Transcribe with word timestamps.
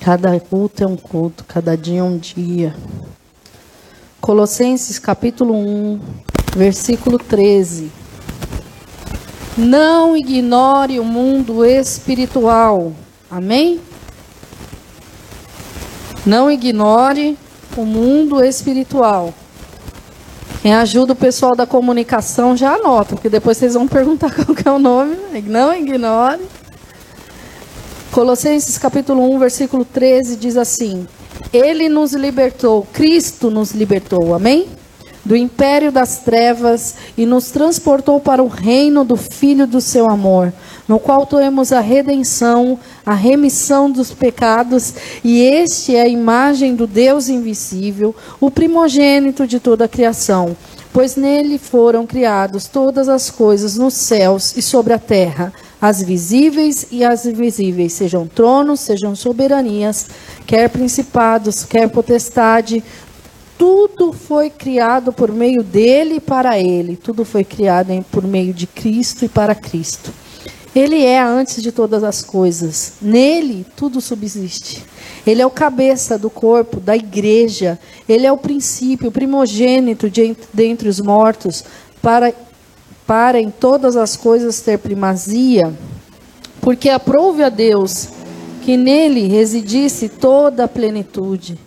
Cada 0.00 0.40
culto 0.40 0.82
é 0.82 0.86
um 0.86 0.96
culto, 0.96 1.44
cada 1.44 1.76
dia 1.76 2.00
é 2.00 2.02
um 2.02 2.16
dia. 2.16 2.74
Colossenses 4.18 4.98
capítulo 4.98 5.54
1, 5.54 6.00
versículo 6.56 7.18
13. 7.18 7.92
Não 9.58 10.16
ignore 10.16 10.98
o 10.98 11.04
mundo 11.04 11.66
espiritual. 11.66 12.94
Amém? 13.30 13.78
Não 16.24 16.50
ignore 16.50 17.36
o 17.76 17.84
mundo 17.84 18.42
espiritual. 18.42 19.34
Quem 20.62 20.74
ajuda 20.74 21.12
o 21.12 21.16
pessoal 21.16 21.54
da 21.54 21.66
comunicação 21.66 22.56
já 22.56 22.72
anota, 22.74 23.16
porque 23.16 23.28
depois 23.28 23.58
vocês 23.58 23.74
vão 23.74 23.86
perguntar 23.86 24.32
qual 24.32 24.56
é 24.64 24.70
o 24.70 24.78
nome. 24.78 25.16
Não 25.46 25.74
ignore. 25.74 26.40
Colossenses 28.12 28.76
capítulo 28.76 29.22
1, 29.36 29.38
versículo 29.38 29.84
13 29.84 30.34
diz 30.34 30.56
assim: 30.56 31.06
Ele 31.52 31.88
nos 31.88 32.12
libertou, 32.12 32.84
Cristo 32.92 33.52
nos 33.52 33.70
libertou, 33.70 34.34
amém? 34.34 34.66
Do 35.24 35.36
império 35.36 35.92
das 35.92 36.18
trevas 36.18 36.96
e 37.16 37.24
nos 37.24 37.52
transportou 37.52 38.18
para 38.18 38.42
o 38.42 38.48
reino 38.48 39.04
do 39.04 39.16
Filho 39.16 39.64
do 39.64 39.80
seu 39.80 40.10
amor, 40.10 40.52
no 40.88 40.98
qual 40.98 41.24
temos 41.24 41.72
a 41.72 41.78
redenção, 41.78 42.80
a 43.06 43.14
remissão 43.14 43.88
dos 43.88 44.12
pecados, 44.12 44.92
e 45.22 45.42
este 45.42 45.94
é 45.94 46.02
a 46.02 46.08
imagem 46.08 46.74
do 46.74 46.88
Deus 46.88 47.28
invisível, 47.28 48.12
o 48.40 48.50
primogênito 48.50 49.46
de 49.46 49.60
toda 49.60 49.84
a 49.84 49.88
criação 49.88 50.56
pois 50.92 51.14
nele 51.14 51.56
foram 51.56 52.04
criadas 52.04 52.66
todas 52.66 53.08
as 53.08 53.30
coisas 53.30 53.76
nos 53.76 53.94
céus 53.94 54.56
e 54.56 54.62
sobre 54.62 54.92
a 54.92 54.98
terra, 54.98 55.52
as 55.80 56.02
visíveis 56.02 56.86
e 56.90 57.02
as 57.04 57.24
invisíveis, 57.24 57.92
sejam 57.92 58.26
tronos, 58.26 58.80
sejam 58.80 59.16
soberanias, 59.16 60.08
quer 60.46 60.68
principados, 60.68 61.64
quer 61.64 61.88
potestade, 61.88 62.82
tudo 63.56 64.12
foi 64.12 64.48
criado 64.48 65.12
por 65.12 65.30
meio 65.30 65.62
dele 65.62 66.14
e 66.14 66.20
para 66.20 66.58
ele, 66.58 66.96
tudo 66.96 67.24
foi 67.24 67.44
criado 67.44 67.88
por 68.10 68.24
meio 68.24 68.54
de 68.54 68.66
Cristo 68.66 69.24
e 69.24 69.28
para 69.28 69.54
Cristo. 69.54 70.12
Ele 70.74 71.04
é 71.04 71.20
antes 71.20 71.62
de 71.62 71.72
todas 71.72 72.04
as 72.04 72.22
coisas. 72.22 72.92
Nele 73.02 73.66
tudo 73.76 74.00
subsiste. 74.00 74.84
Ele 75.26 75.42
é 75.42 75.46
o 75.46 75.50
cabeça 75.50 76.16
do 76.16 76.30
corpo, 76.30 76.78
da 76.78 76.96
igreja. 76.96 77.78
Ele 78.08 78.24
é 78.24 78.30
o 78.30 78.38
princípio, 78.38 79.08
o 79.08 79.12
primogênito 79.12 80.08
de 80.08 80.36
dentre 80.54 80.88
os 80.88 81.00
mortos, 81.00 81.64
para, 82.00 82.32
para 83.10 83.40
em 83.40 83.50
todas 83.50 83.96
as 83.96 84.16
coisas 84.16 84.60
ter 84.60 84.78
primazia. 84.78 85.74
Porque 86.60 86.88
aprove 86.88 87.42
a 87.42 87.48
Deus 87.48 88.08
que 88.62 88.76
nele 88.76 89.26
residisse 89.26 90.08
toda 90.08 90.62
a 90.62 90.68
plenitude. 90.68 91.58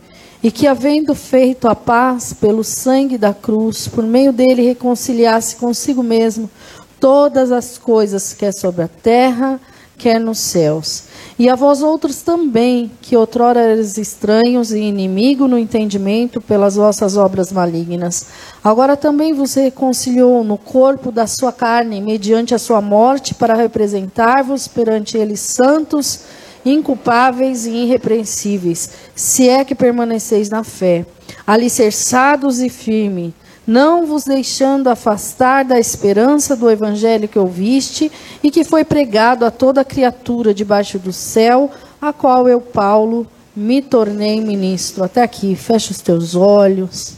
E 0.41 0.49
que, 0.49 0.65
havendo 0.65 1.13
feito 1.13 1.67
a 1.67 1.75
paz 1.75 2.31
pelo 2.31 2.63
sangue 2.63 3.17
da 3.17 3.33
cruz, 3.33 3.89
por 3.89 4.05
meio 4.05 4.31
dele 4.31 4.61
reconciliasse 4.61 5.57
consigo 5.57 6.01
mesmo 6.01 6.49
todas 6.97 7.51
as 7.51 7.77
coisas, 7.77 8.31
quer 8.31 8.53
sobre 8.53 8.83
a 8.83 8.87
terra, 8.87 9.59
quer 10.03 10.19
nos 10.19 10.39
céus. 10.39 11.05
E 11.39 11.47
a 11.47 11.55
vós 11.55 11.81
outros 11.81 12.21
também, 12.21 12.91
que 13.01 13.15
outrora 13.15 13.61
eres 13.61 13.97
estranhos 13.97 14.73
e 14.73 14.79
inimigo 14.79 15.47
no 15.47 15.57
entendimento 15.57 16.41
pelas 16.41 16.75
vossas 16.75 17.15
obras 17.15 17.53
malignas, 17.53 18.27
agora 18.61 18.97
também 18.97 19.33
vos 19.33 19.53
reconciliou 19.53 20.43
no 20.43 20.57
corpo 20.57 21.09
da 21.09 21.25
sua 21.25 21.53
carne, 21.53 22.01
mediante 22.01 22.53
a 22.53 22.59
sua 22.59 22.81
morte, 22.81 23.33
para 23.33 23.53
representar-vos 23.53 24.67
perante 24.67 25.17
ele 25.17 25.37
santos, 25.37 26.25
inculpáveis 26.65 27.65
e 27.65 27.71
irrepreensíveis, 27.71 28.89
se 29.15 29.47
é 29.47 29.63
que 29.63 29.73
permaneceis 29.73 30.49
na 30.49 30.65
fé, 30.65 31.05
alicerçados 31.47 32.59
e 32.59 32.67
firmes 32.67 33.31
não 33.65 34.05
vos 34.05 34.25
deixando 34.25 34.89
afastar 34.89 35.63
da 35.63 35.79
esperança 35.79 36.55
do 36.55 36.69
evangelho 36.69 37.27
que 37.27 37.39
ouviste 37.39 38.11
e 38.43 38.51
que 38.51 38.63
foi 38.63 38.83
pregado 38.83 39.45
a 39.45 39.51
toda 39.51 39.85
criatura 39.85 40.53
debaixo 40.53 40.99
do 40.99 41.13
céu, 41.13 41.71
a 42.01 42.11
qual 42.11 42.47
eu, 42.47 42.59
Paulo, 42.59 43.25
me 43.55 43.81
tornei 43.81 44.41
ministro. 44.41 45.03
Até 45.03 45.21
aqui, 45.21 45.55
fecha 45.55 45.91
os 45.91 46.01
teus 46.01 46.35
olhos. 46.35 47.13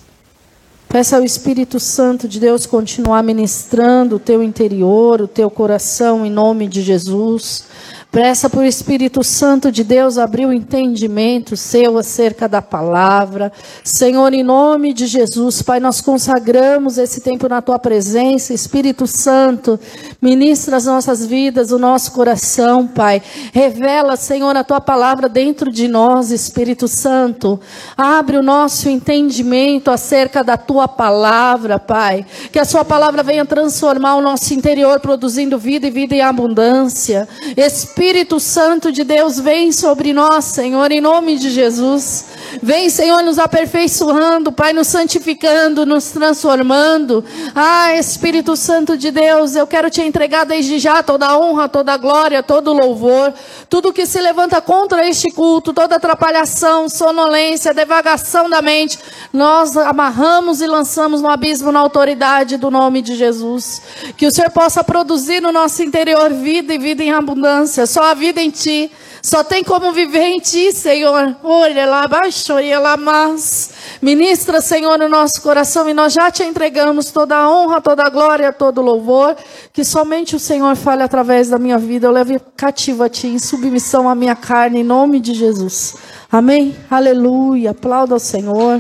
Peça 0.88 1.18
ao 1.18 1.24
Espírito 1.24 1.80
Santo 1.80 2.28
de 2.28 2.40
Deus 2.40 2.66
continuar 2.66 3.24
ministrando 3.24 4.16
o 4.16 4.20
teu 4.20 4.41
interior, 4.41 5.22
o 5.22 5.28
teu 5.28 5.50
coração, 5.50 6.25
em 6.25 6.30
nome 6.30 6.68
de 6.68 6.81
Jesus. 6.81 7.66
Pressa 8.12 8.50
por 8.50 8.64
Espírito 8.64 9.26
Santo 9.26 9.70
de 9.70 9.84
Deus 9.84 10.18
abrir 10.18 10.46
o 10.46 10.54
entendimento 10.54 11.58
seu 11.58 11.98
acerca 11.98 12.48
da 12.48 12.62
palavra. 12.62 13.52
Senhor, 13.84 14.34
em 14.34 14.42
nome 14.42 14.94
de 14.94 15.06
Jesus, 15.06 15.62
Pai, 15.62 15.82
nós 15.82 16.00
consagramos 16.00 16.98
esse 16.98 17.20
tempo 17.20 17.50
na 17.50 17.62
tua 17.62 17.78
presença. 17.78 18.54
Espírito 18.54 19.06
Santo, 19.06 19.78
ministra 20.22 20.78
as 20.78 20.86
nossas 20.86 21.26
vidas, 21.26 21.74
o 21.74 21.78
nosso 21.78 22.14
coração, 22.14 22.88
Pai. 22.88 23.22
Revela, 23.52 24.16
Senhor, 24.16 24.56
a 24.56 24.64
tua 24.64 24.80
palavra 24.80 25.28
dentro 25.28 25.70
de 25.70 25.90
nós, 25.90 26.32
Espírito 26.32 26.88
Santo. 26.88 27.60
Abre 27.98 28.38
o 28.38 28.44
nosso 28.44 28.88
entendimento 28.88 29.92
acerca 29.92 30.42
da 30.42 30.56
tua 30.56 30.88
palavra, 30.88 31.78
Pai. 31.78 32.26
Que 32.50 32.60
a 32.60 32.66
sua 32.66 32.86
palavra 32.86 33.24
venha 33.24 33.46
transformar 33.46 34.16
o 34.16 34.22
nosso 34.22 34.54
interior, 34.54 35.02
produzindo 35.02 35.58
vida 35.58 35.86
e 35.86 35.92
vida 35.92 36.16
em 36.16 36.22
abundância. 36.22 37.28
Espírito 37.58 38.05
Espírito 38.06 38.40
Santo 38.40 38.92
de 38.92 39.04
Deus, 39.04 39.40
vem 39.40 39.72
sobre 39.72 40.14
nós, 40.14 40.46
Senhor, 40.46 40.92
em 40.92 41.02
nome 41.02 41.38
de 41.38 41.50
Jesus. 41.50 42.26
Vem, 42.62 42.88
Senhor, 42.88 43.24
nos 43.24 43.40
aperfeiçoando, 43.40 44.52
Pai, 44.52 44.74
nos 44.74 44.88
santificando, 44.88 45.88
nos 45.88 46.12
transformando. 46.12 47.26
Ah, 47.56 47.96
Espírito 47.96 48.56
Santo 48.56 48.96
de 48.96 49.10
Deus, 49.10 49.56
eu 49.56 49.66
quero 49.66 49.90
te 49.90 50.04
entregar 50.04 50.46
desde 50.46 50.78
já 50.78 51.02
toda 51.02 51.26
a 51.26 51.38
honra, 51.40 51.68
toda 51.68 51.94
a 51.94 51.98
glória, 51.98 52.44
todo 52.44 52.70
o 52.70 52.74
louvor. 52.74 53.34
Tudo 53.68 53.92
que 53.92 54.06
se 54.06 54.22
levanta 54.22 54.62
contra 54.62 55.08
este 55.10 55.32
culto, 55.32 55.74
toda 55.74 55.96
atrapalhação, 55.96 56.88
sonolência, 56.88 57.74
devagação 57.74 58.48
da 58.48 58.62
mente, 58.62 59.00
nós 59.34 59.76
amarramos 59.76 60.62
e 60.62 60.68
lançamos 60.68 61.24
no 61.24 61.30
abismo 61.30 61.72
na 61.72 61.80
autoridade 61.80 62.56
do 62.56 62.70
nome 62.70 63.02
de 63.02 63.16
Jesus. 63.16 63.82
Que 64.16 64.28
o 64.28 64.32
Senhor 64.32 64.52
possa 64.52 64.84
produzir 64.84 65.42
no 65.42 65.52
nosso 65.52 65.82
interior 65.82 66.32
vida 66.32 66.74
e 66.74 66.78
vida 66.78 67.04
em 67.04 67.12
abundância 67.12 67.84
só 67.85 68.12
a 68.12 68.13
vida 68.13 68.41
em 68.41 68.50
ti. 68.50 68.91
Só 69.22 69.44
tem 69.44 69.63
como 69.63 69.91
viver 69.91 70.25
em 70.25 70.40
ti, 70.40 70.72
Senhor. 70.72 71.35
Olha 71.44 71.88
lá 71.88 72.03
abaixo, 72.03 72.53
olha 72.53 72.79
lá 72.79 72.96
mais. 72.96 73.72
Ministra, 74.00 74.62
Senhor, 74.62 75.00
no 75.00 75.09
nosso 75.09 75.41
coração 75.41 75.90
e 75.90 75.96
nós 75.96 76.13
já 76.13 76.29
te 76.29 76.44
entregamos 76.44 77.09
toda 77.09 77.35
a 77.35 77.50
honra, 77.50 77.81
toda 77.81 78.03
a 78.06 78.09
glória, 78.12 78.53
todo 78.53 78.78
o 78.79 78.84
louvor. 78.84 79.35
Que 79.73 79.84
somente 79.84 80.35
o 80.35 80.40
Senhor 80.40 80.75
fale 80.75 81.01
através 81.01 81.50
da 81.50 81.57
minha 81.57 81.79
vida. 81.79 82.06
Eu 82.06 82.12
leve 82.12 82.40
cativo 82.56 83.03
a 83.03 83.09
ti, 83.09 83.25
em 83.25 83.40
submissão 83.40 84.07
à 84.07 84.13
minha 84.13 84.35
carne, 84.35 84.81
em 84.81 84.84
nome 84.84 85.19
de 85.19 85.34
Jesus. 85.34 85.96
Amém? 86.31 86.75
Aleluia. 86.88 87.72
Aplauda 87.72 88.13
ao 88.13 88.19
Senhor. 88.19 88.79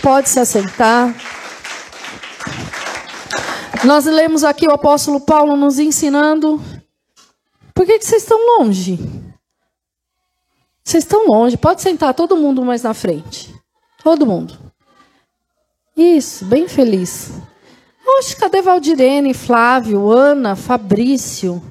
Pode 0.00 0.30
se 0.30 0.40
assentar. 0.40 1.14
Nós 3.84 4.06
lemos 4.06 4.44
aqui 4.44 4.66
o 4.66 4.72
apóstolo 4.72 5.20
Paulo 5.20 5.56
nos 5.56 5.78
ensinando 5.78 6.58
por 7.74 7.84
que, 7.84 7.98
que 7.98 8.04
vocês 8.06 8.22
estão 8.22 8.38
longe? 8.58 8.98
Vocês 10.84 11.02
estão 11.02 11.26
longe. 11.26 11.56
Pode 11.56 11.82
sentar 11.82 12.14
todo 12.14 12.36
mundo 12.36 12.64
mais 12.64 12.82
na 12.82 12.94
frente. 12.94 13.52
Todo 14.02 14.26
mundo. 14.26 14.56
Isso, 15.96 16.44
bem 16.44 16.68
feliz. 16.68 17.32
Oxe, 18.18 18.36
cadê 18.36 18.60
Valdirene, 18.60 19.32
Flávio, 19.32 20.10
Ana, 20.10 20.54
Fabrício? 20.54 21.62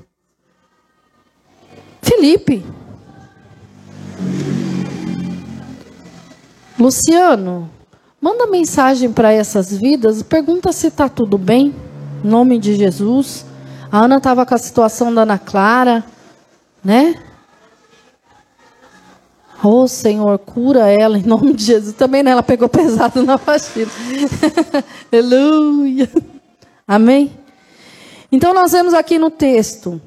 Felipe. 2.01 2.65
Luciano, 6.79 7.69
manda 8.19 8.47
mensagem 8.47 9.11
para 9.11 9.31
essas 9.31 9.71
vidas, 9.71 10.23
pergunta 10.23 10.73
se 10.73 10.87
está 10.87 11.07
tudo 11.07 11.37
bem, 11.37 11.73
em 12.23 12.27
nome 12.27 12.57
de 12.57 12.75
Jesus. 12.75 13.45
A 13.93 14.05
Ana 14.05 14.17
estava 14.17 14.43
com 14.43 14.55
a 14.55 14.57
situação 14.57 15.13
da 15.13 15.21
Ana 15.21 15.37
Clara, 15.37 16.03
né? 16.83 17.13
Oh, 19.63 19.87
Senhor, 19.87 20.39
cura 20.39 20.89
ela 20.89 21.15
em 21.15 21.21
nome 21.21 21.53
de 21.53 21.63
Jesus. 21.63 21.95
Também 21.95 22.23
né, 22.23 22.31
ela 22.31 22.41
pegou 22.41 22.67
pesado 22.73 23.21
na 23.21 23.37
faxina. 23.37 23.91
Aleluia. 25.13 26.09
Amém? 26.87 27.37
Então 28.31 28.51
nós 28.51 28.71
vemos 28.71 28.95
aqui 28.95 29.19
no 29.19 29.29
texto 29.29 30.01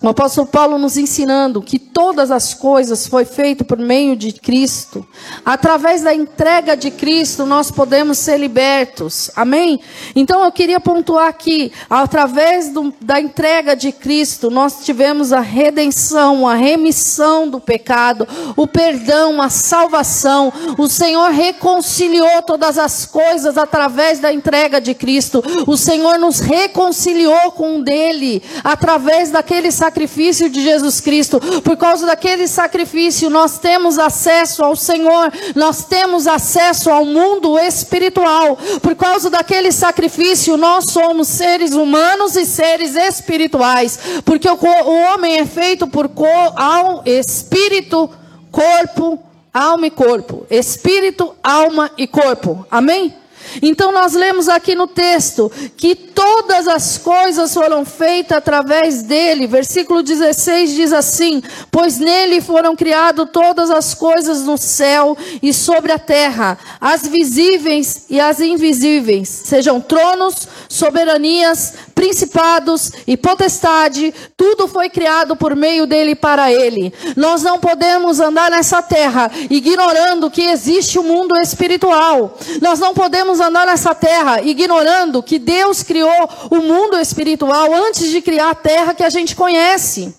O 0.00 0.08
apóstolo 0.08 0.46
Paulo 0.46 0.78
nos 0.78 0.96
ensinando 0.96 1.60
que 1.60 1.76
todas 1.76 2.30
as 2.30 2.54
coisas 2.54 3.08
foi 3.08 3.24
feito 3.24 3.64
por 3.64 3.76
meio 3.76 4.14
de 4.14 4.32
Cristo. 4.32 5.04
Através 5.44 6.02
da 6.02 6.14
entrega 6.14 6.76
de 6.76 6.88
Cristo 6.92 7.44
nós 7.44 7.72
podemos 7.72 8.16
ser 8.16 8.38
libertos. 8.38 9.28
Amém? 9.34 9.80
Então 10.14 10.44
eu 10.44 10.52
queria 10.52 10.78
pontuar 10.78 11.26
aqui, 11.26 11.72
através 11.90 12.68
do, 12.68 12.94
da 13.00 13.20
entrega 13.20 13.74
de 13.74 13.90
Cristo, 13.90 14.50
nós 14.50 14.84
tivemos 14.84 15.32
a 15.32 15.40
redenção, 15.40 16.46
a 16.46 16.54
remissão 16.54 17.48
do 17.48 17.58
pecado, 17.58 18.26
o 18.56 18.68
perdão, 18.68 19.42
a 19.42 19.50
salvação. 19.50 20.52
O 20.78 20.86
Senhor 20.86 21.32
reconciliou 21.32 22.40
todas 22.42 22.78
as 22.78 23.04
coisas 23.04 23.58
através 23.58 24.20
da 24.20 24.32
entrega 24.32 24.80
de 24.80 24.94
Cristo. 24.94 25.42
O 25.66 25.76
Senhor 25.76 26.20
nos 26.20 26.38
reconciliou 26.38 27.50
com 27.50 27.82
dele 27.82 28.40
através 28.62 29.32
daquele 29.32 29.72
sacrifício 29.72 29.87
sacrifício 29.88 30.50
de 30.50 30.62
Jesus 30.62 31.00
Cristo. 31.00 31.40
Por 31.62 31.76
causa 31.76 32.06
daquele 32.06 32.46
sacrifício, 32.46 33.30
nós 33.30 33.58
temos 33.58 33.98
acesso 33.98 34.62
ao 34.62 34.76
Senhor, 34.76 35.32
nós 35.54 35.84
temos 35.84 36.26
acesso 36.26 36.90
ao 36.90 37.04
mundo 37.04 37.58
espiritual. 37.58 38.58
Por 38.82 38.94
causa 38.94 39.30
daquele 39.30 39.72
sacrifício, 39.72 40.56
nós 40.56 40.90
somos 40.90 41.26
seres 41.28 41.72
humanos 41.72 42.36
e 42.36 42.44
seres 42.44 42.94
espirituais. 42.94 43.98
Porque 44.24 44.48
o, 44.48 44.54
o 44.54 45.14
homem 45.14 45.38
é 45.38 45.46
feito 45.46 45.86
por 45.86 46.08
ao 46.56 47.02
espírito, 47.06 48.10
corpo, 48.50 49.18
alma 49.52 49.86
e 49.86 49.90
corpo. 49.90 50.46
Espírito, 50.50 51.34
alma 51.42 51.90
e 51.96 52.06
corpo. 52.06 52.66
Amém? 52.70 53.14
Então 53.62 53.92
nós 53.92 54.14
lemos 54.14 54.48
aqui 54.48 54.74
no 54.74 54.86
texto 54.86 55.50
que 55.76 55.94
todas 55.94 56.66
as 56.66 56.98
coisas 56.98 57.52
foram 57.52 57.84
feitas 57.84 58.38
através 58.38 59.02
dele. 59.02 59.46
Versículo 59.46 60.02
16 60.02 60.74
diz 60.74 60.92
assim: 60.92 61.42
Pois 61.70 61.98
nele 61.98 62.40
foram 62.40 62.74
criadas 62.74 63.28
todas 63.32 63.70
as 63.70 63.94
coisas 63.94 64.42
no 64.42 64.56
céu 64.56 65.16
e 65.42 65.52
sobre 65.52 65.92
a 65.92 65.98
terra, 65.98 66.58
as 66.80 67.06
visíveis 67.06 68.06
e 68.08 68.20
as 68.20 68.40
invisíveis, 68.40 69.28
sejam 69.28 69.80
tronos, 69.80 70.48
soberanias, 70.68 71.74
principados 71.98 72.92
e 73.08 73.16
potestade, 73.16 74.14
tudo 74.36 74.68
foi 74.68 74.88
criado 74.88 75.34
por 75.34 75.56
meio 75.56 75.84
dele 75.84 76.12
e 76.12 76.14
para 76.14 76.52
ele. 76.52 76.94
Nós 77.16 77.42
não 77.42 77.58
podemos 77.58 78.20
andar 78.20 78.52
nessa 78.52 78.80
terra 78.80 79.28
ignorando 79.50 80.30
que 80.30 80.42
existe 80.42 80.96
o 80.96 81.02
um 81.02 81.04
mundo 81.04 81.36
espiritual. 81.42 82.38
Nós 82.62 82.78
não 82.78 82.94
podemos 82.94 83.40
andar 83.40 83.66
nessa 83.66 83.96
terra 83.96 84.40
ignorando 84.42 85.20
que 85.24 85.40
Deus 85.40 85.82
criou 85.82 86.30
o 86.52 86.58
mundo 86.58 86.96
espiritual 87.00 87.74
antes 87.74 88.08
de 88.08 88.22
criar 88.22 88.50
a 88.50 88.54
terra 88.54 88.94
que 88.94 89.02
a 89.02 89.10
gente 89.10 89.34
conhece. 89.34 90.14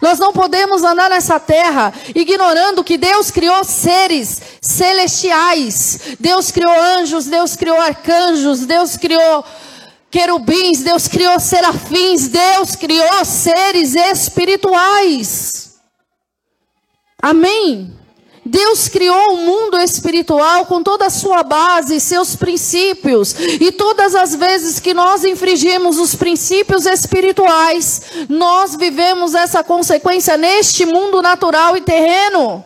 Nós 0.00 0.20
não 0.20 0.32
podemos 0.32 0.84
andar 0.84 1.10
nessa 1.10 1.40
terra 1.40 1.92
ignorando 2.14 2.84
que 2.84 2.96
Deus 2.96 3.32
criou 3.32 3.64
seres 3.64 4.40
celestiais. 4.60 5.98
Deus 6.20 6.52
criou 6.52 6.72
anjos, 6.80 7.26
Deus 7.26 7.56
criou 7.56 7.80
arcanjos, 7.80 8.60
Deus 8.60 8.96
criou 8.96 9.44
querubins, 10.14 10.80
Deus 10.84 11.08
criou 11.08 11.40
serafins, 11.40 12.28
Deus 12.28 12.76
criou 12.76 13.24
seres 13.24 13.96
espirituais. 13.96 15.74
Amém? 17.20 17.92
Deus 18.46 18.88
criou 18.88 19.32
o 19.32 19.38
mundo 19.38 19.76
espiritual 19.76 20.66
com 20.66 20.84
toda 20.84 21.06
a 21.06 21.10
sua 21.10 21.42
base, 21.42 21.98
seus 21.98 22.36
princípios. 22.36 23.34
E 23.60 23.72
todas 23.72 24.14
as 24.14 24.36
vezes 24.36 24.78
que 24.78 24.94
nós 24.94 25.24
infringimos 25.24 25.98
os 25.98 26.14
princípios 26.14 26.86
espirituais, 26.86 28.02
nós 28.28 28.76
vivemos 28.76 29.34
essa 29.34 29.64
consequência 29.64 30.36
neste 30.36 30.86
mundo 30.86 31.20
natural 31.22 31.76
e 31.76 31.80
terreno. 31.80 32.64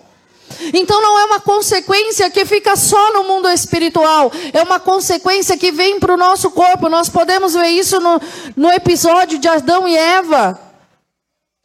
Então 0.73 1.01
não 1.01 1.19
é 1.19 1.25
uma 1.25 1.41
consequência 1.41 2.31
que 2.31 2.45
fica 2.45 2.77
só 2.77 3.13
no 3.13 3.25
mundo 3.25 3.49
espiritual, 3.49 4.31
é 4.53 4.63
uma 4.63 4.81
consequência 4.81 5.57
que 5.57 5.71
vem 5.71 5.99
para 6.01 6.15
o 6.15 6.17
nosso 6.17 6.51
corpo. 6.51 6.89
Nós 6.89 7.09
podemos 7.09 7.55
ver 7.55 7.69
isso 7.69 8.01
no, 8.01 8.21
no 8.57 8.71
episódio 8.71 9.39
de 9.39 9.49
Adão 9.49 9.87
e 9.87 9.97
Eva, 9.97 10.59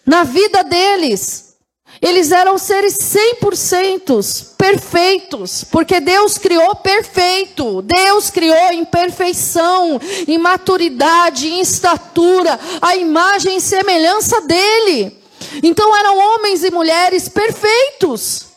na 0.05 0.23
vida 0.23 0.63
deles. 0.63 1.53
Eles 2.01 2.31
eram 2.31 2.57
seres 2.57 2.97
100% 2.97 4.55
perfeitos, 4.57 5.63
porque 5.63 5.99
Deus 5.99 6.37
criou 6.37 6.75
perfeito. 6.75 7.81
Deus 7.81 8.29
criou 8.29 8.71
em 8.71 8.83
perfeição, 8.83 9.99
em 10.27 10.37
maturidade, 10.37 11.47
em 11.47 11.61
estatura, 11.61 12.59
a 12.81 12.95
imagem 12.95 13.57
e 13.57 13.61
semelhança 13.61 14.41
dele. 14.41 15.17
Então 15.61 15.95
eram 15.95 16.17
homens 16.17 16.63
e 16.63 16.71
mulheres 16.71 17.29
perfeitos. 17.29 18.52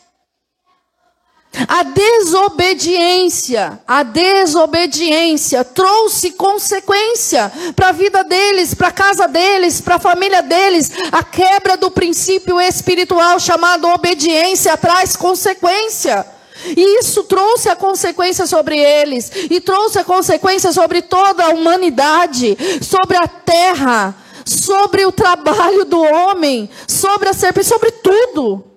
A 1.67 1.83
desobediência, 1.83 3.79
a 3.87 4.03
desobediência 4.03 5.63
trouxe 5.63 6.31
consequência 6.31 7.51
para 7.75 7.89
a 7.89 7.91
vida 7.93 8.23
deles, 8.23 8.73
para 8.73 8.89
a 8.89 8.91
casa 8.91 9.27
deles, 9.27 9.79
para 9.79 9.95
a 9.95 9.99
família 9.99 10.41
deles. 10.41 10.91
A 11.11 11.23
quebra 11.23 11.77
do 11.77 11.89
princípio 11.89 12.59
espiritual 12.59 13.39
chamado 13.39 13.87
obediência 13.87 14.75
traz 14.75 15.15
consequência. 15.15 16.25
E 16.65 16.99
isso 16.99 17.23
trouxe 17.23 17.69
a 17.69 17.75
consequência 17.75 18.45
sobre 18.45 18.77
eles, 18.77 19.31
e 19.49 19.61
trouxe 19.61 19.99
a 19.99 20.03
consequência 20.03 20.73
sobre 20.73 21.01
toda 21.03 21.45
a 21.45 21.49
humanidade, 21.49 22.57
sobre 22.81 23.15
a 23.15 23.27
terra, 23.27 24.15
sobre 24.43 25.05
o 25.05 25.11
trabalho 25.11 25.85
do 25.85 26.01
homem, 26.01 26.69
sobre 26.87 27.29
a 27.29 27.33
serpente, 27.33 27.67
sobre 27.67 27.91
tudo. 27.91 28.76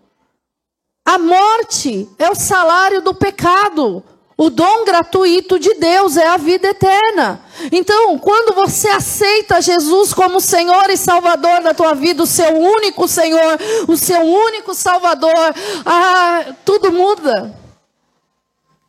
A 1.10 1.18
morte 1.18 2.08
é 2.20 2.30
o 2.30 2.36
salário 2.36 3.02
do 3.02 3.12
pecado. 3.12 4.00
O 4.36 4.48
dom 4.48 4.84
gratuito 4.84 5.58
de 5.58 5.74
Deus 5.74 6.16
é 6.16 6.28
a 6.28 6.36
vida 6.36 6.68
eterna. 6.68 7.40
Então, 7.72 8.16
quando 8.16 8.54
você 8.54 8.86
aceita 8.86 9.60
Jesus 9.60 10.14
como 10.14 10.40
Senhor 10.40 10.88
e 10.88 10.96
Salvador 10.96 11.62
da 11.62 11.74
tua 11.74 11.94
vida, 11.94 12.22
o 12.22 12.26
seu 12.28 12.56
único 12.56 13.08
Senhor, 13.08 13.58
o 13.88 13.96
seu 13.96 14.20
único 14.20 14.72
Salvador, 14.72 15.52
ah, 15.84 16.44
tudo 16.64 16.92
muda. 16.92 17.58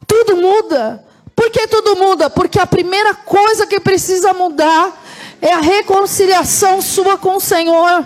Tudo 0.06 0.38
muda. 0.38 1.04
Por 1.36 1.50
que 1.50 1.66
tudo 1.66 1.96
muda? 1.96 2.30
Porque 2.30 2.60
a 2.60 2.68
primeira 2.68 3.16
coisa 3.16 3.66
que 3.66 3.80
precisa 3.80 4.32
mudar 4.32 4.96
é 5.42 5.52
a 5.52 5.60
reconciliação 5.60 6.84
sua 6.84 7.18
com 7.18 7.38
o 7.38 7.42
Senhor, 7.42 8.06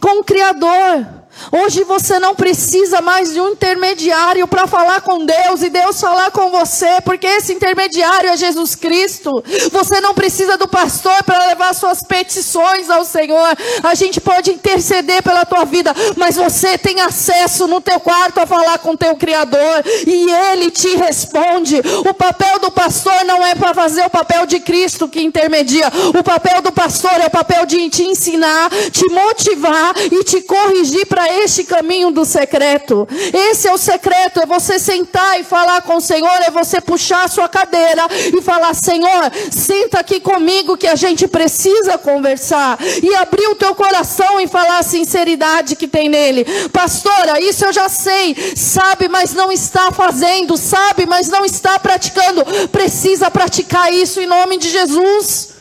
com 0.00 0.20
o 0.20 0.24
Criador. 0.24 1.17
Hoje 1.50 1.84
você 1.84 2.18
não 2.18 2.34
precisa 2.34 3.00
mais 3.00 3.32
de 3.32 3.40
um 3.40 3.50
intermediário 3.50 4.46
para 4.46 4.66
falar 4.66 5.00
com 5.00 5.24
Deus 5.24 5.62
e 5.62 5.70
Deus 5.70 6.00
falar 6.00 6.30
com 6.30 6.50
você, 6.50 7.00
porque 7.04 7.26
esse 7.26 7.52
intermediário 7.52 8.30
é 8.30 8.36
Jesus 8.36 8.74
Cristo. 8.74 9.42
Você 9.72 10.00
não 10.00 10.14
precisa 10.14 10.56
do 10.56 10.68
pastor 10.68 11.22
para 11.24 11.46
levar 11.46 11.74
suas 11.74 12.02
petições 12.02 12.90
ao 12.90 13.04
Senhor. 13.04 13.56
A 13.82 13.94
gente 13.94 14.20
pode 14.20 14.50
interceder 14.50 15.22
pela 15.22 15.44
tua 15.44 15.64
vida, 15.64 15.94
mas 16.16 16.36
você 16.36 16.76
tem 16.76 17.00
acesso 17.00 17.66
no 17.66 17.80
teu 17.80 18.00
quarto 18.00 18.38
a 18.38 18.46
falar 18.46 18.78
com 18.78 18.96
teu 18.96 19.16
Criador 19.16 19.84
e 20.06 20.30
ele 20.30 20.70
te 20.70 20.96
responde. 20.96 21.80
O 22.08 22.14
papel 22.14 22.58
do 22.58 22.70
pastor 22.70 23.24
não 23.24 23.44
é 23.44 23.54
para 23.54 23.74
fazer 23.74 24.04
o 24.04 24.10
papel 24.10 24.46
de 24.46 24.60
Cristo 24.60 25.08
que 25.08 25.22
intermedia. 25.22 25.90
O 26.18 26.22
papel 26.22 26.60
do 26.62 26.72
pastor 26.72 27.12
é 27.20 27.26
o 27.26 27.30
papel 27.30 27.64
de 27.66 27.88
te 27.88 28.02
ensinar, 28.02 28.70
te 28.90 29.06
motivar 29.10 29.94
e 29.98 30.24
te 30.24 30.42
corrigir 30.42 31.06
para 31.06 31.27
este 31.44 31.64
caminho 31.64 32.10
do 32.10 32.24
secreto. 32.24 33.06
Esse 33.32 33.68
é 33.68 33.72
o 33.72 33.78
secreto, 33.78 34.40
é 34.40 34.46
você 34.46 34.78
sentar 34.78 35.40
e 35.40 35.44
falar 35.44 35.82
com 35.82 35.96
o 35.96 36.00
Senhor, 36.00 36.42
é 36.46 36.50
você 36.50 36.80
puxar 36.80 37.24
a 37.24 37.28
sua 37.28 37.48
cadeira 37.48 38.02
e 38.36 38.40
falar: 38.42 38.74
Senhor, 38.74 39.30
senta 39.50 40.00
aqui 40.00 40.20
comigo 40.20 40.76
que 40.76 40.86
a 40.86 40.94
gente 40.94 41.26
precisa 41.28 41.98
conversar. 41.98 42.78
E 43.02 43.14
abrir 43.14 43.46
o 43.48 43.54
teu 43.54 43.74
coração 43.74 44.40
e 44.40 44.46
falar 44.46 44.78
a 44.78 44.82
sinceridade 44.82 45.76
que 45.76 45.86
tem 45.86 46.08
nele. 46.08 46.44
Pastora, 46.72 47.40
isso 47.40 47.64
eu 47.64 47.72
já 47.72 47.88
sei, 47.88 48.36
sabe, 48.56 49.08
mas 49.08 49.34
não 49.34 49.50
está 49.52 49.90
fazendo, 49.92 50.56
sabe, 50.56 51.06
mas 51.06 51.28
não 51.28 51.44
está 51.44 51.78
praticando. 51.78 52.44
Precisa 52.70 53.30
praticar 53.30 53.92
isso 53.92 54.20
em 54.20 54.26
nome 54.26 54.58
de 54.58 54.68
Jesus. 54.68 55.57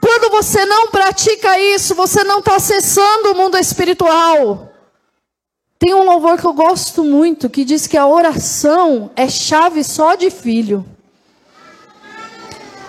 Quando 0.00 0.30
você 0.30 0.64
não 0.64 0.88
pratica 0.88 1.58
isso, 1.58 1.94
você 1.94 2.22
não 2.24 2.38
está 2.38 2.56
acessando 2.56 3.32
o 3.32 3.34
mundo 3.34 3.56
espiritual. 3.58 4.72
Tem 5.78 5.94
um 5.94 6.04
louvor 6.04 6.38
que 6.38 6.44
eu 6.44 6.52
gosto 6.52 7.04
muito 7.04 7.48
que 7.48 7.64
diz 7.64 7.86
que 7.86 7.96
a 7.96 8.06
oração 8.06 9.10
é 9.14 9.28
chave 9.28 9.84
só 9.84 10.14
de 10.14 10.30
filho. 10.30 10.84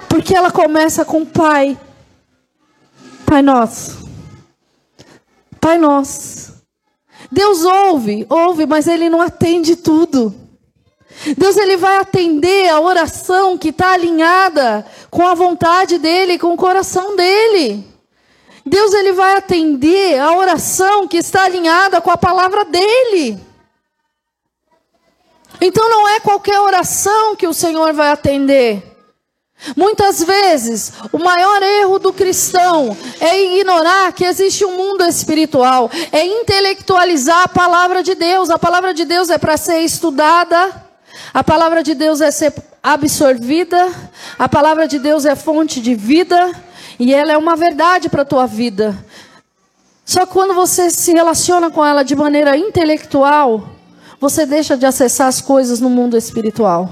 Porque 0.08 0.36
ela 0.36 0.52
começa 0.52 1.06
com 1.06 1.24
Pai. 1.24 1.78
Pai 3.26 3.44
nosso. 3.44 4.10
Pai 5.62 5.78
nosso. 5.78 6.64
Deus 7.32 7.64
ouve, 7.64 8.26
ouve, 8.28 8.66
mas 8.66 8.88
Ele 8.88 9.08
não 9.08 9.22
atende 9.22 9.76
tudo. 9.76 10.34
Deus 11.38 11.58
ele 11.58 11.78
vai 11.78 11.98
atender 11.98 12.70
a 12.70 12.80
oração 12.80 13.58
que 13.58 13.70
está 13.70 13.92
alinhada 13.92 14.86
com 15.10 15.28
a 15.28 15.34
vontade 15.34 15.98
dele, 15.98 16.40
com 16.40 16.54
o 16.54 16.58
coração 16.58 17.16
dele. 17.16 17.86
Deus 18.66 18.94
ele 18.94 19.12
vai 19.14 19.36
atender 19.36 20.20
a 20.20 20.32
oração 20.32 21.08
que 21.08 21.18
está 21.18 21.44
alinhada 21.44 22.00
com 22.00 22.12
a 22.12 22.18
palavra 22.18 22.64
dele. 22.66 23.40
Então 25.60 25.90
não 25.90 26.08
é 26.08 26.20
qualquer 26.20 26.60
oração 26.60 27.36
que 27.36 27.48
o 27.48 27.54
Senhor 27.54 27.92
vai 27.94 28.12
atender. 28.12 28.90
Muitas 29.76 30.24
vezes, 30.24 30.94
o 31.12 31.18
maior 31.18 31.62
erro 31.62 32.00
do 32.00 32.14
cristão 32.14 32.96
é 33.20 33.42
ignorar 33.42 34.14
que 34.14 34.24
existe 34.24 34.64
um 34.64 34.78
mundo 34.78 35.04
espiritual, 35.04 35.92
é 36.14 36.26
intelectualizar 36.26 37.44
a 37.44 37.48
palavra 37.50 38.02
de 38.02 38.16
Deus. 38.16 38.50
A 38.50 38.58
palavra 38.58 38.94
de 38.94 39.04
Deus 39.04 39.30
é 39.30 39.38
para 39.38 39.58
ser 39.58 39.80
estudada, 39.80 40.89
a 41.34 41.44
palavra 41.44 41.84
de 41.84 41.94
Deus 41.94 42.22
é 42.22 42.32
ser 42.32 42.54
absorvida, 42.82 43.92
a 44.38 44.50
palavra 44.50 44.88
de 44.88 44.98
Deus 44.98 45.26
é 45.26 45.36
fonte 45.36 45.80
de 45.82 45.94
vida 45.94 46.52
e 47.00 47.14
ela 47.14 47.32
é 47.32 47.38
uma 47.38 47.56
verdade 47.56 48.10
para 48.10 48.24
a 48.24 48.26
tua 48.26 48.46
vida. 48.46 48.98
Só 50.06 50.26
quando 50.26 50.56
você 50.56 50.90
se 50.90 51.14
relaciona 51.14 51.70
com 51.70 51.86
ela 51.86 52.04
de 52.04 52.16
maneira 52.16 52.58
intelectual, 52.58 53.70
você 54.20 54.46
deixa 54.46 54.76
de 54.76 54.86
acessar 54.86 55.28
as 55.28 55.40
coisas 55.40 55.80
no 55.80 55.90
mundo 55.90 56.18
espiritual. 56.18 56.90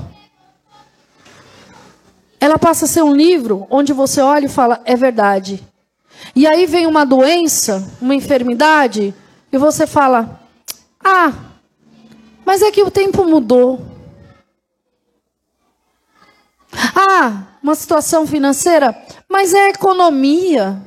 Ela 2.40 2.60
passa 2.60 2.86
a 2.86 2.88
ser 2.88 3.02
um 3.02 3.16
livro 3.16 3.66
onde 3.70 3.92
você 3.92 4.22
olha 4.22 4.46
e 4.46 4.50
fala, 4.50 4.82
é 4.86 4.96
verdade. 4.96 5.66
E 6.36 6.46
aí 6.46 6.68
vem 6.68 6.86
uma 6.86 7.06
doença, 7.06 7.84
uma 8.00 8.14
enfermidade, 8.14 9.14
e 9.52 9.58
você 9.58 9.88
fala, 9.88 10.40
ah, 11.04 11.34
mas 12.46 12.62
é 12.62 12.72
que 12.72 12.84
o 12.84 12.92
tempo 12.92 13.26
mudou. 13.26 13.97
Ah, 16.96 17.44
uma 17.62 17.76
situação 17.76 18.28
financeira, 18.28 18.96
mas 19.28 19.54
é 19.54 19.70
economia. 19.70 20.82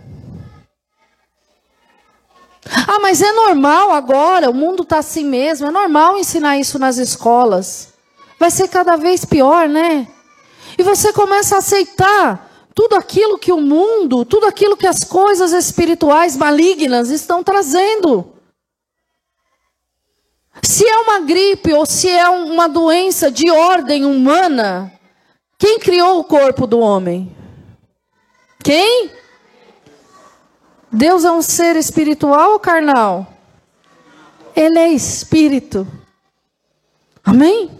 Ah, 2.86 3.00
mas 3.00 3.20
é 3.20 3.32
normal 3.32 3.90
agora, 3.92 4.50
o 4.50 4.54
mundo 4.54 4.82
está 4.84 4.98
assim 4.98 5.24
mesmo, 5.24 5.66
é 5.66 5.70
normal 5.70 6.18
ensinar 6.18 6.58
isso 6.58 6.78
nas 6.78 6.98
escolas. 6.98 7.94
Vai 8.38 8.50
ser 8.50 8.68
cada 8.68 8.96
vez 8.96 9.24
pior, 9.24 9.68
né? 9.68 10.06
E 10.78 10.82
você 10.82 11.12
começa 11.12 11.56
a 11.56 11.58
aceitar 11.58 12.48
tudo 12.74 12.94
aquilo 12.94 13.38
que 13.38 13.52
o 13.52 13.60
mundo, 13.60 14.24
tudo 14.24 14.46
aquilo 14.46 14.76
que 14.76 14.86
as 14.86 15.00
coisas 15.00 15.52
espirituais 15.52 16.36
malignas 16.36 17.10
estão 17.10 17.42
trazendo. 17.42 18.32
Se 20.62 20.86
é 20.86 20.96
uma 20.98 21.20
gripe 21.20 21.72
ou 21.72 21.84
se 21.84 22.08
é 22.08 22.28
uma 22.28 22.68
doença 22.68 23.30
de 23.30 23.50
ordem 23.50 24.04
humana, 24.04 24.92
quem 25.60 25.78
criou 25.78 26.18
o 26.18 26.24
corpo 26.24 26.66
do 26.66 26.80
homem? 26.80 27.36
Quem? 28.64 29.10
Deus 30.90 31.22
é 31.22 31.30
um 31.30 31.42
ser 31.42 31.76
espiritual 31.76 32.52
ou 32.52 32.58
carnal? 32.58 33.34
Ele 34.56 34.78
é 34.78 34.88
espírito. 34.88 35.86
Amém? 37.22 37.70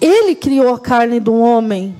Ele 0.00 0.34
criou 0.34 0.74
a 0.74 0.80
carne 0.80 1.20
do 1.20 1.34
homem. 1.34 1.94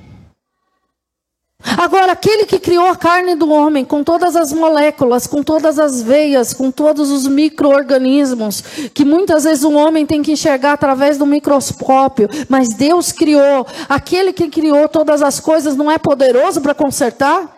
Agora, 1.77 2.11
aquele 2.11 2.45
que 2.45 2.59
criou 2.59 2.87
a 2.87 2.95
carne 2.95 3.35
do 3.35 3.49
homem, 3.49 3.85
com 3.85 4.03
todas 4.03 4.35
as 4.35 4.51
moléculas, 4.51 5.25
com 5.25 5.41
todas 5.41 5.79
as 5.79 6.01
veias, 6.01 6.53
com 6.53 6.69
todos 6.69 7.09
os 7.09 7.25
micro-organismos, 7.25 8.61
que 8.93 9.05
muitas 9.05 9.45
vezes 9.45 9.63
o 9.63 9.71
homem 9.73 10.05
tem 10.05 10.21
que 10.21 10.33
enxergar 10.33 10.73
através 10.73 11.17
do 11.17 11.25
microscópio, 11.25 12.29
mas 12.49 12.69
Deus 12.69 13.13
criou, 13.13 13.65
aquele 13.87 14.33
que 14.33 14.49
criou 14.49 14.89
todas 14.89 15.21
as 15.21 15.39
coisas, 15.39 15.75
não 15.75 15.89
é 15.89 15.97
poderoso 15.97 16.59
para 16.59 16.73
consertar? 16.73 17.57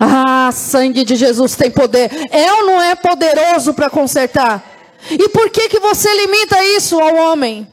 Ah, 0.00 0.50
sangue 0.52 1.04
de 1.04 1.14
Jesus 1.14 1.56
tem 1.56 1.70
poder. 1.70 2.10
É 2.30 2.52
ou 2.52 2.66
não 2.66 2.82
é 2.82 2.94
poderoso 2.94 3.74
para 3.74 3.90
consertar? 3.90 4.62
E 5.10 5.28
por 5.28 5.50
que, 5.50 5.68
que 5.68 5.78
você 5.78 6.12
limita 6.14 6.62
isso 6.64 6.98
ao 6.98 7.14
homem? 7.14 7.66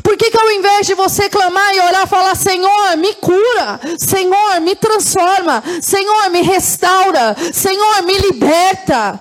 Por 0.00 0.16
que, 0.16 0.30
que 0.30 0.38
ao 0.38 0.50
invés 0.52 0.86
de 0.86 0.94
você 0.94 1.28
clamar 1.28 1.74
e 1.74 1.80
orar, 1.80 2.06
falar: 2.06 2.34
Senhor, 2.34 2.96
me 2.96 3.14
cura, 3.14 3.80
Senhor, 3.98 4.60
me 4.60 4.74
transforma, 4.74 5.62
Senhor, 5.82 6.30
me 6.30 6.40
restaura, 6.40 7.36
Senhor, 7.52 8.02
me 8.02 8.16
liberta, 8.18 9.20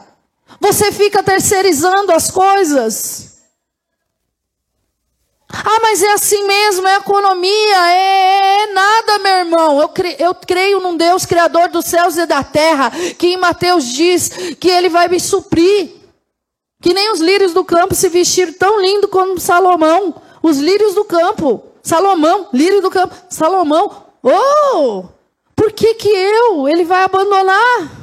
você 0.59 0.91
fica 0.91 1.23
terceirizando 1.23 2.11
as 2.11 2.29
coisas? 2.29 3.31
Ah, 5.53 5.79
mas 5.81 6.01
é 6.01 6.13
assim 6.13 6.47
mesmo, 6.47 6.87
é 6.87 6.95
economia, 6.95 7.91
é, 7.91 8.63
é 8.63 8.73
nada, 8.73 9.19
meu 9.19 9.35
irmão. 9.39 9.81
Eu, 9.81 9.89
cre, 9.89 10.15
eu 10.17 10.33
creio 10.33 10.79
num 10.79 10.95
Deus 10.95 11.25
criador 11.25 11.67
dos 11.67 11.85
céus 11.85 12.15
e 12.15 12.25
da 12.25 12.43
terra, 12.43 12.89
que 13.17 13.27
em 13.27 13.37
Mateus 13.37 13.85
diz 13.85 14.29
que 14.59 14.69
ele 14.69 14.87
vai 14.87 15.09
me 15.09 15.19
suprir. 15.19 15.89
Que 16.81 16.93
nem 16.93 17.11
os 17.11 17.19
lírios 17.19 17.53
do 17.53 17.65
campo 17.65 17.93
se 17.93 18.07
vestiram 18.07 18.53
tão 18.53 18.79
lindo 18.79 19.07
como 19.07 19.39
Salomão. 19.39 20.20
Os 20.41 20.57
lírios 20.57 20.93
do 20.93 21.05
campo. 21.05 21.63
Salomão, 21.83 22.47
lírio 22.53 22.81
do 22.81 22.89
campo. 22.89 23.15
Salomão. 23.29 24.05
Oh! 24.23 25.05
Por 25.55 25.71
que 25.71 25.93
que 25.95 26.09
eu? 26.09 26.67
Ele 26.67 26.83
vai 26.83 27.03
abandonar? 27.03 28.01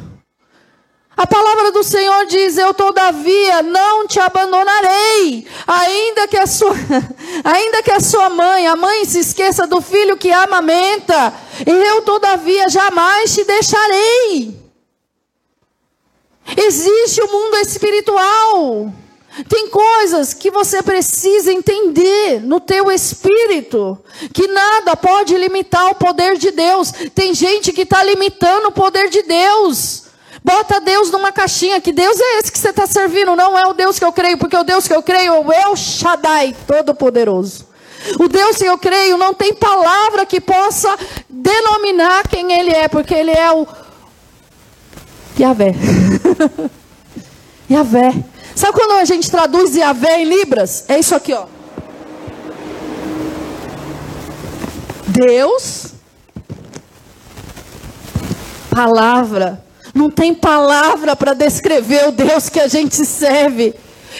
A 1.18 1.26
palavra 1.26 1.72
do 1.72 1.82
Senhor 1.82 2.26
diz: 2.26 2.56
Eu 2.56 2.72
todavia 2.72 3.60
não 3.60 4.06
te 4.06 4.20
abandonarei, 4.20 5.44
ainda 5.66 6.28
que 6.28 6.36
a 6.36 6.46
sua, 6.46 6.70
ainda 7.42 7.82
que 7.82 7.90
a 7.90 7.98
sua 7.98 8.30
mãe, 8.30 8.68
a 8.68 8.76
mãe 8.76 9.04
se 9.04 9.18
esqueça 9.18 9.66
do 9.66 9.80
filho 9.80 10.16
que 10.16 10.30
amamenta, 10.30 11.34
eu 11.66 12.02
todavia 12.02 12.68
jamais 12.68 13.34
te 13.34 13.42
deixarei. 13.42 14.56
Existe 16.56 17.20
o 17.20 17.32
mundo 17.32 17.56
espiritual. 17.56 18.92
Tem 19.46 19.68
coisas 19.68 20.32
que 20.32 20.50
você 20.50 20.82
precisa 20.82 21.52
entender 21.52 22.40
no 22.42 22.60
teu 22.60 22.90
espírito, 22.90 23.98
que 24.32 24.48
nada 24.48 24.96
pode 24.96 25.36
limitar 25.36 25.90
o 25.90 25.94
poder 25.94 26.36
de 26.38 26.50
Deus. 26.50 26.92
Tem 27.14 27.34
gente 27.34 27.72
que 27.72 27.82
está 27.82 28.02
limitando 28.02 28.68
o 28.68 28.72
poder 28.72 29.10
de 29.10 29.22
Deus. 29.22 30.04
Bota 30.42 30.80
Deus 30.80 31.10
numa 31.10 31.30
caixinha. 31.30 31.80
Que 31.80 31.92
Deus 31.92 32.18
é 32.18 32.38
esse 32.38 32.50
que 32.50 32.58
você 32.58 32.70
está 32.70 32.86
servindo? 32.86 33.36
Não 33.36 33.58
é 33.58 33.66
o 33.66 33.74
Deus 33.74 33.98
que 33.98 34.04
eu 34.04 34.12
creio, 34.12 34.38
porque 34.38 34.56
o 34.56 34.64
Deus 34.64 34.88
que 34.88 34.94
eu 34.94 35.02
creio 35.02 35.34
é 35.34 35.38
o 35.40 35.52
El 35.52 35.76
Shaddai, 35.76 36.56
Todo-Poderoso. 36.66 37.66
O 38.18 38.28
Deus 38.28 38.56
que 38.56 38.64
eu 38.64 38.78
creio 38.78 39.18
não 39.18 39.34
tem 39.34 39.54
palavra 39.54 40.24
que 40.24 40.40
possa 40.40 40.96
denominar 41.28 42.26
quem 42.28 42.52
Ele 42.52 42.70
é, 42.70 42.88
porque 42.88 43.12
Ele 43.14 43.30
é 43.30 43.52
o 43.52 43.66
Yahvé. 45.38 45.74
Yahvé. 47.70 48.14
Sabe 48.58 48.72
quando 48.72 48.98
a 48.98 49.04
gente 49.04 49.30
traduz 49.30 49.76
Yahvé 49.76 50.20
em 50.20 50.24
Libras? 50.24 50.84
É 50.88 50.98
isso 50.98 51.14
aqui, 51.14 51.32
ó. 51.32 51.46
Deus, 55.06 55.92
palavra. 58.68 59.64
Não 59.94 60.10
tem 60.10 60.34
palavra 60.34 61.14
para 61.14 61.34
descrever 61.34 62.08
o 62.08 62.10
Deus 62.10 62.48
que 62.48 62.58
a 62.58 62.66
gente 62.66 62.96
serve. 63.06 63.76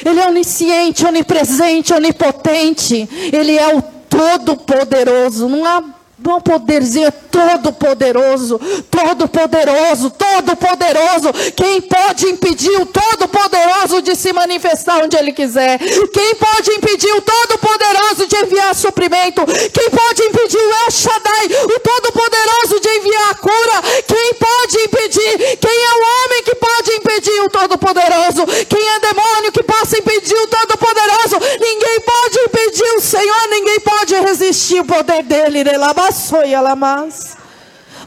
Ele 0.07 0.21
é 0.21 0.29
onisciente, 0.29 1.05
onipresente, 1.05 1.93
onipotente. 1.93 3.09
Ele 3.33 3.59
é 3.59 3.75
o 3.75 3.83
Todo-Poderoso. 3.83 5.49
Não 5.49 5.65
há 5.65 5.83
Bom 6.21 6.41
poderzinho 6.41 7.13
todo 7.31 7.73
poderoso, 7.73 8.59
todo 8.91 9.29
poderoso, 9.29 10.11
todo 10.11 10.57
poderoso. 10.57 11.33
Quem 11.55 11.81
pode 11.81 12.27
impedir 12.27 12.75
o 12.81 12.87
todo 12.87 13.29
poderoso 13.29 14.03
de 14.03 14.17
se 14.17 14.33
manifestar 14.33 15.05
onde 15.05 15.17
ele 15.17 15.33
quiser? 15.33 15.79
Quem 15.79 16.35
pode 16.35 16.73
impedir 16.73 17.13
o 17.13 17.23
todo 17.23 17.59
poderoso 17.59 18.27
de 18.27 18.37
enviar 18.37 18.75
suprimento? 18.75 19.47
Quem 19.47 19.91
pode 19.91 20.23
impedir 20.25 20.59
o 20.59 20.71
El 20.85 20.91
Shaddai, 20.91 21.47
o 21.65 21.81
todo 21.81 22.13
poderoso 22.13 22.81
de 22.81 22.89
enviar 22.89 23.31
a 23.31 23.35
cura? 23.37 23.83
Quem 24.09 24.35
pode 24.35 24.79
impedir? 24.79 25.57
Quem 25.59 25.71
é 25.71 25.95
o 25.95 26.03
homem 26.03 26.43
que 26.43 26.55
pode 26.57 26.91
impedir 26.95 27.41
o 27.43 27.49
todo 27.49 27.79
poderoso? 27.79 28.45
Quem 28.69 28.89
é 28.89 28.99
demônio 28.99 29.53
que 29.53 29.63
possa 29.63 29.97
impedir 29.97 30.35
o 30.35 30.47
todo 30.49 30.77
poderoso? 30.79 31.37
Ninguém 31.61 32.01
pode 32.01 32.39
impedir 32.41 32.97
o 32.97 33.01
Senhor, 33.01 33.49
ninguém 33.51 33.81
pode 33.81 34.15
resistir 34.17 34.81
o 34.81 34.85
poder 34.85 35.23
dele. 35.23 35.61
Ele 35.61 35.79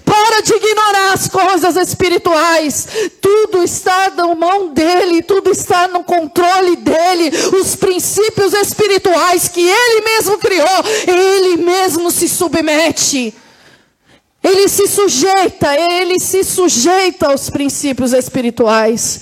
para 0.05 0.41
de 0.41 0.53
ignorar 0.53 1.13
as 1.13 1.27
coisas 1.27 1.75
espirituais. 1.75 2.87
Tudo 3.21 3.63
está 3.63 4.09
na 4.11 4.33
mão 4.35 4.73
dele, 4.73 5.21
tudo 5.21 5.51
está 5.51 5.87
no 5.87 6.03
controle 6.03 6.75
dele. 6.77 7.31
Os 7.59 7.75
princípios 7.75 8.53
espirituais 8.53 9.47
que 9.47 9.61
ele 9.61 10.01
mesmo 10.01 10.37
criou, 10.37 10.67
ele 11.07 11.57
mesmo 11.57 12.11
se 12.11 12.27
submete. 12.27 13.33
Ele 14.43 14.67
se 14.67 14.87
sujeita, 14.87 15.75
ele 15.77 16.19
se 16.19 16.43
sujeita 16.43 17.27
aos 17.27 17.49
princípios 17.49 18.11
espirituais. 18.11 19.21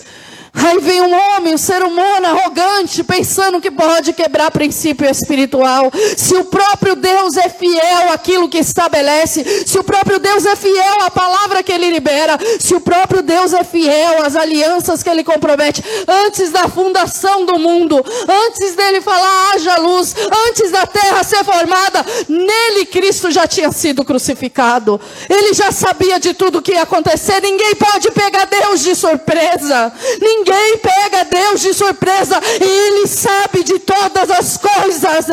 Aí 0.53 0.79
vem 0.79 1.01
um 1.01 1.13
homem, 1.13 1.53
um 1.53 1.57
ser 1.57 1.83
humano 1.83 2.27
arrogante, 2.27 3.03
pensando 3.03 3.61
que 3.61 3.71
pode 3.71 4.13
quebrar 4.13 4.51
princípio 4.51 5.09
espiritual. 5.09 5.91
Se 6.17 6.35
o 6.35 6.45
próprio 6.45 6.95
Deus 6.95 7.37
é 7.37 7.49
fiel 7.49 8.11
àquilo 8.11 8.49
que 8.49 8.57
estabelece, 8.57 9.65
se 9.65 9.77
o 9.77 9.83
próprio 9.83 10.19
Deus 10.19 10.45
é 10.45 10.55
fiel 10.55 11.01
à 11.01 11.11
palavra 11.11 11.63
que 11.63 11.71
ele 11.71 11.89
libera, 11.89 12.37
se 12.59 12.73
o 12.73 12.81
próprio 12.81 13.21
Deus 13.21 13.53
é 13.53 13.63
fiel 13.63 14.23
às 14.23 14.35
alianças 14.35 15.03
que 15.03 15.09
ele 15.09 15.23
compromete, 15.23 15.83
antes 16.07 16.51
da 16.51 16.67
fundação 16.67 17.45
do 17.45 17.59
mundo, 17.59 18.03
antes 18.27 18.75
dele 18.75 19.01
falar 19.01 19.53
haja 19.53 19.77
luz, 19.77 20.15
antes 20.47 20.71
da 20.71 20.85
terra 20.85 21.23
ser 21.23 21.43
formada, 21.43 22.05
nele 22.27 22.85
Cristo 22.85 23.31
já 23.31 23.47
tinha 23.47 23.71
sido 23.71 24.03
crucificado. 24.03 24.99
Ele 25.29 25.53
já 25.53 25.71
sabia 25.71 26.19
de 26.19 26.33
tudo 26.33 26.61
que 26.61 26.73
ia 26.73 26.83
acontecer. 26.83 27.41
Ninguém 27.41 27.75
pode 27.75 28.11
pegar 28.11 28.45
Deus 28.45 28.81
de 28.81 28.95
surpresa. 28.95 29.91
Ninguém 30.21 30.38
Ninguém 30.39 30.77
pega 30.77 31.25
Deus 31.25 31.60
de 31.60 31.74
surpresa 31.74 32.39
e 32.62 32.63
Ele 32.63 33.08
sabe 33.08 33.62
de 33.62 33.77
todas 33.79 34.29
as 34.31 34.55
coisas. 34.55 35.27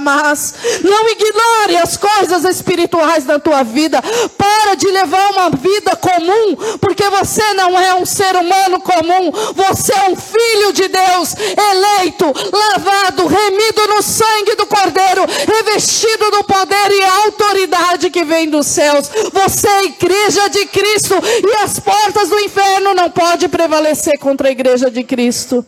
Mas 0.00 0.54
não 0.82 1.08
ignore 1.10 1.76
as 1.76 1.96
coisas 1.96 2.44
espirituais 2.44 3.24
da 3.24 3.38
tua 3.38 3.62
vida. 3.62 4.02
Para 4.38 4.74
de 4.74 4.86
levar 4.86 5.30
uma 5.32 5.50
vida 5.50 5.94
comum, 5.96 6.56
porque 6.80 7.08
você 7.10 7.42
não 7.54 7.78
é 7.78 7.94
um 7.94 8.06
ser 8.06 8.34
humano 8.36 8.80
comum. 8.80 9.30
Você 9.54 9.92
é 9.92 10.10
um 10.10 10.16
filho 10.16 10.72
de 10.72 10.88
Deus, 10.88 11.34
eleito, 11.36 12.32
lavado, 12.52 13.26
remido 13.26 13.86
no 13.88 14.02
sangue 14.02 14.54
do 14.56 14.66
Cordeiro, 14.66 15.26
revestido 15.46 16.30
do 16.30 16.44
poder 16.44 16.90
e 16.90 17.04
autoridade 17.26 18.10
que 18.10 18.24
vem 18.24 18.48
dos 18.48 18.66
céus. 18.66 19.10
Você 19.32 19.68
é 19.68 19.84
igreja 19.84 20.48
de 20.48 20.66
Cristo 20.66 21.14
e 21.22 21.62
as 21.62 21.78
portas 21.78 22.30
do 22.30 22.40
inferno 22.40 22.94
não 22.94 23.10
podem 23.10 23.48
prevalecer 23.48 23.73
prevalecer 23.74 24.18
contra 24.20 24.46
a 24.48 24.52
igreja 24.52 24.88
de 24.88 25.02
Cristo. 25.02 25.66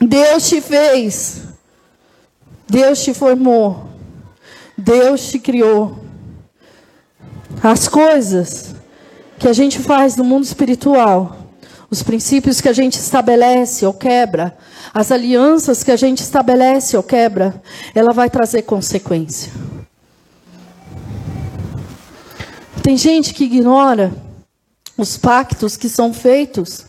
Deus 0.00 0.48
te 0.48 0.60
fez, 0.60 1.42
Deus 2.68 3.02
te 3.02 3.12
formou, 3.12 3.88
Deus 4.78 5.28
te 5.28 5.40
criou. 5.40 5.98
As 7.60 7.88
coisas 7.88 8.76
que 9.36 9.48
a 9.48 9.52
gente 9.52 9.80
faz 9.80 10.16
no 10.16 10.22
mundo 10.22 10.44
espiritual, 10.44 11.38
os 11.90 12.04
princípios 12.04 12.60
que 12.60 12.68
a 12.68 12.72
gente 12.72 12.94
estabelece 12.94 13.84
ou 13.84 13.92
quebra, 13.92 14.56
as 14.94 15.10
alianças 15.10 15.82
que 15.82 15.90
a 15.90 15.96
gente 15.96 16.20
estabelece 16.20 16.96
ou 16.96 17.02
quebra, 17.02 17.60
ela 17.96 18.12
vai 18.12 18.30
trazer 18.30 18.62
consequência. 18.62 19.50
Tem 22.80 22.96
gente 22.96 23.34
que 23.34 23.44
ignora 23.44 24.25
os 24.96 25.16
pactos 25.16 25.76
que 25.76 25.88
são 25.88 26.12
feitos. 26.12 26.86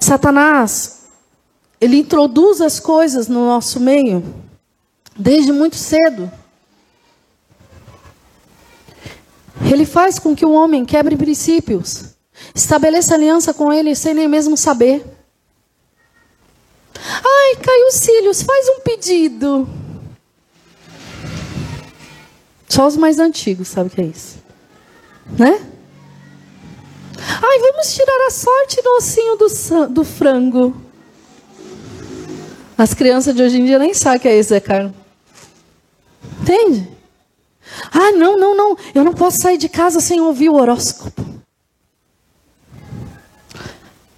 Satanás, 0.00 1.06
ele 1.80 1.98
introduz 1.98 2.60
as 2.60 2.80
coisas 2.80 3.28
no 3.28 3.46
nosso 3.46 3.78
meio 3.78 4.22
desde 5.16 5.52
muito 5.52 5.76
cedo. 5.76 6.30
Ele 9.70 9.86
faz 9.86 10.18
com 10.18 10.34
que 10.34 10.44
o 10.44 10.52
homem 10.52 10.84
quebre 10.84 11.16
princípios, 11.16 12.14
estabeleça 12.54 13.14
aliança 13.14 13.54
com 13.54 13.72
ele 13.72 13.94
sem 13.94 14.14
nem 14.14 14.28
mesmo 14.28 14.56
saber. 14.56 15.04
Ai, 16.96 17.56
caiu 17.56 17.88
os 17.88 17.94
cílios, 17.94 18.42
faz 18.42 18.68
um 18.68 18.80
pedido. 18.80 19.68
Só 22.68 22.86
os 22.86 22.96
mais 22.96 23.18
antigos 23.18 23.68
sabem 23.68 23.86
o 23.86 23.90
que 23.94 24.00
é 24.00 24.04
isso. 24.04 24.38
Né? 25.38 25.73
Ai, 27.26 27.58
vamos 27.58 27.94
tirar 27.94 28.26
a 28.26 28.30
sorte 28.30 28.82
no 28.84 28.96
ossinho 28.96 29.36
do, 29.36 29.88
do 29.88 30.04
frango. 30.04 30.76
As 32.76 32.92
crianças 32.92 33.34
de 33.34 33.42
hoje 33.42 33.60
em 33.60 33.64
dia 33.64 33.78
nem 33.78 33.94
sabem 33.94 34.18
o 34.18 34.20
que 34.20 34.28
é 34.28 34.38
isso, 34.38 34.52
é 34.52 34.60
Carlos? 34.60 34.92
Entende? 36.40 36.88
Ah, 37.92 38.12
não, 38.12 38.36
não, 38.36 38.56
não. 38.56 38.76
Eu 38.94 39.04
não 39.04 39.14
posso 39.14 39.38
sair 39.40 39.56
de 39.56 39.68
casa 39.68 40.00
sem 40.00 40.20
ouvir 40.20 40.50
o 40.50 40.56
horóscopo. 40.56 41.24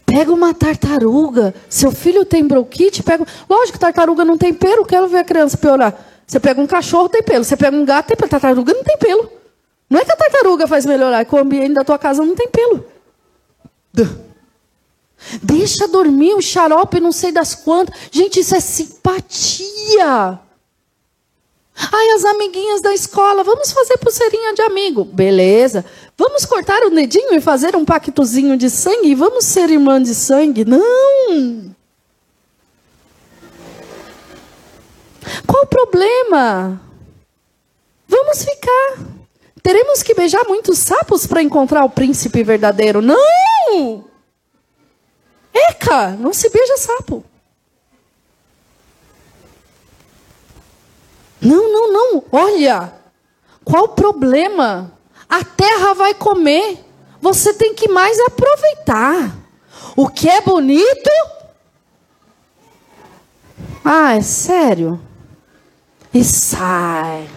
Pega 0.04 0.32
uma 0.32 0.54
tartaruga. 0.54 1.54
Seu 1.68 1.92
filho 1.92 2.24
tem 2.24 2.46
bronquite, 2.46 3.02
pega. 3.02 3.26
Lógico, 3.48 3.78
tartaruga 3.78 4.24
não 4.24 4.36
tem 4.36 4.52
pelo, 4.52 4.84
quero 4.84 5.06
ver 5.08 5.18
a 5.18 5.24
criança 5.24 5.56
piorar. 5.56 5.94
Você 6.26 6.40
pega 6.40 6.60
um 6.60 6.66
cachorro, 6.66 7.08
tem 7.08 7.22
pelo. 7.22 7.44
Você 7.44 7.56
pega 7.56 7.76
um 7.76 7.84
gato, 7.84 8.08
tem 8.08 8.16
pelo. 8.16 8.30
Tartaruga 8.30 8.72
não 8.72 8.82
tem 8.82 8.96
pelo. 8.98 9.30
Não 9.88 10.00
é 10.00 10.04
que 10.04 10.10
a 10.10 10.16
tartaruga 10.16 10.66
faz 10.66 10.84
melhorar, 10.84 11.20
é 11.20 11.24
que 11.24 11.34
o 11.34 11.38
ambiente 11.38 11.74
da 11.74 11.84
tua 11.84 11.98
casa 11.98 12.24
não 12.24 12.34
tem 12.34 12.48
pelo. 12.48 12.95
Deixa 15.42 15.88
dormir 15.88 16.34
o 16.34 16.42
xarope, 16.42 17.00
não 17.00 17.12
sei 17.12 17.32
das 17.32 17.54
quantas. 17.54 17.94
Gente, 18.10 18.40
isso 18.40 18.54
é 18.54 18.60
simpatia. 18.60 20.38
Ai, 21.92 22.08
as 22.14 22.24
amiguinhas 22.24 22.80
da 22.80 22.94
escola, 22.94 23.44
vamos 23.44 23.70
fazer 23.70 23.98
pulseirinha 23.98 24.54
de 24.54 24.62
amigo. 24.62 25.04
Beleza. 25.04 25.84
Vamos 26.16 26.46
cortar 26.46 26.82
o 26.84 26.90
dedinho 26.90 27.34
e 27.34 27.40
fazer 27.40 27.76
um 27.76 27.84
pactozinho 27.84 28.56
de 28.56 28.70
sangue? 28.70 29.14
Vamos 29.14 29.44
ser 29.44 29.68
irmã 29.68 30.02
de 30.02 30.14
sangue? 30.14 30.64
Não. 30.64 31.74
Qual 35.46 35.64
o 35.64 35.66
problema? 35.66 36.80
Vamos 38.08 38.42
ficar. 38.42 38.98
Teremos 39.62 40.02
que 40.02 40.14
beijar 40.14 40.44
muitos 40.46 40.78
sapos 40.78 41.26
para 41.26 41.42
encontrar 41.42 41.84
o 41.84 41.90
príncipe 41.90 42.42
verdadeiro. 42.42 43.02
Não! 43.02 43.45
Eca, 45.52 46.10
não 46.10 46.32
se 46.32 46.50
beija 46.50 46.76
sapo. 46.76 47.24
Não, 51.40 51.72
não, 51.72 51.92
não. 51.92 52.24
Olha, 52.32 52.92
qual 53.64 53.84
o 53.84 53.88
problema? 53.88 54.92
A 55.28 55.44
terra 55.44 55.94
vai 55.94 56.14
comer. 56.14 56.84
Você 57.20 57.54
tem 57.54 57.74
que 57.74 57.88
mais 57.88 58.18
aproveitar. 58.20 59.36
O 59.96 60.08
que 60.08 60.28
é 60.28 60.40
bonito? 60.40 61.10
Ah, 63.84 64.14
é 64.14 64.22
sério? 64.22 65.00
E 66.12 66.22
sai. 66.24 67.28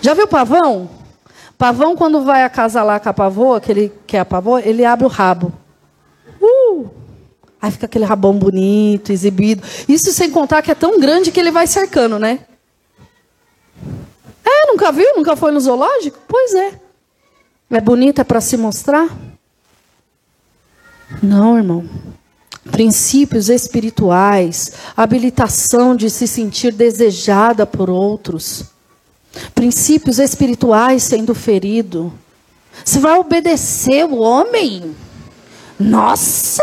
Já 0.00 0.14
viu 0.14 0.28
pavão? 0.28 0.97
Pavão, 1.58 1.96
quando 1.96 2.22
vai 2.22 2.44
acasalar 2.44 3.00
com 3.00 3.08
a 3.08 3.12
pavoa, 3.12 3.60
que 3.60 3.72
ele 3.72 3.92
quer 4.06 4.20
a 4.20 4.24
pavoa, 4.24 4.62
ele 4.62 4.84
abre 4.84 5.04
o 5.04 5.08
rabo. 5.08 5.52
Uh! 6.40 6.88
Aí 7.60 7.72
fica 7.72 7.86
aquele 7.86 8.04
rabão 8.04 8.38
bonito, 8.38 9.12
exibido. 9.12 9.64
Isso 9.88 10.12
sem 10.12 10.30
contar 10.30 10.62
que 10.62 10.70
é 10.70 10.74
tão 10.74 11.00
grande 11.00 11.32
que 11.32 11.40
ele 11.40 11.50
vai 11.50 11.66
cercando, 11.66 12.16
né? 12.16 12.46
É, 14.44 14.66
nunca 14.68 14.92
viu? 14.92 15.16
Nunca 15.16 15.34
foi 15.34 15.50
no 15.50 15.58
zoológico? 15.58 16.16
Pois 16.28 16.54
é. 16.54 16.80
É 17.68 17.80
bonita 17.80 18.20
é 18.20 18.24
para 18.24 18.40
se 18.40 18.56
mostrar? 18.56 19.08
Não, 21.20 21.58
irmão. 21.58 21.84
Princípios 22.70 23.48
espirituais, 23.48 24.72
habilitação 24.96 25.96
de 25.96 26.08
se 26.08 26.28
sentir 26.28 26.72
desejada 26.72 27.66
por 27.66 27.90
outros 27.90 28.77
princípios 29.54 30.18
espirituais 30.18 31.02
sendo 31.02 31.34
ferido. 31.34 32.12
Você 32.84 32.98
vai 32.98 33.18
obedecer 33.18 34.04
o 34.04 34.18
homem? 34.18 34.94
Nossa! 35.78 36.62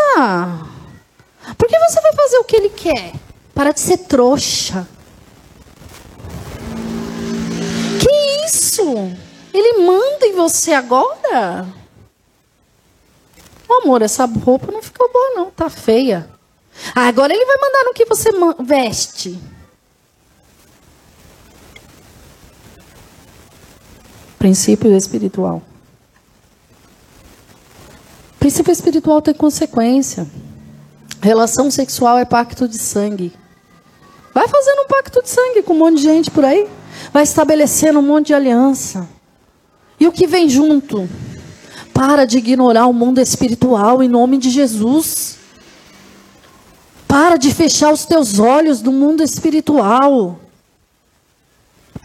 Por 1.58 1.68
que 1.68 1.80
você 1.80 2.02
vai 2.02 2.14
fazer 2.14 2.38
o 2.38 2.44
que 2.44 2.56
ele 2.56 2.70
quer? 2.70 3.14
Para 3.54 3.72
de 3.72 3.80
ser 3.80 3.98
trouxa. 4.00 4.88
Que 8.00 8.46
isso? 8.46 8.84
Ele 9.54 9.86
manda 9.86 10.26
em 10.26 10.36
você 10.36 10.74
agora? 10.74 11.66
Oh, 13.68 13.82
amor, 13.84 14.02
essa 14.02 14.26
roupa 14.26 14.72
não 14.72 14.82
ficou 14.82 15.12
boa 15.12 15.32
não, 15.36 15.52
tá 15.52 15.70
feia. 15.70 16.30
Agora 16.94 17.34
ele 17.34 17.46
vai 17.46 17.58
mandar 17.58 17.84
no 17.86 17.94
que 17.94 18.06
você 18.06 18.30
veste. 18.60 19.40
Princípio 24.46 24.96
espiritual. 24.96 25.60
Princípio 28.40 28.72
espiritual 28.72 29.20
tem 29.20 29.34
consequência. 29.34 30.28
Relação 31.20 31.72
sexual 31.72 32.20
é 32.20 32.26
pacto 32.26 32.68
de 32.68 32.78
sangue. 32.78 33.34
Vai 34.36 34.48
fazendo 34.48 34.84
um 34.84 34.88
pacto 34.88 35.24
de 35.24 35.30
sangue 35.30 35.64
com 35.64 35.74
um 35.74 35.80
monte 35.80 35.98
de 35.98 36.04
gente 36.04 36.30
por 36.30 36.46
aí. 36.46 36.68
Vai 37.12 37.24
estabelecendo 37.24 37.98
um 37.98 38.04
monte 38.04 38.28
de 38.28 38.34
aliança. 38.36 39.10
E 40.00 40.08
o 40.08 40.12
que 40.12 40.28
vem 40.28 40.48
junto? 40.48 41.10
Para 41.92 42.24
de 42.26 42.38
ignorar 42.38 42.86
o 42.86 42.94
mundo 42.94 43.20
espiritual 43.20 44.04
em 44.04 44.08
nome 44.08 44.38
de 44.38 44.52
Jesus. 44.52 45.40
Para 47.08 47.38
de 47.38 47.52
fechar 47.52 47.92
os 47.92 48.06
teus 48.06 48.38
olhos 48.38 48.80
do 48.80 48.92
mundo 48.92 49.24
espiritual. 49.24 50.40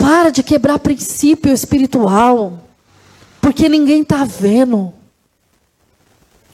Para 0.01 0.31
de 0.31 0.43
quebrar 0.43 0.79
princípio 0.79 1.53
espiritual. 1.53 2.59
Porque 3.39 3.69
ninguém 3.69 4.01
está 4.01 4.25
vendo. 4.25 4.95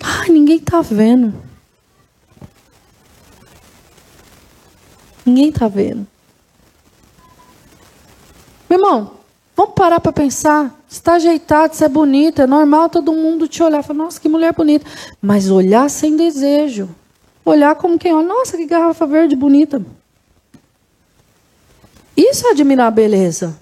Ai, 0.02 0.28
ninguém 0.30 0.56
está 0.56 0.82
vendo. 0.82 1.32
Ninguém 5.24 5.48
está 5.48 5.68
vendo. 5.68 6.06
Meu 8.68 8.78
irmão, 8.80 9.12
vamos 9.56 9.74
parar 9.74 10.00
para 10.00 10.12
pensar. 10.12 10.74
Você 10.88 10.96
está 10.98 11.14
ajeitado, 11.14 11.74
você 11.74 11.84
é 11.84 11.88
bonita, 11.88 12.42
é 12.42 12.46
normal 12.46 12.88
todo 12.88 13.12
mundo 13.12 13.46
te 13.46 13.62
olhar. 13.62 13.82
Falar, 13.82 13.98
nossa, 13.98 14.20
que 14.20 14.28
mulher 14.28 14.52
bonita. 14.54 14.84
Mas 15.20 15.50
olhar 15.50 15.88
sem 15.88 16.16
desejo. 16.16 16.88
Olhar 17.44 17.76
como 17.76 17.98
quem 17.98 18.12
olha, 18.12 18.26
nossa, 18.26 18.56
que 18.56 18.66
garrafa 18.66 19.06
verde 19.06 19.36
bonita. 19.36 19.80
Isso 22.16 22.46
é 22.46 22.50
admirar 22.50 22.88
a 22.88 22.90
beleza. 22.90 23.58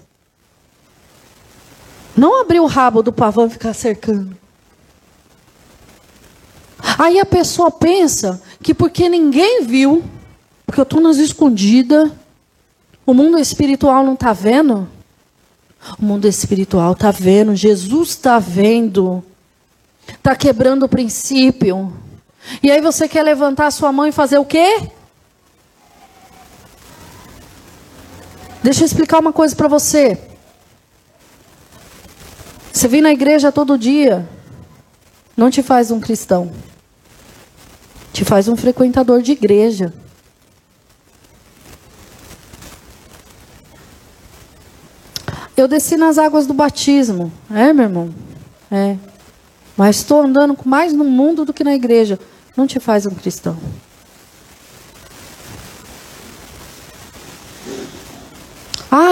Não 2.15 2.41
abrir 2.41 2.61
o 2.61 2.65
rabo 2.65 3.03
do 3.03 3.11
pavão 3.11 3.47
e 3.47 3.49
ficar 3.49 3.73
cercando. 3.73 4.37
Aí 6.97 7.19
a 7.19 7.25
pessoa 7.25 7.69
pensa 7.69 8.41
que 8.61 8.73
porque 8.73 9.09
ninguém 9.09 9.65
viu, 9.65 10.03
porque 10.65 10.79
eu 10.79 10.83
estou 10.83 11.01
nas 11.01 11.17
escondidas, 11.17 12.09
o 13.05 13.13
mundo 13.13 13.37
espiritual 13.37 14.03
não 14.03 14.13
está 14.13 14.31
vendo. 14.31 14.87
O 15.99 16.05
mundo 16.05 16.27
espiritual 16.27 16.93
está 16.93 17.11
vendo, 17.11 17.55
Jesus 17.55 18.09
está 18.09 18.39
vendo, 18.39 19.23
está 20.07 20.35
quebrando 20.35 20.83
o 20.83 20.89
princípio. 20.89 21.93
E 22.63 22.71
aí 22.71 22.81
você 22.81 23.07
quer 23.07 23.23
levantar 23.23 23.67
a 23.67 23.71
sua 23.71 23.91
mão 23.91 24.07
e 24.07 24.11
fazer 24.11 24.37
o 24.37 24.45
quê? 24.45 24.89
Deixa 28.65 28.81
eu 28.81 28.87
explicar 28.87 29.19
uma 29.19 29.31
coisa 29.31 29.55
para 29.55 29.67
você. 29.67 30.17
Você 32.73 32.87
vem 32.87 32.99
na 32.99 33.11
igreja 33.11 33.51
todo 33.51 33.77
dia, 33.77 34.27
não 35.37 35.51
te 35.51 35.61
faz 35.61 35.91
um 35.91 35.99
cristão. 35.99 36.51
Te 38.11 38.25
faz 38.25 38.47
um 38.47 38.55
frequentador 38.55 39.21
de 39.21 39.33
igreja. 39.33 39.93
Eu 45.55 45.67
desci 45.67 45.95
nas 45.95 46.17
águas 46.17 46.47
do 46.47 46.53
batismo. 46.55 47.31
É, 47.51 47.71
meu 47.71 47.83
irmão? 47.83 48.15
É. 48.71 48.97
Mas 49.77 49.97
estou 49.97 50.23
andando 50.23 50.57
mais 50.65 50.91
no 50.91 51.03
mundo 51.03 51.45
do 51.45 51.53
que 51.53 51.63
na 51.63 51.75
igreja. 51.75 52.19
Não 52.57 52.65
te 52.65 52.79
faz 52.79 53.05
um 53.05 53.11
cristão. 53.11 53.55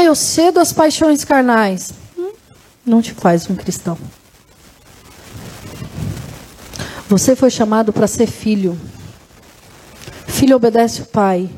Ah, 0.03 0.07
eu 0.07 0.15
cedo 0.15 0.59
as 0.59 0.73
paixões 0.73 1.23
carnais. 1.23 1.93
Hum, 2.17 2.33
não 2.85 3.01
te 3.01 3.13
faz 3.13 3.49
um 3.49 3.55
cristão. 3.55 3.97
Você 7.07 7.37
foi 7.37 7.49
chamado 7.49 7.93
para 7.93 8.05
ser 8.05 8.27
filho. 8.27 8.77
Filho 10.27 10.57
obedece 10.57 11.03
o 11.03 11.05
pai. 11.05 11.49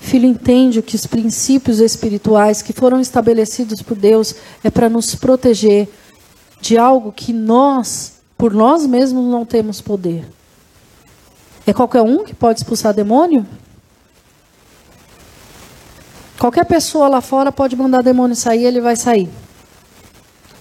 Filho 0.00 0.26
entende 0.26 0.80
que 0.80 0.96
os 0.96 1.06
princípios 1.06 1.78
espirituais 1.78 2.62
que 2.62 2.72
foram 2.72 3.02
estabelecidos 3.02 3.82
por 3.82 3.98
Deus 3.98 4.34
é 4.62 4.70
para 4.70 4.88
nos 4.88 5.14
proteger 5.14 5.86
de 6.62 6.78
algo 6.78 7.12
que 7.12 7.34
nós, 7.34 8.14
por 8.38 8.54
nós 8.54 8.86
mesmos, 8.86 9.30
não 9.30 9.44
temos 9.44 9.82
poder. 9.82 10.26
É 11.66 11.72
qualquer 11.74 12.00
um 12.00 12.24
que 12.24 12.34
pode 12.34 12.60
expulsar 12.60 12.94
demônio? 12.94 13.46
Qualquer 16.38 16.64
pessoa 16.64 17.08
lá 17.08 17.20
fora 17.20 17.52
pode 17.52 17.76
mandar 17.76 18.02
demônio 18.02 18.34
sair, 18.34 18.64
ele 18.64 18.80
vai 18.80 18.96
sair. 18.96 19.30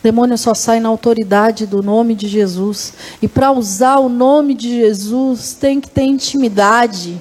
Demônio 0.03 0.37
só 0.37 0.53
sai 0.53 0.81
na 0.81 0.89
autoridade 0.89 1.65
do 1.65 1.81
nome 1.81 2.13
de 2.13 2.27
Jesus. 2.27 2.93
E 3.21 3.27
para 3.27 3.51
usar 3.51 3.99
o 3.99 4.09
nome 4.09 4.53
de 4.53 4.69
Jesus, 4.69 5.53
tem 5.53 5.79
que 5.79 5.89
ter 5.89 6.03
intimidade. 6.03 7.19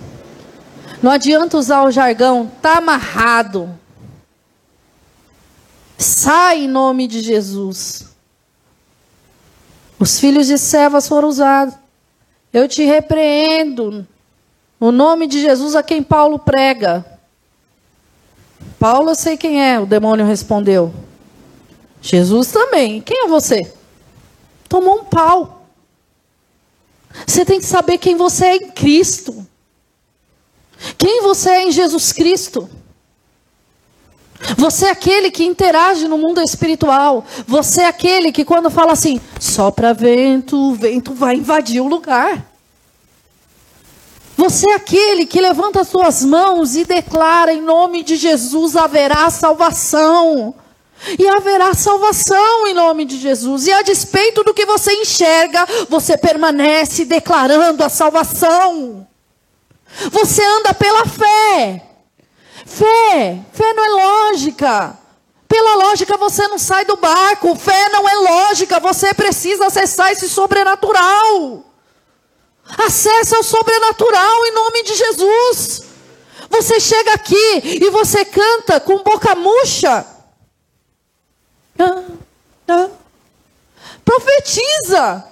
Não 1.01 1.11
adianta 1.11 1.57
usar 1.57 1.85
o 1.85 1.93
jargão, 1.93 2.51
tá 2.61 2.79
amarrado. 2.79 3.71
Sai 5.97 6.65
em 6.65 6.69
nome 6.69 7.07
de 7.07 7.21
Jesus. 7.21 8.07
Os 9.99 10.19
filhos 10.19 10.49
de 10.49 10.59
servas 10.59 11.07
foram 11.07 11.29
usados. 11.29 11.75
Eu 12.53 12.67
te 12.67 12.83
repreendo. 12.85 14.07
O 14.81 14.91
nome 14.91 15.29
de 15.29 15.41
Jesus 15.41 15.77
a 15.77 15.83
quem 15.83 16.03
Paulo 16.03 16.41
prega. 16.41 17.12
Paulo, 18.79 19.11
eu 19.11 19.15
sei 19.15 19.37
quem 19.37 19.63
é. 19.63 19.79
O 19.79 19.87
demônio 19.87 20.27
respondeu. 20.27 20.93
Jesus 22.01 22.49
também. 22.49 23.01
Quem 23.01 23.25
é 23.25 23.29
você? 23.29 23.73
Tomou 24.69 25.01
um 25.01 25.05
pau. 25.05 25.67
Você 27.27 27.45
tem 27.45 27.61
que 27.61 27.67
saber 27.67 27.99
quem 27.99 28.17
você 28.17 28.47
é 28.47 28.57
em 28.57 28.71
Cristo. 28.71 29.47
Quem 30.99 31.23
você 31.23 31.51
é 31.51 31.63
em 31.65 31.73
Jesus 31.73 32.13
Cristo? 32.13 32.69
Você 34.57 34.87
é 34.87 34.91
aquele 34.91 35.31
que 35.31 35.45
interage 35.45 36.09
no 36.09 36.19
mundo 36.19 36.41
espiritual. 36.41 37.25
Você 37.47 37.83
é 37.83 37.87
aquele 37.87 38.33
que, 38.33 38.45
quando 38.45 38.71
fala 38.71 38.93
assim, 38.93 39.21
sopra 39.39 39.95
vento, 39.95 40.57
o 40.57 40.75
vento 40.75 41.15
vai 41.15 41.37
invadir 41.37 41.81
o 41.81 41.87
lugar. 41.87 42.52
Você 44.43 44.69
é 44.69 44.75
aquele 44.75 45.25
que 45.25 45.41
levanta 45.41 45.83
as 45.83 45.89
suas 45.89 46.25
mãos 46.25 46.75
e 46.75 46.85
declara 46.85 47.53
em 47.53 47.61
nome 47.61 48.03
de 48.03 48.17
Jesus 48.17 48.75
haverá 48.75 49.31
salvação. 49.31 50.53
E 51.17 51.29
haverá 51.29 51.73
salvação 51.75 52.67
em 52.67 52.75
nome 52.75 53.05
de 53.05 53.19
Jesus. 53.19 53.69
E 53.69 53.73
a 53.73 53.83
despeito 53.83 54.43
do 54.43 54.53
que 54.53 54.67
você 54.67 54.93
enxerga, 54.95 55.65
você 55.89 56.19
permanece 56.19 57.05
declarando 57.05 57.85
a 57.85 57.89
salvação. 57.89 59.07
Você 60.11 60.43
anda 60.43 60.75
pela 60.75 61.07
fé. 61.07 61.87
Fé, 62.67 63.39
fé 63.53 63.75
não 63.75 63.85
é 63.85 63.91
lógica. 63.91 64.99
Pela 65.47 65.77
lógica 65.77 66.17
você 66.17 66.49
não 66.49 66.59
sai 66.59 66.85
do 66.85 66.97
barco. 66.97 67.55
Fé 67.55 67.91
não 67.91 68.09
é 68.09 68.15
lógica. 68.17 68.81
Você 68.81 69.15
precisa 69.15 69.67
acessar 69.67 70.11
esse 70.11 70.29
sobrenatural. 70.29 71.72
Acessa 72.79 73.39
o 73.39 73.43
sobrenatural 73.43 74.47
em 74.47 74.53
nome 74.53 74.83
de 74.85 74.95
Jesus. 74.95 75.83
Você 76.51 76.81
chega 76.81 77.15
aqui 77.15 77.61
e 77.65 77.91
você 77.91 78.25
canta 78.25 78.81
com 78.81 79.03
boca 79.03 79.35
murcha. 79.35 80.07
Ah, 81.79 82.03
ah. 82.69 82.89
Profetiza. 84.05 85.32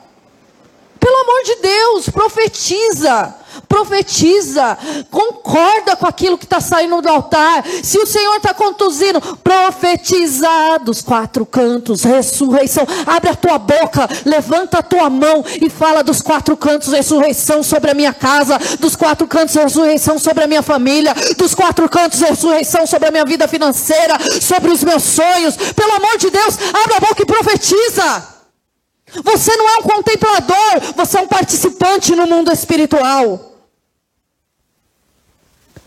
Pelo 1.01 1.17
amor 1.17 1.43
de 1.45 1.57
Deus, 1.57 2.09
profetiza 2.11 3.41
profetiza, 3.69 4.77
concorda 5.11 5.97
com 5.97 6.07
aquilo 6.07 6.39
que 6.39 6.45
está 6.45 6.61
saindo 6.61 7.01
do 7.01 7.09
altar. 7.09 7.65
Se 7.83 7.99
o 7.99 8.07
Senhor 8.07 8.37
está 8.37 8.55
conduzindo, 8.55 9.21
profetiza 9.39 10.49
dos 10.83 11.03
quatro 11.03 11.45
cantos, 11.47 12.03
ressurreição. 12.03 12.87
Abre 13.07 13.31
a 13.31 13.35
tua 13.35 13.59
boca, 13.59 14.09
levanta 14.25 14.79
a 14.79 14.83
tua 14.83 15.11
mão 15.11 15.45
e 15.61 15.69
fala 15.69 16.03
dos 16.03 16.21
quatro 16.21 16.57
cantos, 16.57 16.93
ressurreição 16.93 17.63
sobre 17.63 17.91
a 17.91 17.95
minha 17.95 18.13
casa, 18.13 18.59
dos 18.79 18.97
quatro 18.97 19.27
cantos, 19.27 19.55
ressurreição 19.55 20.19
sobre 20.19 20.45
a 20.45 20.47
minha 20.47 20.63
família, 20.63 21.15
dos 21.37 21.55
quatro 21.55 21.89
cantos, 21.89 22.21
ressurreição 22.21 22.87
sobre 22.87 23.09
a 23.09 23.11
minha 23.11 23.25
vida 23.25 23.49
financeira, 23.49 24.17
sobre 24.41 24.71
os 24.71 24.83
meus 24.83 25.03
sonhos. 25.03 25.57
Pelo 25.57 25.93
amor 25.93 26.19
de 26.19 26.31
Deus, 26.31 26.59
abre 26.75 26.95
a 26.97 27.01
boca 27.01 27.23
e 27.23 27.27
profetiza. 27.27 28.40
Você 29.25 29.57
não 29.57 29.69
é 29.69 29.79
um 29.79 29.83
contemplador, 29.83 30.95
você 30.95 31.19
é 31.19 31.21
um 31.21 31.27
participante 31.27 32.15
no 32.15 32.27
mundo 32.27 32.53
espiritual. 32.53 33.51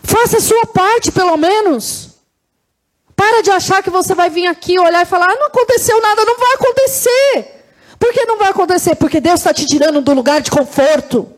Faça 0.04 0.38
a 0.38 0.42
sua 0.42 0.66
parte, 0.66 1.12
pelo 1.12 1.38
menos. 1.38 2.10
Para 3.16 3.42
de 3.42 3.52
achar 3.52 3.82
que 3.82 3.90
você 3.90 4.14
vai 4.14 4.30
vir 4.30 4.48
aqui 4.48 4.78
olhar 4.78 5.02
e 5.02 5.06
falar: 5.06 5.30
ah, 5.30 5.36
não 5.36 5.48
aconteceu 5.48 6.02
nada, 6.02 6.26
não 6.26 6.38
vai 6.38 6.54
acontecer. 6.54 7.66
Por 7.98 8.12
que 8.12 8.26
não 8.26 8.38
vai 8.38 8.50
acontecer? 8.50 8.96
Porque 8.96 9.22
Deus 9.22 9.40
está 9.40 9.54
te 9.54 9.66
tirando 9.66 10.02
do 10.02 10.14
lugar 10.14 10.42
de 10.42 10.52
conforto. 10.52 11.32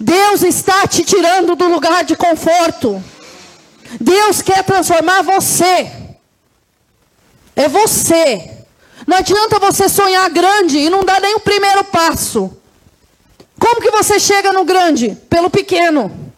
Deus 0.00 0.42
está 0.42 0.86
te 0.86 1.04
tirando 1.04 1.54
do 1.54 1.68
lugar 1.68 2.04
de 2.04 2.16
conforto. 2.16 3.02
Deus 4.00 4.42
quer 4.42 4.64
transformar 4.64 5.22
você. 5.22 5.90
É 7.54 7.68
você. 7.68 8.59
Não 9.06 9.16
adianta 9.16 9.58
você 9.58 9.88
sonhar 9.88 10.28
grande 10.30 10.78
e 10.78 10.90
não 10.90 11.04
dar 11.04 11.20
nem 11.20 11.34
o 11.34 11.40
primeiro 11.40 11.84
passo. 11.84 12.56
Como 13.58 13.80
que 13.80 13.90
você 13.90 14.18
chega 14.18 14.52
no 14.52 14.64
grande? 14.64 15.16
Pelo 15.28 15.50
pequeno. 15.50 16.32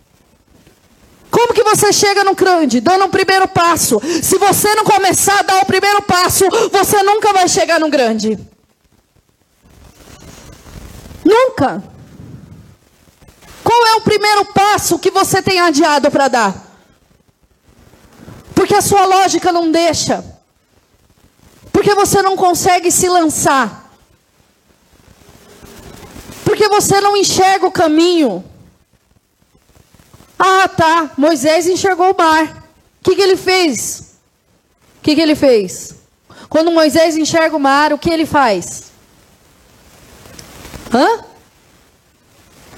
Como 1.30 1.54
que 1.54 1.62
você 1.62 1.92
chega 1.92 2.24
no 2.24 2.34
grande? 2.34 2.80
Dando 2.80 3.06
um 3.06 3.10
primeiro 3.10 3.48
passo. 3.48 4.00
Se 4.22 4.36
você 4.38 4.74
não 4.74 4.84
começar 4.84 5.38
a 5.38 5.42
dar 5.42 5.62
o 5.62 5.66
primeiro 5.66 6.02
passo, 6.02 6.44
você 6.70 7.02
nunca 7.02 7.32
vai 7.32 7.48
chegar 7.48 7.80
no 7.80 7.88
grande. 7.88 8.38
Nunca. 11.24 11.82
Qual 13.64 13.86
é 13.86 13.94
o 13.94 14.00
primeiro 14.02 14.44
passo 14.46 14.98
que 14.98 15.10
você 15.10 15.40
tem 15.40 15.60
adiado 15.60 16.10
para 16.10 16.28
dar? 16.28 16.54
Porque 18.54 18.74
a 18.74 18.82
sua 18.82 19.06
lógica 19.06 19.50
não 19.52 19.70
deixa. 19.70 20.31
Porque 21.82 21.96
você 21.96 22.22
não 22.22 22.36
consegue 22.36 22.92
se 22.92 23.08
lançar. 23.08 23.92
Porque 26.44 26.68
você 26.68 27.00
não 27.00 27.16
enxerga 27.16 27.66
o 27.66 27.72
caminho. 27.72 28.44
Ah, 30.38 30.68
tá. 30.68 31.10
Moisés 31.18 31.66
enxergou 31.66 32.12
o 32.12 32.16
mar. 32.16 32.68
O 33.00 33.02
que, 33.02 33.16
que 33.16 33.20
ele 33.20 33.36
fez? 33.36 34.14
O 35.00 35.02
que, 35.02 35.16
que 35.16 35.20
ele 35.20 35.34
fez? 35.34 35.96
Quando 36.48 36.70
Moisés 36.70 37.16
enxerga 37.16 37.56
o 37.56 37.60
mar, 37.60 37.92
o 37.92 37.98
que 37.98 38.10
ele 38.10 38.26
faz? 38.26 38.92
Hã? 40.94 41.24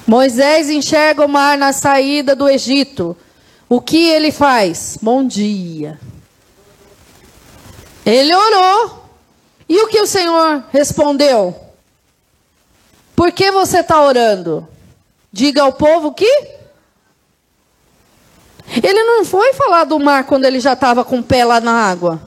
Moisés 0.06 0.70
enxerga 0.70 1.26
o 1.26 1.28
mar 1.28 1.58
na 1.58 1.74
saída 1.74 2.34
do 2.34 2.48
Egito. 2.48 3.14
O 3.68 3.82
que 3.82 4.08
ele 4.08 4.32
faz? 4.32 4.96
Bom 5.02 5.26
dia. 5.26 6.00
Ele 8.04 8.34
orou. 8.34 9.04
E 9.68 9.80
o 9.82 9.88
que 9.88 10.00
o 10.00 10.06
Senhor 10.06 10.64
respondeu? 10.70 11.54
Por 13.16 13.32
que 13.32 13.50
você 13.50 13.80
está 13.80 14.02
orando? 14.02 14.66
Diga 15.32 15.62
ao 15.62 15.72
povo 15.72 16.12
que. 16.12 16.54
Ele 18.82 19.02
não 19.04 19.24
foi 19.24 19.52
falar 19.54 19.84
do 19.84 19.98
mar 19.98 20.24
quando 20.24 20.44
ele 20.44 20.60
já 20.60 20.72
estava 20.72 21.04
com 21.04 21.18
o 21.18 21.22
pé 21.22 21.44
lá 21.44 21.60
na 21.60 21.72
água. 21.72 22.20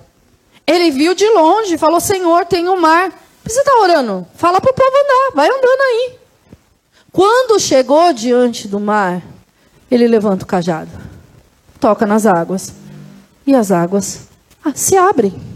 Ele 0.65 0.91
viu 0.91 1.13
de 1.13 1.27
longe, 1.29 1.77
falou: 1.77 1.99
Senhor, 1.99 2.45
tem 2.45 2.67
o 2.67 2.73
um 2.73 2.79
mar. 2.79 3.11
Você 3.43 3.59
está 3.59 3.79
orando? 3.79 4.27
Fala 4.35 4.59
para 4.59 4.71
o 4.71 4.73
povo 4.73 4.89
andar, 4.89 5.35
vai 5.35 5.47
andando 5.47 5.81
aí. 5.81 6.19
Quando 7.11 7.59
chegou 7.59 8.11
diante 8.11 8.67
do 8.67 8.79
mar, 8.79 9.21
ele 9.89 10.07
levanta 10.07 10.43
o 10.43 10.47
cajado, 10.47 10.91
toca 11.79 12.05
nas 12.05 12.25
águas, 12.25 12.73
e 13.45 13.55
as 13.55 13.71
águas 13.71 14.27
se 14.75 14.97
abrem. 14.97 15.46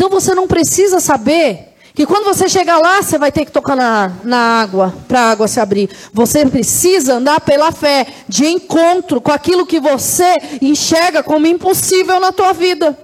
Então 0.00 0.08
você 0.08 0.34
não 0.34 0.46
precisa 0.46 0.98
saber 0.98 1.74
que 1.94 2.06
quando 2.06 2.24
você 2.24 2.48
chegar 2.48 2.78
lá, 2.78 3.02
você 3.02 3.18
vai 3.18 3.30
ter 3.30 3.44
que 3.44 3.52
tocar 3.52 3.76
na, 3.76 4.10
na 4.24 4.62
água, 4.62 4.94
para 5.06 5.20
a 5.20 5.30
água 5.32 5.46
se 5.46 5.60
abrir. 5.60 5.90
Você 6.10 6.46
precisa 6.46 7.16
andar 7.16 7.38
pela 7.42 7.70
fé, 7.70 8.06
de 8.26 8.46
encontro 8.46 9.20
com 9.20 9.30
aquilo 9.30 9.66
que 9.66 9.78
você 9.78 10.38
enxerga 10.62 11.22
como 11.22 11.46
impossível 11.46 12.18
na 12.18 12.32
tua 12.32 12.54
vida. 12.54 12.98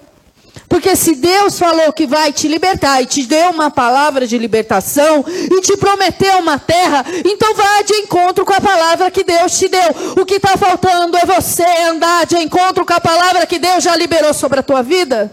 Porque 0.70 0.96
se 0.96 1.16
Deus 1.16 1.58
falou 1.58 1.92
que 1.92 2.06
vai 2.06 2.32
te 2.32 2.48
libertar 2.48 3.02
e 3.02 3.04
te 3.04 3.24
deu 3.24 3.50
uma 3.50 3.70
palavra 3.70 4.26
de 4.26 4.38
libertação 4.38 5.22
e 5.28 5.60
te 5.60 5.76
prometeu 5.76 6.38
uma 6.38 6.58
terra, 6.58 7.04
então 7.26 7.52
vá 7.52 7.82
de 7.82 7.92
encontro 7.92 8.42
com 8.42 8.54
a 8.54 8.60
palavra 8.62 9.10
que 9.10 9.22
Deus 9.22 9.58
te 9.58 9.68
deu. 9.68 10.14
O 10.18 10.24
que 10.24 10.36
está 10.36 10.56
faltando 10.56 11.18
é 11.18 11.26
você 11.26 11.66
andar 11.90 12.24
de 12.24 12.38
encontro 12.38 12.86
com 12.86 12.94
a 12.94 13.00
palavra 13.00 13.44
que 13.44 13.58
Deus 13.58 13.84
já 13.84 13.94
liberou 13.94 14.32
sobre 14.32 14.60
a 14.60 14.62
tua 14.62 14.82
vida. 14.82 15.30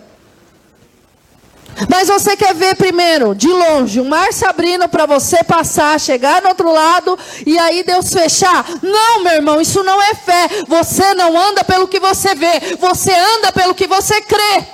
Mas 1.90 2.08
você 2.08 2.38
quer 2.38 2.54
ver 2.54 2.76
primeiro, 2.76 3.34
de 3.34 3.48
longe, 3.48 4.00
o 4.00 4.06
mar 4.06 4.32
se 4.32 4.46
abrindo 4.46 4.88
para 4.88 5.06
você 5.06 5.44
passar, 5.44 6.00
chegar 6.00 6.42
no 6.42 6.50
outro 6.50 6.72
lado 6.72 7.18
e 7.46 7.58
aí 7.58 7.84
Deus 7.84 8.12
fechar? 8.12 8.66
Não, 8.82 9.24
meu 9.24 9.34
irmão, 9.34 9.60
isso 9.60 9.84
não 9.84 10.02
é 10.02 10.14
fé. 10.14 10.50
Você 10.68 11.14
não 11.14 11.38
anda 11.38 11.64
pelo 11.64 11.88
que 11.88 12.00
você 12.00 12.36
vê, 12.36 12.78
você 12.80 13.12
anda 13.12 13.52
pelo 13.52 13.74
que 13.74 13.88
você 13.88 14.22
crê. 14.22 14.66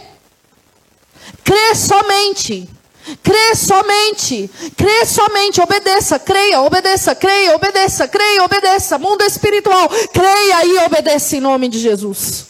Crê 1.43 1.75
somente. 1.75 2.69
Crê 3.23 3.55
somente, 3.55 4.51
crê 4.77 5.03
somente, 5.03 5.59
obedeça, 5.59 6.19
creia, 6.19 6.61
obedeça, 6.61 7.15
creia, 7.15 7.55
obedeça, 7.55 8.07
creia, 8.07 8.43
obedeça. 8.43 8.99
Mundo 8.99 9.23
espiritual, 9.23 9.89
creia 10.13 10.65
e 10.65 10.77
obedeça 10.85 11.35
em 11.35 11.39
nome 11.39 11.69
de 11.69 11.79
Jesus. 11.79 12.45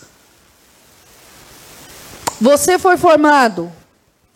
Você 2.42 2.78
foi 2.78 2.98
formado 2.98 3.72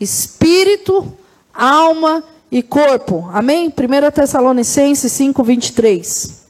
espírito, 0.04 1.12
alma 1.52 2.22
e 2.50 2.62
corpo. 2.62 3.28
Amém? 3.32 3.66
1 3.66 4.10
Tessalonicenses 4.12 5.10
5, 5.10 5.42
23. 5.42 6.44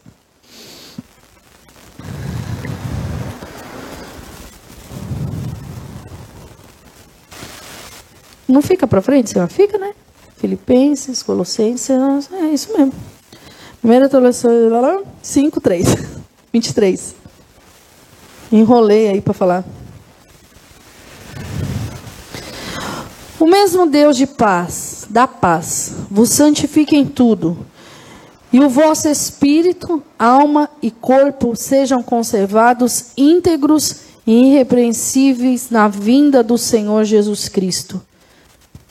Não 8.46 8.60
fica 8.60 8.86
para 8.86 9.00
frente, 9.00 9.30
senhor? 9.30 9.48
Fica, 9.48 9.78
né? 9.78 9.94
Filipenses, 10.36 11.22
Colossenses, 11.22 11.88
é 11.90 12.48
isso 12.52 12.76
mesmo. 12.76 12.92
1 13.82 13.88
Tessalonicenses 13.88 15.06
5, 15.22 15.60
3. 15.60 15.86
23. 16.52 17.14
Enrolei 18.52 19.08
aí 19.08 19.20
para 19.20 19.32
falar. 19.32 19.64
O 23.38 23.46
mesmo 23.46 23.86
Deus 23.86 24.16
de 24.16 24.26
paz, 24.26 25.06
da 25.10 25.26
paz, 25.26 25.92
vos 26.10 26.30
santifique 26.30 26.96
em 26.96 27.04
tudo, 27.04 27.58
e 28.52 28.60
o 28.60 28.68
vosso 28.68 29.08
espírito, 29.08 30.00
alma 30.16 30.70
e 30.80 30.88
corpo 30.88 31.56
sejam 31.56 32.02
conservados 32.02 33.06
íntegros 33.16 33.96
e 34.24 34.50
irrepreensíveis 34.50 35.70
na 35.70 35.88
vinda 35.88 36.42
do 36.42 36.56
Senhor 36.56 37.04
Jesus 37.04 37.48
Cristo. 37.48 38.00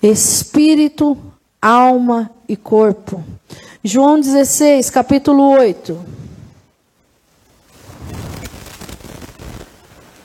Espírito, 0.02 1.18
alma 1.62 2.30
e 2.48 2.58
corpo. 2.58 3.24
João 3.82 4.20
16, 4.20 4.90
capítulo 4.90 5.52
8. 5.52 5.98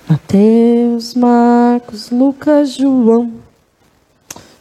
Mateus, 0.08 1.14
Marcos, 1.14 2.10
Lucas, 2.10 2.74
João. 2.74 3.47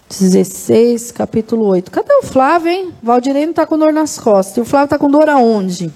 16, 0.10 1.12
capítulo 1.12 1.66
8. 1.66 1.92
Cadê 1.92 2.14
o 2.14 2.24
Flávio, 2.24 2.72
hein? 2.72 2.94
Valdirene 3.04 3.52
está 3.52 3.66
com 3.66 3.78
dor 3.78 3.92
nas 3.92 4.18
costas. 4.18 4.58
E 4.58 4.62
o 4.62 4.66
Flávio 4.66 4.86
está 4.86 4.98
com 4.98 5.10
dor 5.10 5.30
aonde? 5.30 5.92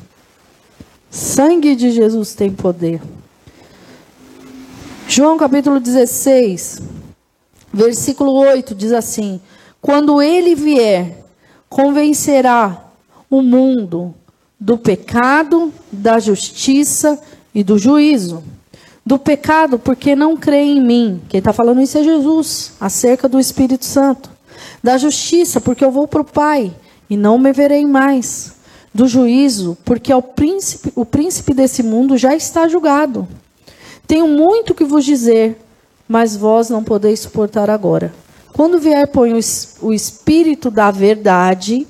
Sangue 1.10 1.76
de 1.76 1.92
Jesus 1.92 2.36
tem 2.36 2.52
poder. 2.52 3.02
João 5.08 5.38
capítulo 5.38 5.80
16, 5.80 6.82
versículo 7.74 8.34
8 8.34 8.76
diz 8.76 8.92
assim: 8.92 9.42
Quando 9.82 10.22
ele 10.22 10.56
vier, 10.56 11.26
convencerá 11.70 12.86
o 13.30 13.42
mundo 13.42 14.14
do 14.60 14.78
pecado, 14.78 15.74
da 15.92 16.20
justiça 16.20 17.20
e 17.54 17.64
do 17.64 17.78
juízo 17.78 18.44
do 19.06 19.18
pecado 19.18 19.80
porque 19.80 20.16
não 20.16 20.38
crê 20.38 20.62
em 20.62 20.82
mim. 20.82 21.22
Quem 21.28 21.40
está 21.40 21.52
falando 21.52 21.82
isso 21.82 21.98
é 21.98 22.04
Jesus, 22.04 22.74
acerca 22.80 23.28
do 23.28 23.40
Espírito 23.40 23.86
Santo. 23.86 24.30
Da 24.84 24.98
justiça, 24.98 25.60
porque 25.60 25.84
eu 25.84 25.92
vou 25.92 26.08
para 26.08 26.22
o 26.22 26.26
Pai 26.26 26.74
e 27.10 27.18
não 27.18 27.38
me 27.38 27.52
verei 27.52 27.86
mais. 27.86 28.54
Do 28.94 29.08
juízo, 29.08 29.78
porque 29.86 30.14
o 30.14 30.22
príncipe, 30.22 30.92
o 30.96 31.06
príncipe 31.06 31.54
desse 31.54 31.82
mundo 31.82 32.18
já 32.18 32.36
está 32.36 32.68
julgado. 32.68 33.28
Tenho 34.06 34.28
muito 34.28 34.76
que 34.76 34.84
vos 34.84 35.06
dizer, 35.06 35.58
mas 36.08 36.36
vós 36.36 36.70
não 36.70 36.84
podeis 36.84 37.22
suportar 37.22 37.70
agora. 37.70 38.14
Quando 38.52 38.80
vier, 38.80 39.08
põe 39.08 39.34
o 39.34 39.94
Espírito 39.94 40.70
da 40.70 40.92
verdade, 40.92 41.88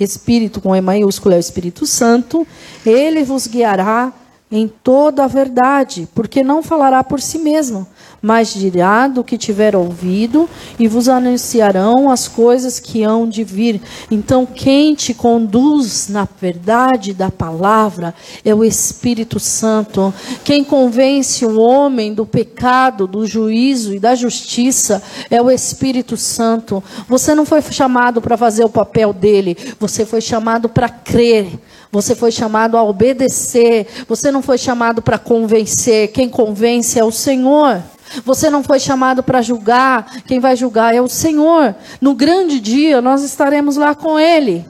Espírito 0.00 0.60
com 0.60 0.74
E 0.74 0.80
maiúsculo 0.80 1.34
é 1.34 1.38
o 1.38 1.40
Espírito 1.40 1.86
Santo, 1.86 2.46
ele 2.86 3.24
vos 3.24 3.46
guiará 3.46 4.12
em 4.50 4.66
toda 4.66 5.24
a 5.24 5.28
verdade, 5.28 6.08
porque 6.14 6.42
não 6.42 6.62
falará 6.62 7.04
por 7.04 7.20
si 7.20 7.38
mesmo, 7.38 7.86
mas 8.20 8.54
dirá 8.54 9.06
do 9.06 9.22
que 9.22 9.36
tiver 9.36 9.76
ouvido 9.76 10.48
e 10.78 10.88
vos 10.88 11.08
anunciarão 11.08 12.10
as 12.10 12.26
coisas 12.26 12.80
que 12.80 13.02
hão 13.02 13.28
de 13.28 13.44
vir. 13.44 13.80
Então, 14.10 14.46
quem 14.46 14.94
te 14.94 15.12
conduz 15.12 16.08
na 16.08 16.26
verdade 16.40 17.12
da 17.12 17.30
palavra 17.30 18.14
é 18.44 18.54
o 18.54 18.64
Espírito 18.64 19.38
Santo. 19.38 20.12
Quem 20.44 20.64
convence 20.64 21.44
o 21.44 21.60
homem 21.60 22.14
do 22.14 22.24
pecado, 22.24 23.06
do 23.06 23.26
juízo 23.26 23.94
e 23.94 24.00
da 24.00 24.14
justiça 24.14 25.02
é 25.30 25.40
o 25.40 25.50
Espírito 25.50 26.16
Santo. 26.16 26.82
Você 27.06 27.34
não 27.34 27.44
foi 27.44 27.60
chamado 27.62 28.20
para 28.20 28.36
fazer 28.36 28.64
o 28.64 28.70
papel 28.70 29.12
dele, 29.12 29.56
você 29.78 30.06
foi 30.06 30.22
chamado 30.22 30.68
para 30.68 30.88
crer 30.88 31.58
você 31.90 32.14
foi 32.14 32.30
chamado 32.30 32.76
a 32.76 32.82
obedecer. 32.82 33.86
Você 34.06 34.30
não 34.30 34.42
foi 34.42 34.58
chamado 34.58 35.00
para 35.00 35.18
convencer. 35.18 36.08
Quem 36.08 36.28
convence 36.28 36.98
é 36.98 37.04
o 37.04 37.10
Senhor. 37.10 37.82
Você 38.24 38.50
não 38.50 38.62
foi 38.62 38.78
chamado 38.78 39.22
para 39.22 39.42
julgar. 39.42 40.22
Quem 40.26 40.38
vai 40.38 40.54
julgar 40.54 40.94
é 40.94 41.00
o 41.00 41.08
Senhor. 41.08 41.74
No 42.00 42.14
grande 42.14 42.60
dia, 42.60 43.00
nós 43.00 43.22
estaremos 43.22 43.76
lá 43.76 43.94
com 43.94 44.18
Ele. 44.18 44.66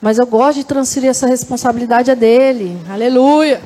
Mas 0.00 0.18
eu 0.18 0.26
gosto 0.26 0.58
de 0.58 0.64
transferir 0.64 1.10
essa 1.10 1.26
responsabilidade 1.26 2.10
a 2.10 2.14
dele. 2.14 2.76
Aleluia. 2.90 3.62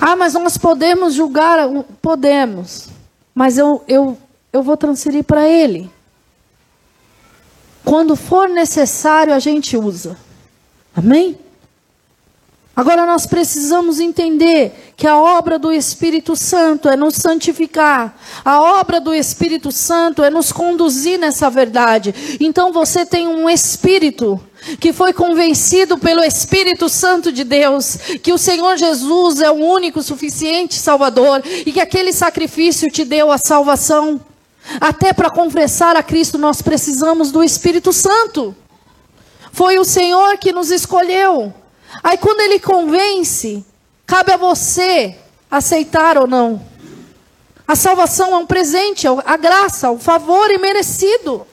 Ah, 0.00 0.16
mas 0.16 0.34
nós 0.34 0.58
podemos 0.58 1.14
julgar. 1.14 1.68
Podemos. 2.00 2.88
Mas 3.32 3.56
eu, 3.56 3.82
eu, 3.86 4.18
eu 4.52 4.62
vou 4.62 4.76
transferir 4.76 5.22
para 5.22 5.48
Ele. 5.48 5.88
Quando 7.84 8.14
for 8.14 8.48
necessário, 8.48 9.32
a 9.32 9.38
gente 9.38 9.76
usa. 9.76 10.16
Amém? 10.94 11.38
Agora 12.74 13.04
nós 13.04 13.26
precisamos 13.26 14.00
entender 14.00 14.94
que 14.96 15.06
a 15.06 15.18
obra 15.18 15.58
do 15.58 15.70
Espírito 15.70 16.34
Santo 16.34 16.88
é 16.88 16.96
nos 16.96 17.16
santificar. 17.16 18.18
A 18.42 18.62
obra 18.80 18.98
do 18.98 19.14
Espírito 19.14 19.70
Santo 19.70 20.24
é 20.24 20.30
nos 20.30 20.50
conduzir 20.50 21.18
nessa 21.18 21.50
verdade. 21.50 22.38
Então 22.40 22.72
você 22.72 23.04
tem 23.04 23.28
um 23.28 23.48
espírito 23.48 24.40
que 24.80 24.90
foi 24.90 25.12
convencido 25.12 25.98
pelo 25.98 26.24
Espírito 26.24 26.88
Santo 26.88 27.30
de 27.30 27.44
Deus 27.44 27.96
que 28.22 28.32
o 28.32 28.38
Senhor 28.38 28.78
Jesus 28.78 29.42
é 29.42 29.50
o 29.50 29.54
único 29.54 30.02
suficiente 30.02 30.76
Salvador 30.76 31.42
e 31.44 31.70
que 31.72 31.80
aquele 31.80 32.12
sacrifício 32.12 32.90
te 32.90 33.04
deu 33.04 33.30
a 33.30 33.36
salvação. 33.36 34.18
Até 34.80 35.12
para 35.12 35.28
confessar 35.28 35.94
a 35.94 36.02
Cristo 36.02 36.38
nós 36.38 36.62
precisamos 36.62 37.30
do 37.30 37.44
Espírito 37.44 37.92
Santo. 37.92 38.56
Foi 39.52 39.78
o 39.78 39.84
Senhor 39.84 40.38
que 40.38 40.52
nos 40.52 40.70
escolheu. 40.70 41.52
Aí 42.02 42.16
quando 42.16 42.40
ele 42.40 42.58
convence, 42.58 43.64
cabe 44.06 44.32
a 44.32 44.36
você 44.36 45.16
aceitar 45.50 46.16
ou 46.16 46.26
não. 46.26 46.60
A 47.68 47.76
salvação 47.76 48.32
é 48.34 48.38
um 48.38 48.46
presente, 48.46 49.06
a 49.06 49.36
graça, 49.36 49.90
o 49.90 49.98
favor 49.98 50.50
imerecido. 50.50 51.46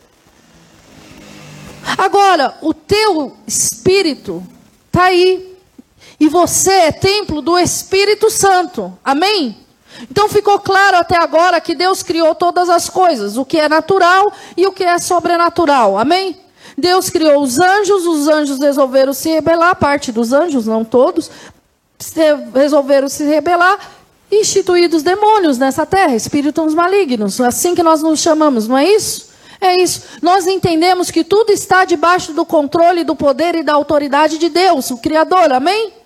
Agora, 1.98 2.58
o 2.62 2.74
teu 2.74 3.36
espírito 3.46 4.44
está 4.88 5.04
aí. 5.06 5.58
E 6.20 6.28
você 6.28 6.72
é 6.72 6.92
templo 6.92 7.42
do 7.42 7.58
Espírito 7.58 8.30
Santo. 8.30 8.98
Amém? 9.04 9.58
Então 10.10 10.30
ficou 10.30 10.60
claro 10.60 10.98
até 10.98 11.18
agora 11.18 11.62
que 11.62 11.74
Deus 11.74 12.04
criou 12.04 12.36
todas 12.36 12.70
as 12.70 12.90
coisas, 12.90 13.38
o 13.38 13.46
que 13.46 13.58
é 13.58 13.70
natural 13.70 14.32
e 14.56 14.68
o 14.68 14.72
que 14.72 14.84
é 14.84 14.98
sobrenatural. 14.98 15.98
Amém? 15.98 16.38
Deus 16.80 17.10
criou 17.10 17.42
os 17.42 17.60
anjos, 17.60 18.06
os 18.06 18.28
anjos 18.28 18.60
resolveram 18.60 19.14
se 19.14 19.30
rebelar, 19.30 19.76
parte 19.76 20.12
dos 20.12 20.34
anjos, 20.34 20.66
não 20.66 20.84
todos, 20.84 21.30
resolveram 22.54 23.08
se 23.08 23.24
rebelar, 23.24 23.78
instituídos 24.32 25.04
demônios 25.04 25.58
nessa 25.58 25.86
terra, 25.86 26.16
espíritos 26.16 26.74
malignos, 26.74 27.40
assim 27.42 27.76
que 27.76 27.84
nós 27.84 28.02
nos 28.02 28.20
chamamos, 28.20 28.68
não 28.68 28.78
é 28.78 28.88
isso? 28.88 29.30
É 29.62 29.82
isso. 29.82 30.04
Nós 30.22 30.48
entendemos 30.48 31.12
que 31.12 31.24
tudo 31.24 31.52
está 31.52 31.84
debaixo 31.84 32.32
do 32.32 32.46
controle, 32.46 33.04
do 33.04 33.16
poder 33.16 33.56
e 33.56 33.64
da 33.64 33.74
autoridade 33.74 34.38
de 34.38 34.48
Deus, 34.48 34.90
o 34.90 34.98
Criador, 34.98 35.52
amém? 35.52 35.99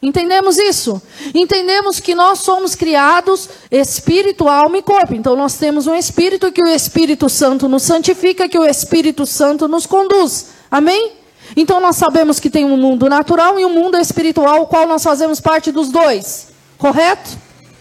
Entendemos 0.00 0.58
isso? 0.58 1.00
Entendemos 1.34 2.00
que 2.00 2.14
nós 2.14 2.40
somos 2.40 2.74
criados 2.74 3.48
espírito, 3.70 4.48
alma 4.48 4.78
e 4.78 4.82
corpo. 4.82 5.14
Então 5.14 5.34
nós 5.34 5.56
temos 5.56 5.86
um 5.86 5.94
espírito 5.94 6.52
que 6.52 6.62
o 6.62 6.66
Espírito 6.66 7.28
Santo 7.28 7.68
nos 7.68 7.82
santifica, 7.82 8.48
que 8.48 8.58
o 8.58 8.64
Espírito 8.64 9.24
Santo 9.24 9.66
nos 9.66 9.86
conduz. 9.86 10.48
Amém? 10.70 11.12
Então 11.56 11.80
nós 11.80 11.96
sabemos 11.96 12.38
que 12.38 12.50
tem 12.50 12.64
um 12.64 12.76
mundo 12.76 13.08
natural 13.08 13.58
e 13.58 13.64
um 13.64 13.70
mundo 13.70 13.96
espiritual, 13.96 14.62
o 14.62 14.66
qual 14.66 14.86
nós 14.86 15.02
fazemos 15.02 15.40
parte 15.40 15.72
dos 15.72 15.88
dois. 15.88 16.48
Correto? 16.76 17.30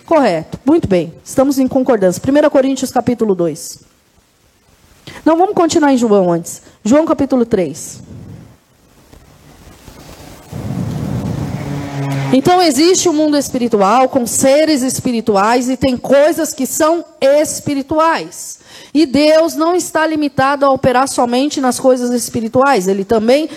Correto. 0.06 0.60
Muito 0.65 0.88
bem. 0.88 1.13
Estamos 1.23 1.60
em 1.60 1.67
concordância. 1.67 2.21
1 2.21 2.49
Coríntios 2.49 2.91
capítulo 2.91 3.36
2. 3.36 3.80
Não, 5.25 5.36
vamos 5.36 5.56
continuar 5.56 5.91
em 5.91 5.97
João 5.97 6.32
antes. 6.32 6.62
João 6.84 7.06
capítulo 7.06 7.45
3. 7.45 8.14
Então 12.38 12.62
existe 12.62 13.08
o 13.08 13.13
um 13.13 13.15
mundo 13.15 13.38
espiritual 13.38 14.10
com 14.10 14.28
seres 14.28 14.82
espirituais 14.82 15.69
e 15.69 15.78
tem 15.78 15.95
coisas 15.95 16.54
que 16.54 16.65
são 16.65 17.06
espirituais. 17.21 18.60
E 18.93 19.06
Deus 19.06 19.56
não 19.56 19.74
está 19.74 20.06
limitado 20.06 20.65
a 20.65 20.69
operar 20.69 21.08
somente 21.08 21.62
nas 21.62 21.80
coisas 21.80 22.12
espirituais, 22.12 22.89
ele 22.89 23.06
também 23.06 23.50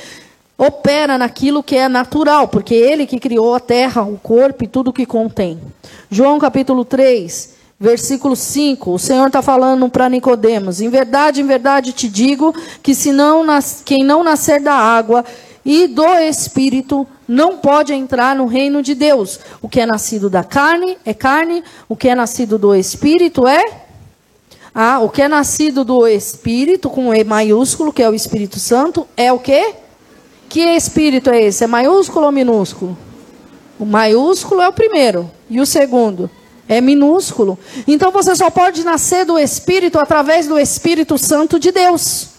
opera 0.56 1.18
naquilo 1.18 1.60
que 1.60 1.74
é 1.74 1.88
natural, 1.88 2.46
porque 2.46 2.72
ele 2.72 3.04
que 3.04 3.18
criou 3.18 3.52
a 3.52 3.58
terra, 3.58 4.02
o 4.02 4.16
corpo 4.16 4.62
e 4.62 4.68
tudo 4.68 4.92
que 4.92 5.04
contém. 5.04 5.60
João 6.08 6.38
capítulo 6.38 6.84
3, 6.84 7.54
versículo 7.80 8.36
5, 8.36 8.92
o 8.92 8.98
Senhor 8.98 9.26
está 9.26 9.42
falando 9.42 9.88
para 9.88 10.08
Nicodemos: 10.08 10.80
Em 10.80 10.88
verdade, 10.88 11.40
em 11.40 11.46
verdade 11.46 11.92
te 11.92 12.06
digo 12.06 12.54
que 12.80 12.94
se 12.94 13.10
não 13.10 13.42
nas... 13.42 13.82
quem 13.84 14.04
não 14.04 14.22
nascer 14.22 14.60
da 14.60 14.74
água 14.74 15.24
e 15.64 15.88
do 15.88 16.06
Espírito 16.20 17.04
não 17.28 17.58
pode 17.58 17.92
entrar 17.92 18.34
no 18.34 18.46
reino 18.46 18.82
de 18.82 18.94
Deus. 18.94 19.38
O 19.60 19.68
que 19.68 19.80
é 19.80 19.86
nascido 19.86 20.30
da 20.30 20.42
carne 20.42 20.96
é 21.04 21.12
carne, 21.12 21.62
o 21.86 21.94
que 21.94 22.08
é 22.08 22.14
nascido 22.14 22.58
do 22.58 22.74
Espírito 22.74 23.46
é. 23.46 23.62
Ah, 24.74 25.00
o 25.00 25.10
que 25.10 25.20
é 25.20 25.28
nascido 25.28 25.84
do 25.84 26.06
Espírito, 26.06 26.88
com 26.88 27.12
E 27.12 27.22
maiúsculo, 27.24 27.92
que 27.92 28.02
é 28.02 28.08
o 28.08 28.14
Espírito 28.14 28.58
Santo, 28.58 29.06
é 29.16 29.30
o 29.30 29.38
quê? 29.38 29.74
Que 30.48 30.60
Espírito 30.60 31.28
é 31.28 31.42
esse? 31.42 31.64
É 31.64 31.66
maiúsculo 31.66 32.24
ou 32.24 32.32
minúsculo? 32.32 32.96
O 33.78 33.84
maiúsculo 33.84 34.62
é 34.62 34.68
o 34.68 34.72
primeiro. 34.72 35.30
E 35.50 35.60
o 35.60 35.66
segundo? 35.66 36.30
É 36.66 36.80
minúsculo. 36.80 37.58
Então 37.86 38.10
você 38.10 38.34
só 38.34 38.50
pode 38.50 38.84
nascer 38.84 39.24
do 39.24 39.38
Espírito 39.38 39.98
através 39.98 40.46
do 40.46 40.58
Espírito 40.58 41.18
Santo 41.18 41.58
de 41.58 41.70
Deus. 41.70 42.37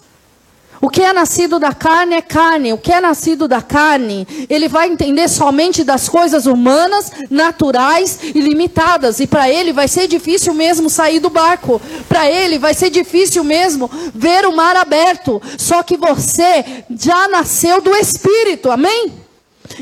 O 0.80 0.88
que 0.88 1.02
é 1.02 1.12
nascido 1.12 1.58
da 1.58 1.74
carne 1.74 2.14
é 2.14 2.22
carne. 2.22 2.72
O 2.72 2.78
que 2.78 2.90
é 2.90 3.00
nascido 3.00 3.46
da 3.46 3.60
carne, 3.60 4.26
ele 4.48 4.66
vai 4.66 4.88
entender 4.88 5.28
somente 5.28 5.84
das 5.84 6.08
coisas 6.08 6.46
humanas, 6.46 7.12
naturais 7.28 8.20
e 8.22 8.40
limitadas. 8.40 9.20
E 9.20 9.26
para 9.26 9.50
ele 9.50 9.74
vai 9.74 9.86
ser 9.86 10.08
difícil 10.08 10.54
mesmo 10.54 10.88
sair 10.88 11.20
do 11.20 11.28
barco. 11.28 11.80
Para 12.08 12.30
ele 12.30 12.58
vai 12.58 12.72
ser 12.72 12.88
difícil 12.88 13.44
mesmo 13.44 13.90
ver 14.14 14.46
o 14.46 14.56
mar 14.56 14.74
aberto. 14.74 15.40
Só 15.58 15.82
que 15.82 15.98
você 15.98 16.84
já 16.88 17.28
nasceu 17.28 17.82
do 17.82 17.94
Espírito. 17.94 18.70
Amém? 18.70 19.12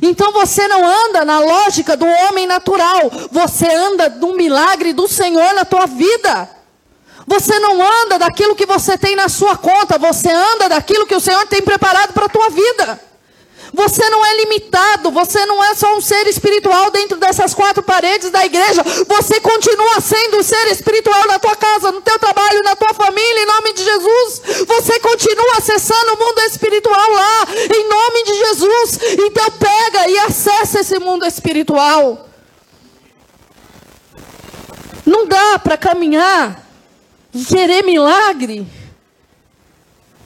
Então 0.03 0.33
você 0.33 0.67
não 0.67 0.85
anda 0.85 1.25
na 1.25 1.39
lógica 1.39 1.97
do 1.97 2.07
homem 2.07 2.47
natural. 2.47 3.11
Você 3.31 3.69
anda 3.69 4.11
do 4.11 4.35
milagre 4.35 4.93
do 4.93 5.07
Senhor 5.07 5.55
na 5.55 5.65
tua 5.65 5.87
vida. 5.87 6.58
Você 7.29 7.59
não 7.59 7.83
anda 7.83 8.19
daquilo 8.19 8.57
que 8.57 8.65
você 8.65 8.97
tem 8.97 9.15
na 9.15 9.29
sua 9.29 9.55
conta, 9.55 9.99
você 9.99 10.31
anda 10.31 10.67
daquilo 10.71 11.07
que 11.07 11.15
o 11.15 11.21
Senhor 11.21 11.47
tem 11.47 11.61
preparado 11.61 12.15
para 12.15 12.25
a 12.25 12.29
tua 12.29 12.49
vida. 12.49 12.99
Você 13.75 14.09
não 14.09 14.25
é 14.25 14.37
limitado, 14.39 15.11
você 15.11 15.45
não 15.45 15.63
é 15.63 15.75
só 15.75 15.95
um 15.95 16.01
ser 16.01 16.27
espiritual 16.27 16.91
dentro 16.91 17.19
dessas 17.19 17.53
quatro 17.53 17.83
paredes 17.83 18.31
da 18.31 18.47
igreja. 18.47 18.83
Você 19.07 19.41
continua 19.41 20.01
sendo 20.01 20.39
um 20.39 20.43
ser 20.43 20.69
espiritual 20.69 21.27
na 21.27 21.39
tua 21.39 21.55
casa, 21.55 21.93
no 21.93 22.01
teu 22.01 22.19
trabalho, 22.19 22.63
na 22.63 22.75
tua 22.75 22.95
família, 22.95 23.43
em 23.43 23.47
nome 23.47 23.75
de 23.75 23.85
Jesus. 23.85 24.43
Você 24.67 24.99
continua 24.99 25.59
acessando 25.59 26.15
o 26.15 26.19
mundo 26.19 26.41
espiritual 26.51 27.11
lá, 27.13 27.47
em 27.77 27.89
nome 27.91 28.25
de 28.25 28.35
Jesus. 28.39 29.01
Então 29.19 29.51
pega 29.51 30.09
e 30.09 30.19
acessa 30.21 30.81
esse 30.81 30.99
mundo 30.99 31.27
espiritual. 31.27 32.27
Não 35.05 35.27
dá 35.27 35.59
para 35.59 35.77
caminhar 35.77 36.68
querer 37.49 37.85
milagre. 37.85 38.67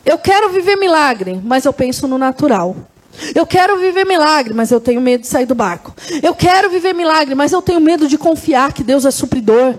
Eu 0.05 0.19
quero 0.19 0.49
viver 0.51 0.77
milagre, 0.77 1.41
mas 1.43 1.65
eu 1.65 1.73
penso 1.73 2.09
no 2.09 2.19
natural. 2.19 2.77
Eu 3.35 3.47
quero 3.47 3.79
viver 3.79 4.05
milagre, 4.07 4.55
mas 4.55 4.71
eu 4.71 4.81
tenho 4.81 5.01
medo 5.01 5.21
de 5.21 5.27
sair 5.27 5.47
do 5.47 5.55
barco. 5.55 5.95
Eu 6.23 6.35
quero 6.35 6.71
viver 6.71 6.95
milagre, 6.95 7.35
mas 7.35 7.53
eu 7.53 7.63
tenho 7.63 7.81
medo 7.81 8.09
de 8.09 8.17
confiar 8.17 8.73
que 8.73 8.83
Deus 8.83 9.05
é 9.05 9.11
supridor. 9.11 9.79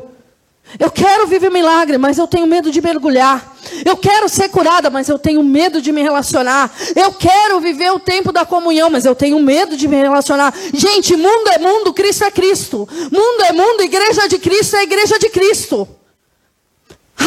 Eu 0.79 0.89
quero 0.89 1.27
viver 1.27 1.51
milagre, 1.51 1.97
mas 1.97 2.17
eu 2.17 2.27
tenho 2.27 2.47
medo 2.47 2.71
de 2.71 2.81
mergulhar. 2.81 3.53
Eu 3.85 3.97
quero 3.97 4.29
ser 4.29 4.49
curada, 4.49 4.89
mas 4.89 5.09
eu 5.09 5.19
tenho 5.19 5.43
medo 5.43 5.81
de 5.81 5.91
me 5.91 6.01
relacionar. 6.01 6.71
Eu 6.95 7.11
quero 7.11 7.59
viver 7.59 7.91
o 7.91 7.99
tempo 7.99 8.31
da 8.31 8.45
comunhão, 8.45 8.89
mas 8.89 9.05
eu 9.05 9.13
tenho 9.13 9.39
medo 9.39 9.75
de 9.75 9.87
me 9.87 9.97
relacionar. 9.97 10.53
Gente, 10.73 11.15
mundo 11.15 11.49
é 11.49 11.57
mundo, 11.57 11.93
Cristo 11.93 12.23
é 12.23 12.31
Cristo. 12.31 12.87
Mundo 13.11 13.43
é 13.43 13.51
mundo, 13.51 13.83
igreja 13.83 14.27
de 14.27 14.39
Cristo 14.39 14.75
é 14.77 14.83
igreja 14.83 15.19
de 15.19 15.29
Cristo. 15.29 15.87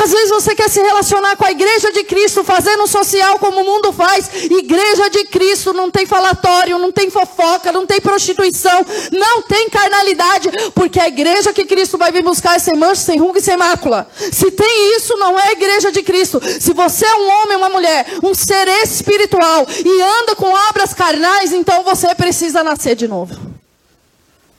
Às 0.03 0.11
vezes 0.11 0.31
você 0.31 0.55
quer 0.55 0.69
se 0.69 0.81
relacionar 0.81 1.37
com 1.37 1.45
a 1.45 1.51
igreja 1.51 1.91
de 1.91 2.05
Cristo, 2.05 2.45
fazendo 2.45 2.87
social 2.87 3.39
como 3.39 3.61
o 3.61 3.65
mundo 3.65 3.93
faz. 3.93 4.31
Igreja 4.45 5.09
de 5.09 5.25
Cristo 5.25 5.73
não 5.73 5.91
tem 5.91 6.07
falatório, 6.07 6.79
não 6.79 6.93
tem 6.93 7.11
fofoca, 7.11 7.73
não 7.73 7.87
tem 7.87 8.01
prostituição, 8.01 8.85
não 9.11 9.43
tem 9.43 9.69
carnalidade, 9.71 10.51
porque 10.75 11.01
a 11.01 11.09
igreja 11.09 11.53
que 11.53 11.65
Cristo 11.65 11.97
vai 11.97 12.13
vir 12.13 12.23
buscar 12.23 12.57
é 12.57 12.59
sem 12.59 12.77
mancha, 12.77 13.03
sem 13.03 13.19
ruga 13.19 13.39
e 13.39 13.43
sem 13.43 13.57
mácula. 13.57 14.07
Se 14.33 14.51
tem 14.51 14.97
isso, 14.97 15.17
não 15.17 15.39
é 15.39 15.49
a 15.49 15.53
igreja 15.53 15.91
de 15.91 16.03
Cristo. 16.03 16.41
Se 16.61 16.73
você 16.73 17.07
é 17.07 17.15
um 17.15 17.43
homem, 17.43 17.57
uma 17.57 17.71
mulher, 17.71 18.07
um 18.23 18.35
ser 18.35 18.69
espiritual 18.83 19.67
e 19.69 20.03
anda 20.03 20.37
com 20.37 20.53
obras 20.69 20.93
carnais, 20.93 21.53
então 21.53 21.83
você 21.83 22.15
precisa 22.15 22.63
nascer 22.63 22.95
de 22.95 23.09
novo. 23.09 23.35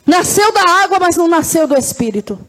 Nasceu 0.06 0.52
da 0.52 0.62
água, 0.84 1.00
mas 1.00 1.18
não 1.18 1.28
nasceu 1.28 1.68
do 1.68 1.78
espírito. 1.78 2.40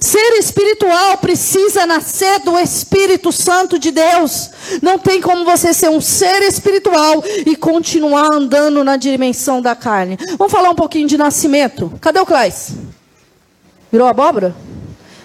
Ser 0.00 0.38
espiritual 0.38 1.18
precisa 1.18 1.86
nascer 1.86 2.40
do 2.40 2.58
Espírito 2.58 3.32
Santo 3.32 3.78
de 3.78 3.90
Deus. 3.90 4.50
Não 4.82 4.98
tem 4.98 5.20
como 5.20 5.44
você 5.44 5.72
ser 5.72 5.88
um 5.88 6.00
ser 6.00 6.42
espiritual 6.42 7.24
e 7.24 7.56
continuar 7.56 8.32
andando 8.32 8.84
na 8.84 8.96
dimensão 8.96 9.62
da 9.62 9.74
carne. 9.74 10.18
Vamos 10.36 10.52
falar 10.52 10.70
um 10.70 10.74
pouquinho 10.74 11.08
de 11.08 11.16
nascimento. 11.16 11.92
Cadê 12.00 12.20
o 12.20 12.26
Claes? 12.26 12.72
Virou 13.90 14.06
abóbora? 14.06 14.54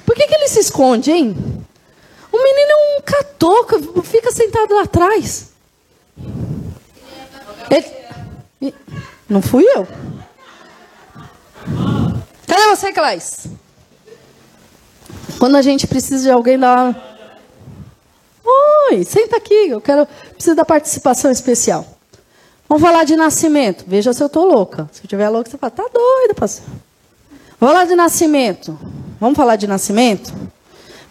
Por 0.05 0.15
que, 0.15 0.27
que 0.27 0.33
ele 0.33 0.47
se 0.47 0.59
esconde, 0.59 1.11
hein? 1.11 1.35
O 2.31 2.37
menino 2.37 2.71
é 2.71 2.97
um 2.97 3.01
catoco, 3.01 4.01
fica 4.01 4.31
sentado 4.31 4.73
lá 4.73 4.83
atrás. 4.83 5.51
Ele... 7.69 8.73
Não 9.29 9.41
fui 9.41 9.65
eu. 9.75 9.87
Cadê 12.47 12.67
você, 12.69 12.93
Clais? 12.93 13.47
Quando 15.43 15.57
a 15.57 15.61
gente 15.61 15.85
precisa 15.85 16.23
de 16.23 16.31
alguém 16.31 16.57
dar. 16.57 16.95
Oi, 18.45 19.03
senta 19.03 19.35
aqui, 19.35 19.67
eu 19.67 19.81
quero. 19.81 20.07
Preciso 20.35 20.55
da 20.55 20.63
participação 20.63 21.29
especial. 21.29 21.85
Vamos 22.69 22.81
falar 22.81 23.03
de 23.03 23.17
nascimento. 23.17 23.83
Veja 23.85 24.13
se 24.13 24.23
eu 24.23 24.27
estou 24.27 24.45
louca. 24.45 24.87
Se 24.93 25.01
eu 25.01 25.03
estiver 25.03 25.27
louca, 25.27 25.49
você 25.49 25.57
fala, 25.57 25.71
tá 25.71 25.83
doida, 25.93 26.33
pastor. 26.33 26.65
Vamos 27.59 27.73
falar 27.73 27.85
de 27.85 27.93
nascimento. 27.93 28.79
Vamos 29.19 29.35
falar 29.35 29.57
de 29.57 29.67
nascimento? 29.67 30.33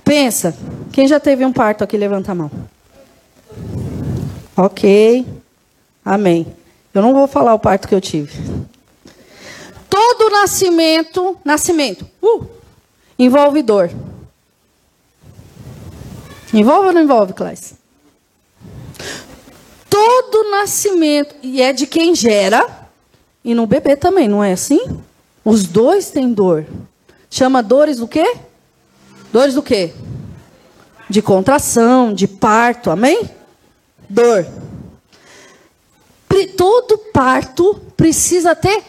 Pensa, 0.03 0.57
quem 0.91 1.07
já 1.07 1.21
teve 1.21 1.45
um 1.45 1.53
parto 1.53 1.85
aqui, 1.85 1.99
levanta 1.99 2.33
a 2.33 2.35
mão. 2.35 2.51
Ok. 4.57 5.27
Amém. 6.03 6.47
Eu 6.95 7.03
não 7.03 7.13
vou 7.13 7.27
falar 7.27 7.53
o 7.53 7.59
parto 7.59 7.87
que 7.87 7.95
eu 7.95 8.01
tive. 8.01 8.33
Todo 9.91 10.31
nascimento, 10.31 11.37
nascimento, 11.45 12.09
uh, 12.23 12.47
envolve 13.19 13.61
dor. 13.61 13.91
Envolve 16.53 16.89
ou 16.89 16.93
não 16.93 17.03
envolve, 17.03 17.33
Cláudia? 17.33 17.77
Todo 19.89 20.51
nascimento, 20.51 21.35
e 21.43 21.63
é 21.63 21.73
de 21.73 21.87
quem 21.87 22.15
gera, 22.15 22.89
e 23.45 23.55
no 23.55 23.67
bebê 23.67 23.97
também, 23.97 24.29
não 24.29 24.43
é 24.43 24.53
assim? 24.53 24.81
Os 25.45 25.67
dois 25.67 26.11
têm 26.11 26.33
dor. 26.33 26.67
Chama 27.31 27.63
dores 27.63 27.99
do 27.99 28.09
quê? 28.09 28.37
Dores 29.33 29.55
do 29.55 29.63
quê? 29.63 29.93
De 31.09 31.23
contração, 31.23 32.13
de 32.13 32.29
parto, 32.29 32.91
amém? 32.91 33.31
Dor. 34.09 34.47
Todo 36.57 36.97
parto 37.13 37.81
precisa 37.97 38.55
ter 38.55 38.83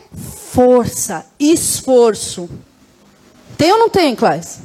força, 0.51 1.25
esforço. 1.39 2.47
Tem 3.57 3.71
ou 3.71 3.79
não 3.79 3.89
tem, 3.89 4.15
Cláudia? 4.15 4.61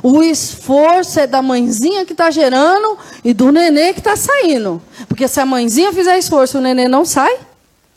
O 0.00 0.22
esforço 0.22 1.18
é 1.18 1.26
da 1.26 1.42
mãezinha 1.42 2.06
que 2.06 2.12
está 2.12 2.30
gerando 2.30 2.96
e 3.24 3.34
do 3.34 3.50
nenê 3.50 3.92
que 3.92 4.00
está 4.00 4.14
saindo. 4.16 4.80
Porque 5.08 5.26
se 5.26 5.40
a 5.40 5.46
mãezinha 5.46 5.92
fizer 5.92 6.16
esforço 6.18 6.56
e 6.56 6.60
o 6.60 6.62
nenê 6.62 6.86
não 6.86 7.04
sai, 7.04 7.36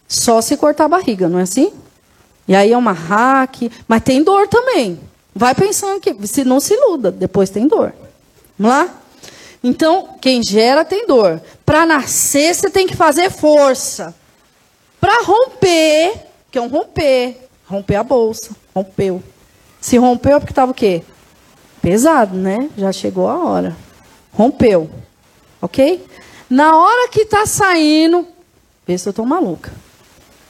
só 0.08 0.42
se 0.42 0.58
cortar 0.58 0.86
a 0.86 0.90
barriga, 0.90 1.30
não 1.30 1.40
é 1.40 1.44
assim? 1.44 1.72
E 2.48 2.56
aí 2.56 2.72
é 2.72 2.78
uma 2.78 2.92
hack, 2.92 3.72
mas 3.88 4.04
tem 4.04 4.24
dor 4.24 4.48
também. 4.48 5.00
Vai 5.34 5.54
pensando 5.54 6.00
que 6.00 6.16
se 6.28 6.44
não 6.44 6.60
se 6.60 6.74
iluda, 6.74 7.12
depois 7.12 7.50
tem 7.50 7.68
dor. 7.68 7.94
Vamos 8.58 8.76
lá? 8.76 8.90
Então, 9.64 10.10
quem 10.22 10.44
gera 10.44 10.86
tem 10.86 11.08
dor. 11.08 11.42
Para 11.66 11.86
nascer, 11.86 12.54
você 12.54 12.70
tem 12.70 12.86
que 12.86 12.96
fazer 12.96 13.32
força. 13.32 14.16
Para 15.02 15.24
romper, 15.24 16.14
que 16.52 16.58
é 16.58 16.62
um 16.62 16.68
romper, 16.68 17.38
romper 17.66 17.96
a 17.96 18.04
bolsa, 18.04 18.56
rompeu. 18.74 19.22
Se 19.82 19.98
rompeu 19.98 20.38
é 20.38 20.40
porque 20.40 20.52
estava 20.52 20.72
o 20.72 20.76
quê? 20.76 21.04
Pesado, 21.86 22.36
né? 22.36 22.68
Já 22.76 22.92
chegou 22.92 23.30
a 23.30 23.38
hora. 23.46 23.78
Rompeu. 24.34 24.90
Ok? 25.62 26.04
Na 26.50 26.76
hora 26.76 27.10
que 27.10 27.22
está 27.22 27.46
saindo, 27.46 28.28
vê 28.88 28.98
se 28.98 29.08
eu 29.08 29.12
estou 29.12 29.24
maluca. 29.24 29.72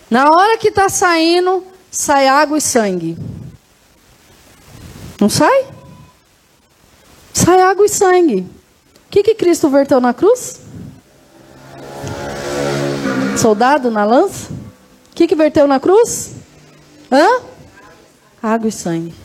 Na 0.10 0.30
hora 0.30 0.58
que 0.58 0.70
está 0.70 0.88
saindo, 0.88 1.62
sai 1.92 2.30
água 2.30 2.58
e 2.58 2.62
sangue. 2.62 3.18
Não 5.20 5.28
sai? 5.28 5.66
Sai 7.34 7.62
água 7.64 7.86
e 7.86 7.90
sangue. 7.90 8.40
O 8.40 9.10
que, 9.10 9.22
que 9.22 9.36
Cristo 9.36 9.70
verteu 9.70 10.00
na 10.00 10.14
cruz? 10.14 10.62
Soldado 13.38 13.92
na 13.92 14.06
lança? 14.06 14.54
O 15.12 15.14
que, 15.14 15.28
que 15.28 15.36
verteu 15.36 15.68
na 15.68 15.82
cruz? 15.82 16.32
Hã? 17.12 17.42
Água 18.42 18.70
e 18.70 18.72
sangue. 18.72 19.25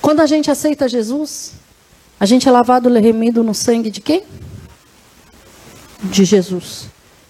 Quando 0.00 0.20
a 0.20 0.26
gente 0.26 0.50
aceita 0.50 0.88
Jesus, 0.88 1.52
a 2.18 2.26
gente 2.26 2.48
é 2.48 2.50
lavado 2.50 2.94
e 2.96 3.00
remido 3.00 3.42
no 3.42 3.54
sangue 3.54 3.90
de 3.90 4.00
quem? 4.00 4.22
De 6.02 6.24
Jesus. 6.24 6.86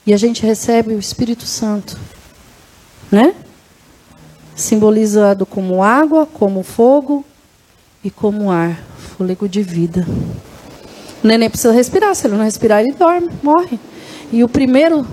E 0.07 0.13
a 0.13 0.17
gente 0.17 0.45
recebe 0.45 0.95
o 0.95 0.99
Espírito 0.99 1.45
Santo. 1.45 1.99
Né? 3.11 3.35
Simbolizado 4.55 5.45
como 5.45 5.83
água, 5.83 6.27
como 6.27 6.63
fogo 6.63 7.25
e 8.05 8.11
como 8.11 8.51
ar, 8.51 8.81
fôlego 9.17 9.49
de 9.49 9.63
vida. 9.63 10.07
O 11.23 11.27
neném 11.27 11.51
precisa 11.51 11.73
respirar, 11.73 12.15
se 12.15 12.27
ele 12.27 12.37
não 12.37 12.45
respirar, 12.45 12.81
ele 12.81 12.93
dorme, 12.93 13.29
morre. 13.43 13.79
E 14.33 14.43
o 14.45 14.49
primeiro 14.49 15.07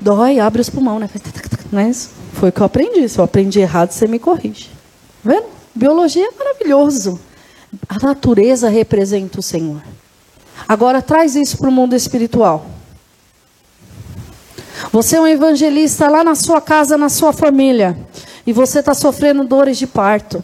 dói, 0.00 0.38
abre 0.38 0.60
os 0.60 0.68
pulmões, 0.68 1.00
né? 1.00 1.10
Não 1.72 1.80
é 1.80 1.88
isso? 1.88 2.10
Foi 2.34 2.50
o 2.50 2.52
que 2.52 2.60
eu 2.60 2.66
aprendi. 2.66 3.08
Se 3.08 3.18
eu 3.18 3.24
aprendi 3.24 3.60
errado, 3.60 3.90
você 3.90 4.06
me 4.06 4.18
corrige. 4.18 4.70
Tá 5.22 5.30
vendo? 5.30 5.61
Biologia 5.74 6.26
é 6.26 6.30
maravilhoso. 6.32 7.20
A 7.88 7.98
natureza 7.98 8.68
representa 8.68 9.40
o 9.40 9.42
Senhor. 9.42 9.82
Agora 10.68 11.00
traz 11.00 11.34
isso 11.34 11.58
para 11.58 11.68
o 11.68 11.72
mundo 11.72 11.96
espiritual. 11.96 12.66
Você 14.90 15.16
é 15.16 15.20
um 15.20 15.26
evangelista 15.26 16.08
lá 16.08 16.22
na 16.22 16.34
sua 16.34 16.60
casa, 16.60 16.98
na 16.98 17.08
sua 17.08 17.32
família, 17.32 17.96
e 18.46 18.52
você 18.52 18.80
está 18.80 18.94
sofrendo 18.94 19.44
dores 19.44 19.78
de 19.78 19.86
parto. 19.86 20.42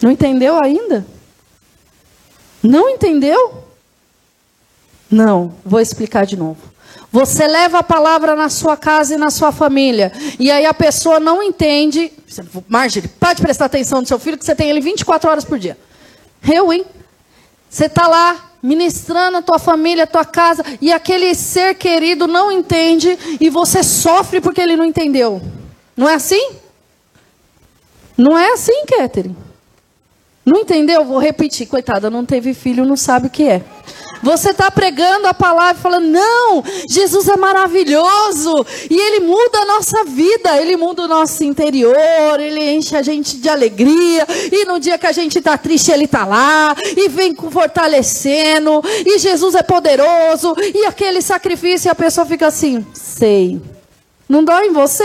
Não 0.00 0.10
entendeu 0.10 0.58
ainda? 0.62 1.06
Não 2.62 2.88
entendeu? 2.88 3.64
Não, 5.10 5.54
vou 5.64 5.80
explicar 5.80 6.26
de 6.26 6.36
novo. 6.36 6.71
Você 7.12 7.46
leva 7.46 7.80
a 7.80 7.82
palavra 7.82 8.34
na 8.34 8.48
sua 8.48 8.74
casa 8.74 9.14
e 9.14 9.18
na 9.18 9.30
sua 9.30 9.52
família. 9.52 10.10
E 10.40 10.50
aí 10.50 10.64
a 10.64 10.72
pessoa 10.72 11.20
não 11.20 11.42
entende. 11.42 12.10
Marjorie, 12.66 13.08
pode 13.08 13.42
prestar 13.42 13.66
atenção 13.66 14.00
no 14.00 14.06
seu 14.06 14.18
filho, 14.18 14.38
que 14.38 14.44
você 14.44 14.54
tem 14.54 14.70
ele 14.70 14.80
24 14.80 15.30
horas 15.30 15.44
por 15.44 15.58
dia. 15.58 15.76
Eu, 16.50 16.72
hein? 16.72 16.86
Você 17.68 17.84
está 17.84 18.08
lá 18.08 18.52
ministrando 18.62 19.36
a 19.36 19.42
tua 19.42 19.58
família, 19.58 20.04
a 20.04 20.06
tua 20.06 20.24
casa, 20.24 20.64
e 20.80 20.90
aquele 20.90 21.34
ser 21.34 21.74
querido 21.74 22.26
não 22.26 22.50
entende, 22.50 23.18
e 23.38 23.50
você 23.50 23.82
sofre 23.82 24.40
porque 24.40 24.60
ele 24.60 24.76
não 24.76 24.84
entendeu. 24.84 25.42
Não 25.94 26.08
é 26.08 26.14
assim? 26.14 26.52
Não 28.16 28.38
é 28.38 28.52
assim, 28.52 28.86
Catherine. 28.86 29.36
Não 30.44 30.60
entendeu? 30.60 31.04
Vou 31.04 31.18
repetir. 31.18 31.66
Coitada, 31.66 32.08
não 32.08 32.24
teve 32.24 32.54
filho, 32.54 32.86
não 32.86 32.96
sabe 32.96 33.26
o 33.26 33.30
que 33.30 33.48
é. 33.48 33.62
Você 34.22 34.50
está 34.50 34.70
pregando 34.70 35.26
a 35.26 35.34
palavra 35.34 35.74
falando, 35.74 36.06
não, 36.06 36.62
Jesus 36.88 37.26
é 37.28 37.36
maravilhoso 37.36 38.64
e 38.88 38.96
Ele 38.96 39.20
muda 39.20 39.58
a 39.58 39.64
nossa 39.64 40.04
vida, 40.04 40.60
Ele 40.60 40.76
muda 40.76 41.02
o 41.02 41.08
nosso 41.08 41.42
interior, 41.42 42.38
Ele 42.38 42.70
enche 42.70 42.96
a 42.96 43.02
gente 43.02 43.38
de 43.38 43.48
alegria 43.48 44.24
e 44.52 44.64
no 44.64 44.78
dia 44.78 44.96
que 44.96 45.06
a 45.06 45.12
gente 45.12 45.38
está 45.38 45.58
triste, 45.58 45.90
Ele 45.90 46.04
está 46.04 46.24
lá 46.24 46.76
e 46.96 47.08
vem 47.08 47.34
fortalecendo 47.34 48.80
e 49.04 49.18
Jesus 49.18 49.56
é 49.56 49.62
poderoso 49.62 50.54
e 50.58 50.86
aquele 50.86 51.20
sacrifício 51.20 51.88
e 51.88 51.90
a 51.90 51.94
pessoa 51.94 52.24
fica 52.24 52.46
assim, 52.46 52.86
sei. 52.94 53.60
Não 54.28 54.44
dói 54.44 54.68
em 54.68 54.72
você? 54.72 55.04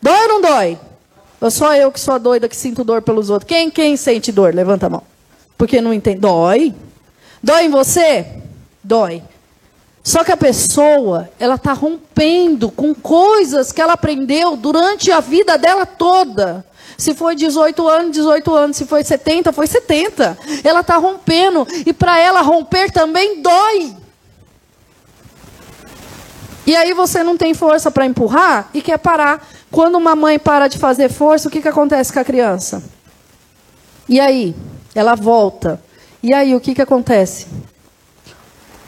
Dói 0.00 0.22
ou 0.22 0.28
não 0.28 0.40
dói? 0.40 0.78
Ou 1.40 1.50
só 1.50 1.74
eu 1.74 1.90
que 1.90 1.98
sou 1.98 2.14
a 2.14 2.18
doida 2.18 2.48
que 2.48 2.56
sinto 2.56 2.84
dor 2.84 3.02
pelos 3.02 3.28
outros? 3.28 3.48
Quem, 3.48 3.70
quem 3.70 3.96
sente 3.96 4.30
dor? 4.30 4.54
Levanta 4.54 4.86
a 4.86 4.90
mão. 4.90 5.02
Porque 5.58 5.80
não 5.80 5.92
entende. 5.92 6.20
Dói. 6.20 6.74
Dói 7.42 7.64
em 7.64 7.70
você? 7.70 8.26
Dói. 8.82 9.22
Só 10.02 10.24
que 10.24 10.32
a 10.32 10.36
pessoa, 10.36 11.28
ela 11.38 11.56
está 11.56 11.72
rompendo 11.72 12.70
com 12.70 12.94
coisas 12.94 13.70
que 13.70 13.80
ela 13.80 13.92
aprendeu 13.92 14.56
durante 14.56 15.12
a 15.12 15.20
vida 15.20 15.58
dela 15.58 15.84
toda. 15.84 16.64
Se 16.96 17.14
foi 17.14 17.34
18 17.34 17.88
anos, 17.88 18.12
18 18.12 18.54
anos. 18.54 18.76
Se 18.76 18.86
foi 18.86 19.02
70, 19.02 19.52
foi 19.52 19.66
70. 19.66 20.36
Ela 20.64 20.80
está 20.80 20.96
rompendo. 20.96 21.66
E 21.86 21.92
para 21.92 22.18
ela 22.18 22.40
romper 22.42 22.90
também 22.90 23.42
dói. 23.42 23.96
E 26.66 26.76
aí 26.76 26.92
você 26.92 27.22
não 27.22 27.36
tem 27.36 27.54
força 27.54 27.90
para 27.90 28.06
empurrar 28.06 28.68
e 28.74 28.82
quer 28.82 28.98
parar. 28.98 29.46
Quando 29.70 29.96
uma 29.96 30.14
mãe 30.14 30.38
para 30.38 30.68
de 30.68 30.78
fazer 30.78 31.08
força, 31.08 31.48
o 31.48 31.50
que, 31.50 31.62
que 31.62 31.68
acontece 31.68 32.12
com 32.12 32.20
a 32.20 32.24
criança? 32.24 32.82
E 34.08 34.18
aí? 34.18 34.54
Ela 34.94 35.14
volta 35.14 35.80
e 36.22 36.34
aí, 36.34 36.54
o 36.54 36.60
que, 36.60 36.74
que 36.74 36.82
acontece? 36.82 37.46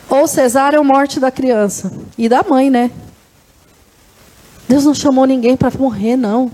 Ou 0.08 0.26
cesárea 0.26 0.78
ou 0.78 0.84
morte 0.84 1.18
da 1.18 1.30
criança. 1.30 1.90
E 2.18 2.28
da 2.28 2.42
mãe, 2.42 2.70
né? 2.70 2.90
Deus 4.68 4.84
não 4.84 4.94
chamou 4.94 5.24
ninguém 5.24 5.56
para 5.56 5.70
morrer, 5.78 6.16
não. 6.16 6.50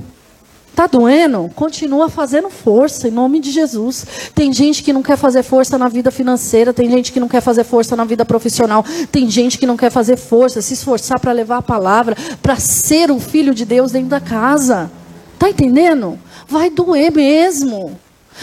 Tá 0.79 0.87
doendo? 0.87 1.51
Continua 1.57 2.09
fazendo 2.09 2.49
força, 2.49 3.09
em 3.09 3.11
nome 3.11 3.41
de 3.41 3.51
Jesus. 3.51 4.07
Tem 4.33 4.53
gente 4.53 4.85
que 4.85 4.93
não 4.93 5.03
quer 5.03 5.17
fazer 5.17 5.43
força 5.43 5.77
na 5.77 5.89
vida 5.89 6.13
financeira, 6.13 6.73
tem 6.73 6.89
gente 6.89 7.11
que 7.11 7.19
não 7.19 7.27
quer 7.27 7.41
fazer 7.41 7.65
força 7.65 7.97
na 7.97 8.05
vida 8.05 8.25
profissional, 8.25 8.85
tem 9.11 9.29
gente 9.29 9.59
que 9.59 9.67
não 9.67 9.77
quer 9.77 9.91
fazer 9.91 10.17
força, 10.17 10.63
se 10.63 10.75
esforçar 10.75 11.19
para 11.19 11.33
levar 11.33 11.57
a 11.57 11.63
palavra, 11.63 12.17
para 12.41 12.55
ser 12.55 13.11
o 13.11 13.19
filho 13.19 13.53
de 13.53 13.65
Deus 13.65 13.91
dentro 13.91 14.11
da 14.11 14.21
casa. 14.21 14.89
Tá 15.37 15.51
entendendo? 15.51 16.17
Vai 16.47 16.71
doer 16.71 17.13
mesmo. 17.13 17.99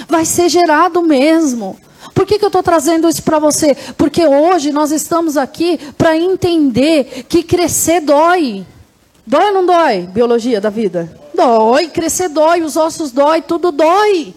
Vai 0.10 0.26
ser 0.26 0.50
gerado 0.50 1.02
mesmo. 1.02 1.78
Por 2.14 2.26
que, 2.26 2.38
que 2.38 2.46
eu 2.46 2.50
estou 2.50 2.64
trazendo 2.64 3.08
isso 3.10 3.24
para 3.24 3.40
você? 3.40 3.76
Porque 3.98 4.26
hoje 4.26 4.72
nós 4.72 4.92
estamos 4.92 5.38
aqui 5.38 5.78
para 5.98 6.18
entender 6.18 7.26
que 7.28 7.44
crescer 7.44 8.02
dói. 8.02 8.66
Dói 9.26 9.48
ou 9.48 9.54
não 9.54 9.66
dói? 9.66 10.02
Biologia 10.02 10.62
da 10.62 10.70
vida? 10.70 11.12
Dói, 11.34 11.88
crescer 11.88 12.30
dói, 12.30 12.62
os 12.62 12.78
ossos 12.78 13.12
dói, 13.12 13.42
tudo 13.42 13.72
dói. 13.72 14.34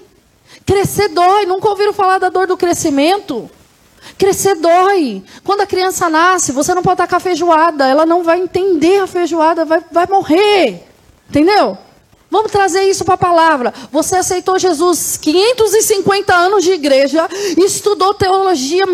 Crescer 0.64 1.08
dói, 1.08 1.46
nunca 1.46 1.68
ouviram 1.68 1.92
falar 1.92 2.18
da 2.18 2.28
dor 2.28 2.46
do 2.46 2.56
crescimento? 2.56 3.50
Crescer 4.16 4.54
dói. 4.56 5.22
Quando 5.44 5.60
a 5.60 5.66
criança 5.66 6.08
nasce, 6.08 6.52
você 6.52 6.74
não 6.74 6.82
pode 6.82 6.98
tacar 6.98 7.20
feijoada, 7.20 7.86
ela 7.86 8.06
não 8.06 8.22
vai 8.22 8.40
entender 8.40 8.98
a 8.98 9.06
feijoada, 9.06 9.64
vai, 9.64 9.82
vai 9.90 10.06
morrer. 10.06 10.84
Entendeu? 11.28 11.76
Vamos 12.30 12.52
trazer 12.52 12.82
isso 12.82 13.06
para 13.06 13.14
a 13.14 13.18
palavra. 13.18 13.72
Você 13.90 14.16
aceitou 14.16 14.58
Jesus 14.58 15.16
550 15.16 16.34
anos 16.34 16.62
de 16.62 16.72
igreja, 16.72 17.26
estudou 17.56 18.12
teologia, 18.12 18.84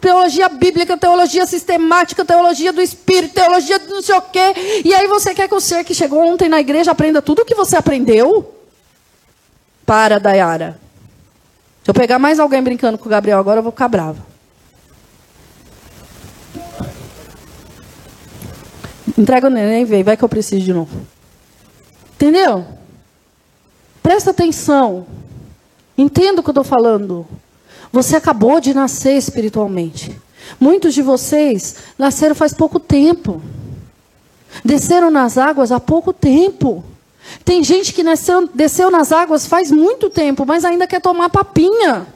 teologia 0.00 0.48
bíblica, 0.48 0.96
teologia 0.96 1.46
sistemática, 1.46 2.24
teologia 2.24 2.72
do 2.72 2.82
espírito, 2.82 3.34
teologia 3.34 3.78
de 3.78 3.86
não 3.86 4.02
sei 4.02 4.16
o 4.16 4.22
quê. 4.22 4.82
E 4.84 4.92
aí 4.92 5.06
você 5.06 5.32
quer 5.32 5.46
que 5.46 5.54
o 5.54 5.60
ser 5.60 5.84
que 5.84 5.94
chegou 5.94 6.18
ontem 6.18 6.48
na 6.48 6.58
igreja 6.58 6.90
aprenda 6.90 7.22
tudo 7.22 7.42
o 7.42 7.44
que 7.44 7.54
você 7.54 7.76
aprendeu? 7.76 8.56
Para, 9.86 10.18
Dayara. 10.18 10.80
Se 11.84 11.90
eu 11.90 11.94
pegar 11.94 12.18
mais 12.18 12.40
alguém 12.40 12.62
brincando 12.62 12.98
com 12.98 13.06
o 13.06 13.10
Gabriel 13.10 13.38
agora, 13.38 13.60
eu 13.60 13.62
vou 13.62 13.72
ficar 13.72 13.88
brava. 13.88 14.18
Entrega 19.16 19.46
o 19.46 19.50
neném 19.50 19.84
vem, 19.84 20.02
vai 20.02 20.16
que 20.16 20.24
eu 20.24 20.28
preciso 20.28 20.64
de 20.64 20.72
novo. 20.72 21.06
Entendeu? 22.14 22.79
Presta 24.02 24.30
atenção. 24.30 25.06
Entenda 25.96 26.40
o 26.40 26.42
que 26.42 26.50
eu 26.50 26.52
estou 26.52 26.64
falando. 26.64 27.26
Você 27.92 28.16
acabou 28.16 28.60
de 28.60 28.72
nascer 28.72 29.16
espiritualmente. 29.16 30.18
Muitos 30.58 30.94
de 30.94 31.02
vocês 31.02 31.76
nasceram 31.98 32.34
faz 32.34 32.52
pouco 32.52 32.80
tempo. 32.80 33.42
Desceram 34.64 35.10
nas 35.10 35.38
águas 35.38 35.70
há 35.70 35.78
pouco 35.78 36.12
tempo. 36.12 36.84
Tem 37.44 37.62
gente 37.62 37.92
que 37.92 38.02
nasceu, 38.02 38.48
desceu 38.52 38.90
nas 38.90 39.12
águas 39.12 39.46
faz 39.46 39.70
muito 39.70 40.10
tempo, 40.10 40.44
mas 40.46 40.64
ainda 40.64 40.86
quer 40.86 41.00
tomar 41.00 41.28
papinha. 41.30 42.06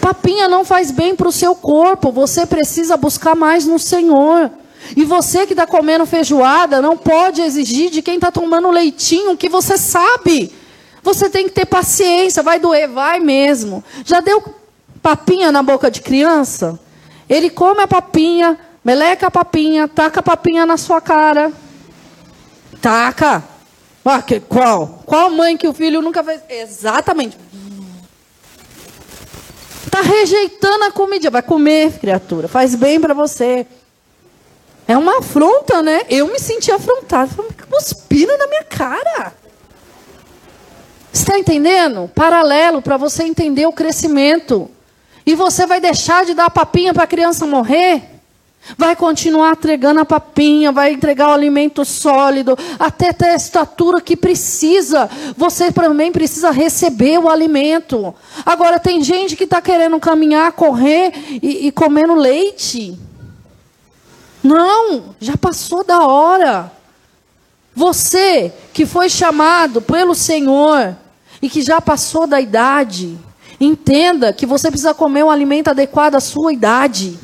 Papinha 0.00 0.48
não 0.48 0.64
faz 0.64 0.90
bem 0.90 1.16
para 1.16 1.28
o 1.28 1.32
seu 1.32 1.54
corpo. 1.54 2.12
Você 2.12 2.46
precisa 2.46 2.96
buscar 2.96 3.34
mais 3.34 3.66
no 3.66 3.78
Senhor. 3.78 4.50
E 4.96 5.04
você 5.04 5.46
que 5.46 5.52
está 5.52 5.66
comendo 5.66 6.06
feijoada 6.06 6.80
não 6.82 6.96
pode 6.96 7.40
exigir 7.40 7.90
de 7.90 8.02
quem 8.02 8.16
está 8.16 8.30
tomando 8.30 8.70
leitinho 8.70 9.36
que 9.36 9.48
você 9.48 9.78
sabe. 9.78 10.52
Você 11.02 11.28
tem 11.28 11.44
que 11.44 11.54
ter 11.54 11.66
paciência, 11.66 12.42
vai 12.42 12.58
doer, 12.58 12.88
vai 12.88 13.20
mesmo. 13.20 13.84
Já 14.04 14.20
deu 14.20 14.42
papinha 15.02 15.52
na 15.52 15.62
boca 15.62 15.90
de 15.90 16.00
criança? 16.00 16.78
Ele 17.28 17.50
come 17.50 17.82
a 17.82 17.86
papinha, 17.86 18.58
meleca 18.84 19.26
a 19.26 19.30
papinha, 19.30 19.86
taca 19.88 20.20
a 20.20 20.22
papinha 20.22 20.64
na 20.64 20.76
sua 20.76 21.00
cara. 21.00 21.52
Taca. 22.80 23.44
Ah, 24.04 24.20
que, 24.20 24.40
qual? 24.40 25.02
Qual 25.06 25.30
mãe 25.30 25.56
que 25.56 25.66
o 25.66 25.72
filho 25.72 26.02
nunca 26.02 26.22
fez? 26.22 26.42
Exatamente. 26.48 27.38
Está 29.86 30.02
rejeitando 30.02 30.84
a 30.84 30.90
comida. 30.90 31.30
Vai 31.30 31.42
comer, 31.42 31.98
criatura. 31.98 32.48
Faz 32.48 32.74
bem 32.74 33.00
para 33.00 33.14
você. 33.14 33.66
É 34.86 34.96
uma 34.96 35.18
afronta, 35.18 35.82
né? 35.82 36.02
Eu 36.08 36.26
me 36.26 36.38
senti 36.38 36.70
afrontada. 36.70 37.30
Cuspindo 37.70 38.36
na 38.36 38.46
minha 38.46 38.64
cara. 38.64 39.32
Está 41.12 41.38
entendendo? 41.38 42.10
Paralelo 42.14 42.82
para 42.82 42.96
você 42.96 43.22
entender 43.22 43.66
o 43.66 43.72
crescimento. 43.72 44.70
E 45.24 45.34
você 45.34 45.66
vai 45.66 45.80
deixar 45.80 46.24
de 46.24 46.34
dar 46.34 46.50
papinha 46.50 46.92
para 46.92 47.04
a 47.04 47.06
criança 47.06 47.46
morrer? 47.46 48.02
Vai 48.78 48.96
continuar 48.96 49.52
entregando 49.52 50.00
a 50.00 50.04
papinha, 50.04 50.72
vai 50.72 50.92
entregar 50.92 51.28
o 51.28 51.34
alimento 51.34 51.84
sólido, 51.84 52.56
até 52.78 53.12
ter 53.12 53.30
a 53.30 53.34
estatura 53.34 54.00
que 54.00 54.16
precisa. 54.16 55.08
Você 55.36 55.70
também 55.70 56.10
precisa 56.10 56.50
receber 56.50 57.18
o 57.18 57.28
alimento. 57.28 58.14
Agora, 58.44 58.78
tem 58.78 59.02
gente 59.02 59.36
que 59.36 59.44
está 59.44 59.60
querendo 59.60 60.00
caminhar, 60.00 60.52
correr 60.52 61.12
e, 61.42 61.68
e 61.68 61.72
comendo 61.72 62.14
leite. 62.14 62.98
Não, 64.44 65.16
já 65.18 65.38
passou 65.38 65.82
da 65.82 66.06
hora. 66.06 66.70
Você 67.74 68.52
que 68.74 68.84
foi 68.84 69.08
chamado 69.08 69.80
pelo 69.80 70.14
Senhor 70.14 70.94
e 71.40 71.48
que 71.48 71.62
já 71.62 71.80
passou 71.80 72.26
da 72.26 72.38
idade, 72.40 73.18
entenda 73.58 74.34
que 74.34 74.44
você 74.44 74.70
precisa 74.70 74.92
comer 74.92 75.24
um 75.24 75.30
alimento 75.30 75.68
adequado 75.68 76.14
à 76.16 76.20
sua 76.20 76.52
idade. 76.52 77.18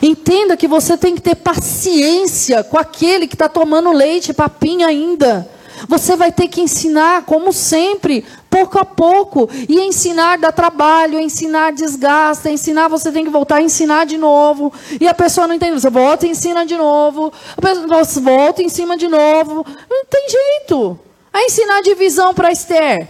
Entenda 0.00 0.56
que 0.56 0.66
você 0.66 0.96
tem 0.96 1.14
que 1.14 1.20
ter 1.20 1.36
paciência 1.36 2.64
com 2.64 2.78
aquele 2.78 3.26
que 3.26 3.34
está 3.34 3.48
tomando 3.48 3.92
leite, 3.92 4.32
papinha 4.32 4.86
ainda. 4.86 5.48
Você 5.88 6.16
vai 6.16 6.32
ter 6.32 6.48
que 6.48 6.60
ensinar, 6.60 7.22
como 7.22 7.52
sempre, 7.52 8.24
pouco 8.56 8.78
a 8.78 8.84
pouco. 8.86 9.50
E 9.68 9.78
ensinar 9.80 10.38
dá 10.38 10.50
trabalho, 10.50 11.20
ensinar 11.20 11.72
desgasta, 11.72 12.50
ensinar 12.50 12.88
você 12.88 13.12
tem 13.12 13.24
que 13.24 13.30
voltar 13.30 13.56
a 13.56 13.62
ensinar 13.62 14.06
de 14.06 14.16
novo. 14.16 14.72
E 14.98 15.06
a 15.06 15.12
pessoa 15.12 15.46
não 15.46 15.54
entende. 15.54 15.78
Você 15.78 15.90
volta 15.90 16.26
e 16.26 16.30
ensina 16.30 16.64
de 16.64 16.76
novo. 16.76 17.30
A 17.54 17.60
pessoa 17.60 18.22
volta 18.22 18.62
em 18.62 18.68
cima 18.70 18.96
de 18.96 19.08
novo. 19.08 19.66
Não 19.90 20.06
tem 20.06 20.26
jeito. 20.28 20.98
A 21.32 21.42
ensinar 21.42 21.82
divisão 21.82 22.32
para 22.32 22.50
Esther. 22.50 23.08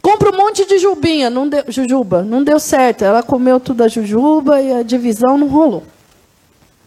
Compra 0.00 0.30
um 0.30 0.36
monte 0.36 0.64
de 0.64 0.78
jubinha, 0.78 1.28
não 1.28 1.48
deu, 1.48 1.64
jujuba, 1.66 2.22
não 2.22 2.44
deu 2.44 2.60
certo. 2.60 3.02
Ela 3.02 3.24
comeu 3.24 3.58
tudo 3.58 3.82
a 3.82 3.88
jujuba 3.88 4.62
e 4.62 4.72
a 4.72 4.84
divisão 4.84 5.36
não 5.36 5.48
rolou. 5.48 5.82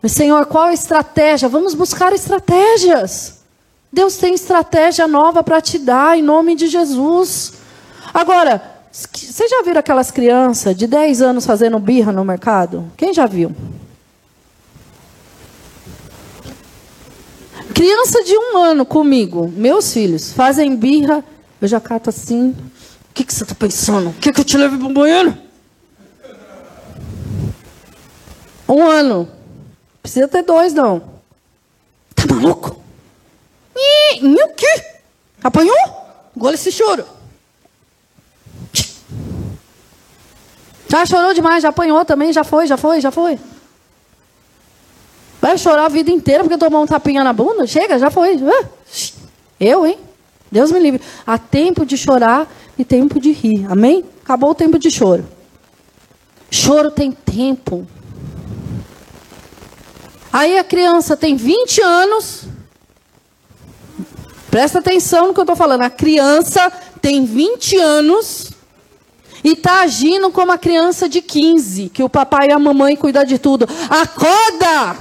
Mas, 0.02 0.14
Senhor, 0.14 0.46
qual 0.46 0.68
a 0.68 0.74
estratégia? 0.74 1.50
Vamos 1.50 1.74
buscar 1.74 2.14
estratégias. 2.14 3.40
Deus 3.92 4.16
tem 4.16 4.34
estratégia 4.34 5.06
nova 5.06 5.44
para 5.44 5.60
te 5.60 5.78
dar, 5.78 6.18
em 6.18 6.22
nome 6.22 6.56
de 6.56 6.68
Jesus. 6.68 7.59
Agora, 8.14 8.62
vocês 8.92 9.50
já 9.50 9.62
viram 9.62 9.80
aquelas 9.80 10.10
crianças 10.10 10.76
de 10.76 10.88
10 10.88 11.22
anos 11.22 11.46
fazendo 11.46 11.78
birra 11.80 12.12
no 12.12 12.26
mercado? 12.26 12.92
Quem 12.98 13.14
já 13.14 13.26
viu? 13.26 13.56
Criança 17.74 18.24
de 18.24 18.36
um 18.36 18.58
ano 18.58 18.86
comigo, 18.86 19.48
meus 19.56 19.94
filhos, 19.94 20.34
fazem 20.34 20.76
birra, 20.76 21.24
eu 21.62 21.68
já 21.68 21.80
cato 21.80 22.10
assim. 22.10 22.50
O 22.50 23.14
que, 23.14 23.24
que 23.24 23.34
você 23.34 23.44
está 23.44 23.56
pensando? 23.56 24.14
Quer 24.20 24.34
que 24.34 24.42
eu 24.42 24.46
te 24.46 24.58
leve 24.58 24.78
para 24.78 24.88
o 24.88 24.94
banheiro? 24.94 25.38
Um 28.68 28.84
ano. 28.84 29.30
Precisa 30.02 30.28
ter 30.28 30.44
dois, 30.44 30.74
não. 30.74 31.02
Tá 32.16 32.26
maluco? 32.34 32.82
E 33.76 34.26
o 34.26 34.50
quê? 34.50 34.84
Apanhou? 35.44 35.76
Engole 36.36 36.56
esse 36.56 36.72
choro. 36.72 37.06
Já 40.90 41.06
chorou 41.06 41.36
demais, 41.36 41.62
já 41.62 41.70
apanhou 41.70 42.04
também, 42.04 42.34
já 42.34 42.44
foi, 42.44 42.66
já 42.66 42.76
foi, 42.76 43.00
já 43.00 43.12
foi. 43.12 43.40
Vai 45.40 45.56
chorar 45.58 45.86
a 45.86 45.90
vida 45.90 46.10
inteira 46.10 46.44
porque 46.44 46.58
tomou 46.58 46.82
um 46.82 46.88
tapinha 46.88 47.24
na 47.24 47.32
bunda? 47.32 47.66
Chega, 47.68 48.00
já 48.00 48.10
foi. 48.10 48.38
Eu, 49.60 49.86
hein? 49.86 50.00
Deus 50.52 50.72
me 50.72 50.80
livre. 50.80 51.00
Há 51.26 51.38
tempo 51.38 51.86
de 51.86 51.96
chorar 51.96 52.52
e 52.78 52.84
tempo 52.84 53.20
de 53.20 53.32
rir. 53.32 53.68
Amém? 53.70 54.04
Acabou 54.24 54.50
o 54.50 54.56
tempo 54.56 54.80
de 54.80 54.90
choro. 54.90 55.26
Choro 56.50 56.90
tem 56.90 57.12
tempo. 57.12 57.88
Aí 60.34 60.58
a 60.58 60.64
criança 60.64 61.16
tem 61.16 61.36
20 61.36 61.82
anos. 61.82 62.46
Presta 64.50 64.80
atenção 64.80 65.28
no 65.28 65.34
que 65.36 65.40
eu 65.40 65.44
estou 65.44 65.56
falando. 65.56 65.84
A 65.84 65.90
criança 65.90 66.72
tem 67.00 67.26
20 67.26 67.78
anos 67.78 68.52
e 69.44 69.54
está 69.54 69.82
agindo 69.82 70.32
como 70.32 70.52
a 70.52 70.58
criança 70.58 71.08
de 71.08 71.22
15, 71.22 71.90
que 71.90 72.04
o 72.04 72.10
papai 72.10 72.48
e 72.50 72.54
a 72.54 72.60
mamãe 72.60 72.96
cuidam 72.96 73.24
de 73.24 73.38
tudo. 73.38 73.68
Acorda! 73.90 74.98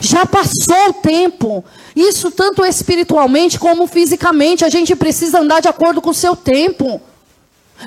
Já 0.00 0.26
passou 0.26 0.90
o 0.90 0.92
tempo. 0.94 1.64
Isso 1.96 2.30
tanto 2.30 2.64
espiritualmente 2.64 3.58
como 3.58 3.86
fisicamente. 3.86 4.64
A 4.64 4.68
gente 4.68 4.94
precisa 4.94 5.40
andar 5.40 5.60
de 5.60 5.68
acordo 5.68 6.02
com 6.02 6.10
o 6.10 6.14
seu 6.14 6.36
tempo. 6.36 7.00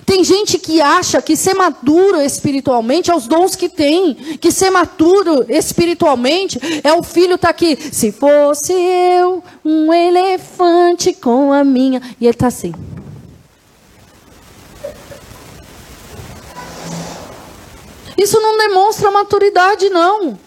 Tem 0.05 0.23
gente 0.23 0.59
que 0.59 0.81
acha 0.81 1.21
que 1.21 1.35
ser 1.35 1.53
maduro 1.53 2.21
espiritualmente 2.21 3.09
é 3.09 3.15
os 3.15 3.25
dons 3.25 3.55
que 3.55 3.69
tem, 3.69 4.13
que 4.13 4.51
ser 4.51 4.69
maduro 4.69 5.45
espiritualmente 5.47 6.59
é 6.83 6.93
o 6.93 7.01
filho 7.03 7.37
tá 7.37 7.49
aqui. 7.49 7.77
Se 7.91 8.11
fosse 8.11 8.73
eu, 8.73 9.43
um 9.63 9.93
elefante 9.93 11.13
com 11.13 11.53
a 11.53 11.63
minha. 11.63 12.01
E 12.19 12.25
ele 12.25 12.31
está 12.31 12.47
assim. 12.47 12.73
Isso 18.17 18.39
não 18.41 18.57
demonstra 18.57 19.11
maturidade, 19.11 19.89
não. 19.89 20.37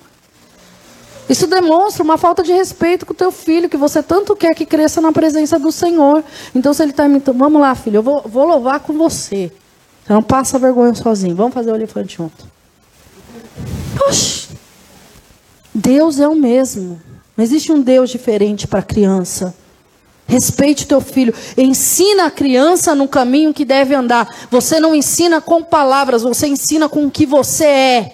Isso 1.28 1.46
demonstra 1.46 2.02
uma 2.02 2.18
falta 2.18 2.42
de 2.42 2.52
respeito 2.52 3.06
com 3.06 3.12
o 3.12 3.16
teu 3.16 3.30
filho, 3.30 3.68
que 3.68 3.76
você 3.76 4.02
tanto 4.02 4.34
quer 4.34 4.52
que 4.52 4.66
cresça 4.66 5.00
na 5.00 5.12
presença 5.12 5.60
do 5.60 5.70
Senhor. 5.70 6.24
Então, 6.52 6.74
se 6.74 6.82
ele 6.82 6.90
está 6.90 7.06
imitando, 7.06 7.38
vamos 7.38 7.60
lá, 7.60 7.72
filho, 7.76 7.98
eu 7.98 8.02
vou, 8.02 8.22
vou 8.26 8.44
louvar 8.44 8.80
com 8.80 8.92
você. 8.94 9.52
Você 10.04 10.12
não 10.12 10.24
passa 10.24 10.58
vergonha 10.58 10.92
sozinho. 10.92 11.36
Vamos 11.36 11.54
fazer 11.54 11.70
o 11.70 11.76
elefante 11.76 12.16
junto. 12.16 12.44
Oxi. 14.08 14.48
Deus 15.72 16.18
é 16.18 16.26
o 16.26 16.34
mesmo. 16.34 17.00
Não 17.36 17.44
existe 17.44 17.70
um 17.70 17.80
Deus 17.80 18.10
diferente 18.10 18.66
para 18.66 18.80
a 18.80 18.82
criança. 18.82 19.54
Respeite 20.30 20.86
teu 20.86 21.00
filho. 21.00 21.34
Ensina 21.58 22.26
a 22.26 22.30
criança 22.30 22.94
no 22.94 23.08
caminho 23.08 23.52
que 23.52 23.64
deve 23.64 23.96
andar. 23.96 24.32
Você 24.48 24.78
não 24.78 24.94
ensina 24.94 25.40
com 25.40 25.60
palavras, 25.60 26.22
você 26.22 26.46
ensina 26.46 26.88
com 26.88 27.04
o 27.04 27.10
que 27.10 27.26
você 27.26 27.64
é. 27.64 28.12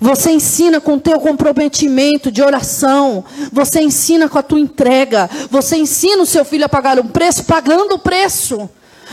Você 0.00 0.32
ensina 0.32 0.80
com 0.80 0.94
o 0.94 1.00
teu 1.00 1.20
comprometimento 1.20 2.32
de 2.32 2.42
oração. 2.42 3.24
Você 3.52 3.80
ensina 3.80 4.28
com 4.28 4.40
a 4.40 4.42
tua 4.42 4.58
entrega. 4.58 5.30
Você 5.48 5.76
ensina 5.76 6.20
o 6.20 6.26
seu 6.26 6.44
filho 6.44 6.64
a 6.64 6.68
pagar 6.68 6.98
um 6.98 7.06
preço, 7.06 7.44
pagando 7.44 7.94
o 7.94 7.98
preço. 8.00 8.68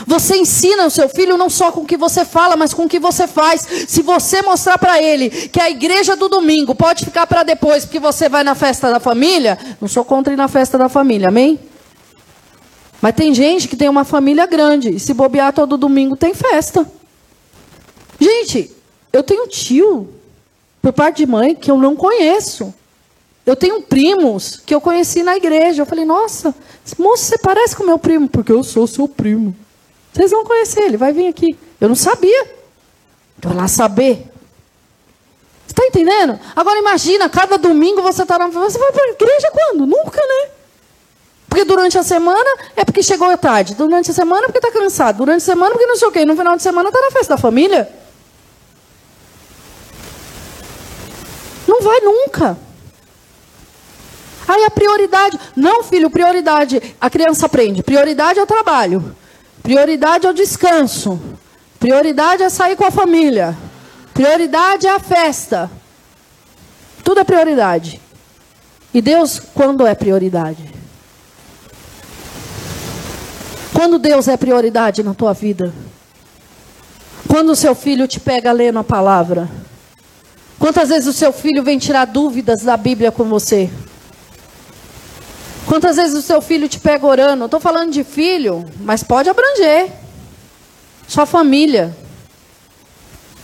Você 0.08 0.36
ensina 0.36 0.86
o 0.86 0.90
seu 0.90 1.08
filho 1.08 1.38
não 1.38 1.48
só 1.48 1.70
com 1.70 1.82
o 1.82 1.86
que 1.86 1.96
você 1.96 2.24
fala, 2.24 2.56
mas 2.56 2.74
com 2.74 2.86
o 2.86 2.88
que 2.88 2.98
você 2.98 3.28
faz. 3.28 3.64
Se 3.86 4.02
você 4.02 4.42
mostrar 4.42 4.76
para 4.76 5.00
ele 5.00 5.30
que 5.30 5.60
a 5.60 5.70
igreja 5.70 6.16
do 6.16 6.28
domingo 6.28 6.74
pode 6.74 7.04
ficar 7.04 7.28
para 7.28 7.44
depois, 7.44 7.84
porque 7.84 8.00
você 8.00 8.28
vai 8.28 8.42
na 8.42 8.56
festa 8.56 8.90
da 8.90 8.98
família, 8.98 9.56
não 9.80 9.86
sou 9.86 10.04
contra 10.04 10.32
ir 10.32 10.36
na 10.36 10.48
festa 10.48 10.76
da 10.76 10.88
família, 10.88 11.28
amém? 11.28 11.60
Mas 13.00 13.14
tem 13.14 13.34
gente 13.34 13.68
que 13.68 13.76
tem 13.76 13.88
uma 13.88 14.04
família 14.04 14.46
grande 14.46 14.90
e 14.94 15.00
se 15.00 15.12
bobear 15.12 15.52
todo 15.52 15.76
domingo 15.76 16.16
tem 16.16 16.34
festa. 16.34 16.90
Gente, 18.18 18.74
eu 19.12 19.22
tenho 19.22 19.46
tio 19.46 20.08
por 20.80 20.92
parte 20.92 21.18
de 21.18 21.26
mãe 21.26 21.54
que 21.54 21.70
eu 21.70 21.76
não 21.76 21.94
conheço. 21.94 22.72
Eu 23.44 23.54
tenho 23.54 23.82
primos 23.82 24.56
que 24.56 24.74
eu 24.74 24.80
conheci 24.80 25.22
na 25.22 25.36
igreja. 25.36 25.82
Eu 25.82 25.86
falei, 25.86 26.04
nossa, 26.04 26.54
moço, 26.98 27.24
você 27.24 27.38
parece 27.38 27.76
com 27.76 27.84
meu 27.84 27.98
primo, 27.98 28.28
porque 28.28 28.50
eu 28.50 28.64
sou 28.64 28.86
seu 28.86 29.06
primo. 29.06 29.54
Vocês 30.12 30.30
vão 30.30 30.44
conhecer 30.44 30.82
ele, 30.82 30.96
vai 30.96 31.12
vir 31.12 31.28
aqui. 31.28 31.56
Eu 31.80 31.88
não 31.88 31.94
sabia. 31.94 32.50
Estou 33.36 33.54
lá 33.54 33.68
saber. 33.68 34.32
Você 35.66 35.72
está 35.72 35.84
entendendo? 35.84 36.40
Agora 36.54 36.78
imagina, 36.78 37.28
cada 37.28 37.56
domingo 37.58 38.00
você 38.00 38.22
está 38.22 38.38
na. 38.38 38.48
Você 38.48 38.78
vai 38.78 38.92
para 38.92 39.04
a 39.04 39.08
igreja 39.08 39.50
quando? 39.52 39.86
Nunca, 39.86 40.20
né? 40.20 40.50
Porque 41.56 41.64
durante 41.64 41.96
a 41.96 42.02
semana 42.02 42.50
é 42.76 42.84
porque 42.84 43.02
chegou 43.02 43.34
tarde. 43.38 43.74
Durante 43.74 44.10
a 44.10 44.14
semana 44.14 44.42
é 44.42 44.46
porque 44.48 44.58
está 44.58 44.70
cansado. 44.70 45.16
Durante 45.16 45.38
a 45.38 45.44
semana 45.46 45.70
é 45.70 45.72
porque 45.72 45.86
não 45.86 45.96
sei 45.96 46.08
o 46.08 46.12
quê. 46.12 46.26
No 46.26 46.36
final 46.36 46.54
de 46.54 46.62
semana 46.62 46.90
está 46.90 47.00
na 47.00 47.10
festa 47.10 47.34
da 47.34 47.38
família. 47.38 47.90
Não 51.66 51.80
vai 51.80 52.00
nunca. 52.00 52.58
Aí 54.46 54.64
a 54.64 54.70
prioridade. 54.70 55.40
Não, 55.56 55.82
filho, 55.82 56.10
prioridade. 56.10 56.94
A 57.00 57.08
criança 57.08 57.46
aprende. 57.46 57.82
Prioridade 57.82 58.38
é 58.38 58.42
o 58.42 58.46
trabalho. 58.46 59.16
Prioridade 59.62 60.26
é 60.26 60.30
o 60.30 60.34
descanso. 60.34 61.18
Prioridade 61.80 62.42
é 62.42 62.50
sair 62.50 62.76
com 62.76 62.84
a 62.84 62.90
família. 62.90 63.56
Prioridade 64.12 64.86
é 64.86 64.90
a 64.90 65.00
festa. 65.00 65.70
Tudo 67.02 67.20
é 67.20 67.24
prioridade. 67.24 67.98
E 68.92 69.00
Deus, 69.00 69.40
quando 69.54 69.86
é 69.86 69.94
prioridade? 69.94 70.75
Quando 73.76 73.98
Deus 73.98 74.26
é 74.26 74.38
prioridade 74.38 75.02
na 75.02 75.12
tua 75.12 75.34
vida? 75.34 75.70
Quando 77.28 77.50
o 77.50 77.54
seu 77.54 77.74
filho 77.74 78.08
te 78.08 78.18
pega 78.18 78.50
lendo 78.50 78.78
a 78.78 78.82
palavra? 78.82 79.50
Quantas 80.58 80.88
vezes 80.88 81.06
o 81.06 81.12
seu 81.12 81.30
filho 81.30 81.62
vem 81.62 81.78
tirar 81.78 82.06
dúvidas 82.06 82.62
da 82.62 82.74
Bíblia 82.74 83.12
com 83.12 83.24
você? 83.24 83.68
Quantas 85.66 85.96
vezes 85.96 86.16
o 86.16 86.22
seu 86.22 86.40
filho 86.40 86.70
te 86.70 86.80
pega 86.80 87.06
orando? 87.06 87.44
Estou 87.44 87.60
falando 87.60 87.92
de 87.92 88.02
filho, 88.02 88.64
mas 88.80 89.02
pode 89.02 89.28
abranger. 89.28 89.92
Sua 91.06 91.26
família. 91.26 91.94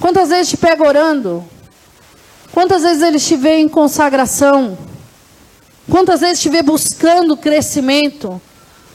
Quantas 0.01 0.31
vezes 0.31 0.49
te 0.49 0.57
pega 0.57 0.83
orando? 0.83 1.45
Quantas 2.53 2.85
vezes 2.85 3.03
ele 3.03 3.21
te 3.21 3.37
vê 3.37 3.57
em 3.57 3.69
consagração? 3.69 4.79
Quantas 5.91 6.23
vezes 6.23 6.41
te 6.41 6.49
vê 6.49 6.63
buscando 6.63 7.37
crescimento? 7.37 8.41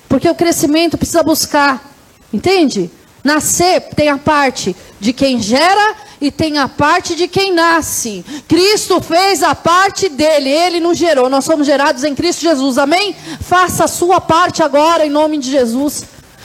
Porque 0.07 0.29
o 0.29 0.35
crescimento 0.35 0.97
precisa 0.97 1.23
buscar. 1.23 1.93
Entende? 2.31 2.89
Nascer 3.23 3.81
tem 3.95 4.09
a 4.09 4.17
parte 4.17 4.75
de 4.99 5.11
quem 5.13 5.39
gera 5.39 5.95
e 6.19 6.31
tem 6.31 6.57
a 6.57 6.67
parte 6.67 7.15
de 7.15 7.27
quem 7.27 7.53
nasce. 7.53 8.23
Cristo 8.47 9.01
fez 9.01 9.43
a 9.43 9.53
parte 9.53 10.09
dele, 10.09 10.49
ele 10.49 10.79
nos 10.79 10.97
gerou. 10.97 11.29
Nós 11.29 11.45
somos 11.45 11.67
gerados 11.67 12.03
em 12.03 12.15
Cristo 12.15 12.41
Jesus. 12.41 12.77
Amém? 12.77 13.15
Faça 13.41 13.83
a 13.83 13.87
sua 13.87 14.19
parte 14.19 14.63
agora 14.63 15.05
em 15.05 15.09
nome 15.09 15.37
de 15.37 15.51
Jesus. 15.51 16.03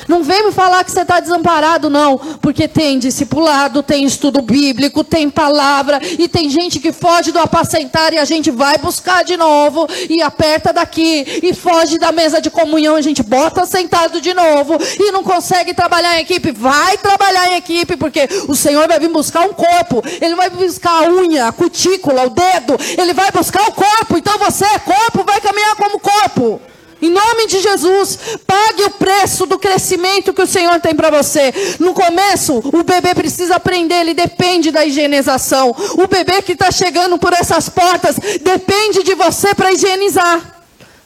Não 0.09 0.23
vem 0.23 0.47
me 0.47 0.53
falar 0.53 0.85
que 0.85 0.91
você 0.91 1.03
está 1.03 1.21
desamparado, 1.21 1.89
não. 1.89 2.19
Porque 2.19 2.67
tem 2.67 2.99
discipulado, 2.99 3.83
tem 3.83 4.05
estudo 4.05 4.43
bíblico, 4.43 5.05
tem 5.05 5.31
palavra, 5.31 6.01
e 6.19 6.29
tem 6.29 6.51
gente 6.51 6.81
que 6.81 6.93
foge 6.93 7.33
do 7.33 7.39
apacentar 7.39 8.13
e 8.13 8.19
a 8.19 8.25
gente 8.25 8.51
vai 8.51 8.79
buscar 8.79 9.25
de 9.25 9.37
novo, 9.37 9.87
e 10.09 10.23
aperta 10.23 10.73
daqui, 10.73 11.41
e 11.43 11.55
foge 11.55 11.99
da 11.99 12.13
mesa 12.13 12.41
de 12.41 12.51
comunhão, 12.51 12.97
a 12.97 13.01
gente 13.01 13.23
bota 13.23 13.65
sentado 13.67 14.21
de 14.21 14.35
novo, 14.35 14.79
e 14.99 15.13
não 15.13 15.23
consegue 15.23 15.75
trabalhar 15.75 16.19
em 16.19 16.23
equipe. 16.23 16.53
Vai 16.53 16.97
trabalhar 16.99 17.49
em 17.49 17.57
equipe, 17.57 17.97
porque 17.97 18.29
o 18.49 18.55
Senhor 18.55 18.87
vai 18.89 18.99
vir 18.99 19.09
buscar 19.09 19.43
um 19.43 19.53
corpo, 19.53 20.03
Ele 20.21 20.35
vai 20.35 20.51
buscar 20.51 21.05
a 21.05 21.11
unha, 21.11 21.49
a 21.49 21.53
cutícula, 21.53 22.27
o 22.27 22.31
dedo, 22.31 22.77
Ele 22.99 23.13
vai 23.13 23.31
buscar 23.31 23.69
o 23.69 23.73
corpo. 23.73 24.17
Então 24.17 24.39
você 24.39 24.65
é 24.65 24.79
corpo, 24.79 25.25
vai 25.25 25.41
caminhar 25.41 25.77
como 25.77 26.01
corpo. 26.01 26.61
Em 27.03 27.11
nome 27.11 27.49
de 27.49 27.61
Jesus, 27.61 28.17
pague 28.47 28.85
o 28.85 28.91
preço 28.91 29.45
do 29.45 29.59
crescimento 29.59 30.33
que 30.33 30.43
o 30.43 30.47
Senhor 30.47 30.81
tem 30.81 30.95
para 30.95 31.11
você. 31.11 31.53
No 31.81 31.93
começo, 31.93 32.63
o 32.73 32.85
bebê 32.85 33.13
precisa 33.13 33.57
aprender, 33.57 33.97
ele 33.97 34.15
depende 34.15 34.71
da 34.71 34.87
higienização. 34.87 35.75
O 35.99 36.07
bebê 36.07 36.41
que 36.43 36.53
está 36.53 36.71
chegando 36.71 37.19
por 37.19 37.33
essas 37.33 37.69
portas 37.69 38.17
depende 38.41 39.03
de 39.03 39.17
você 39.17 39.53
para 39.53 39.73
higienizar 39.73 40.52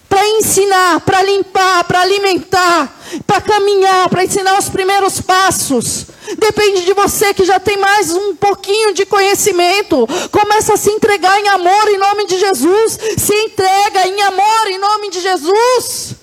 para 0.09 0.27
ensinar, 0.29 1.01
para 1.01 1.23
limpar, 1.23 1.85
para 1.85 2.01
alimentar, 2.01 2.95
para 3.27 3.41
caminhar, 3.41 4.09
para 4.09 4.25
ensinar 4.25 4.59
os 4.59 4.69
primeiros 4.69 5.21
passos. 5.21 6.07
Depende 6.39 6.85
de 6.85 6.93
você 6.93 7.33
que 7.33 7.45
já 7.45 7.61
tem 7.61 7.77
mais 7.77 8.13
um 8.13 8.35
pouquinho 8.35 8.93
de 8.93 9.07
conhecimento. 9.07 10.07
Começa 10.33 10.75
a 10.75 10.77
se 10.77 10.91
entregar 10.91 11.39
em 11.41 11.49
amor 11.49 11.89
em 11.89 11.99
nome 11.99 12.27
de 12.27 12.39
Jesus. 12.39 12.99
Se 13.17 13.35
entrega 13.35 14.09
em 14.09 14.21
amor 14.23 14.67
em 14.69 14.79
nome 14.79 15.11
de 15.11 15.21
Jesus. 15.21 16.17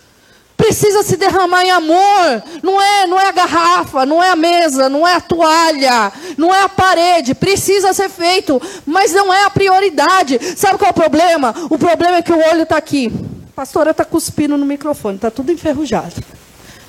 Precisa 0.58 1.04
se 1.04 1.18
derramar 1.18 1.64
em 1.64 1.72
amor. 1.72 2.44
Não 2.62 2.82
é, 2.82 3.08
não 3.08 3.20
é 3.20 3.28
a 3.28 3.32
garrafa, 3.32 4.06
não 4.06 4.24
é 4.24 4.30
a 4.30 4.36
mesa, 4.36 4.88
não 4.90 5.08
é 5.08 5.16
a 5.16 5.22
toalha, 5.22 6.12
não 6.38 6.54
é 6.54 6.62
a 6.62 6.70
parede. 6.70 7.34
Precisa 7.34 7.94
ser 7.94 8.10
feito, 8.10 8.62
mas 8.86 9.12
não 9.14 9.34
é 9.34 9.44
a 9.46 9.50
prioridade. 9.50 10.40
Sabe 10.58 10.78
qual 10.78 10.90
é 10.90 10.92
o 10.92 10.94
problema? 10.94 11.54
O 11.70 11.78
problema 11.78 12.18
é 12.18 12.22
que 12.22 12.34
o 12.34 12.40
olho 12.40 12.64
está 12.64 12.78
aqui. 12.78 13.12
Pastora 13.56 13.92
está 13.92 14.04
cuspindo 14.04 14.58
no 14.58 14.66
microfone, 14.66 15.16
está 15.16 15.30
tudo 15.30 15.52
enferrujado. 15.52 16.16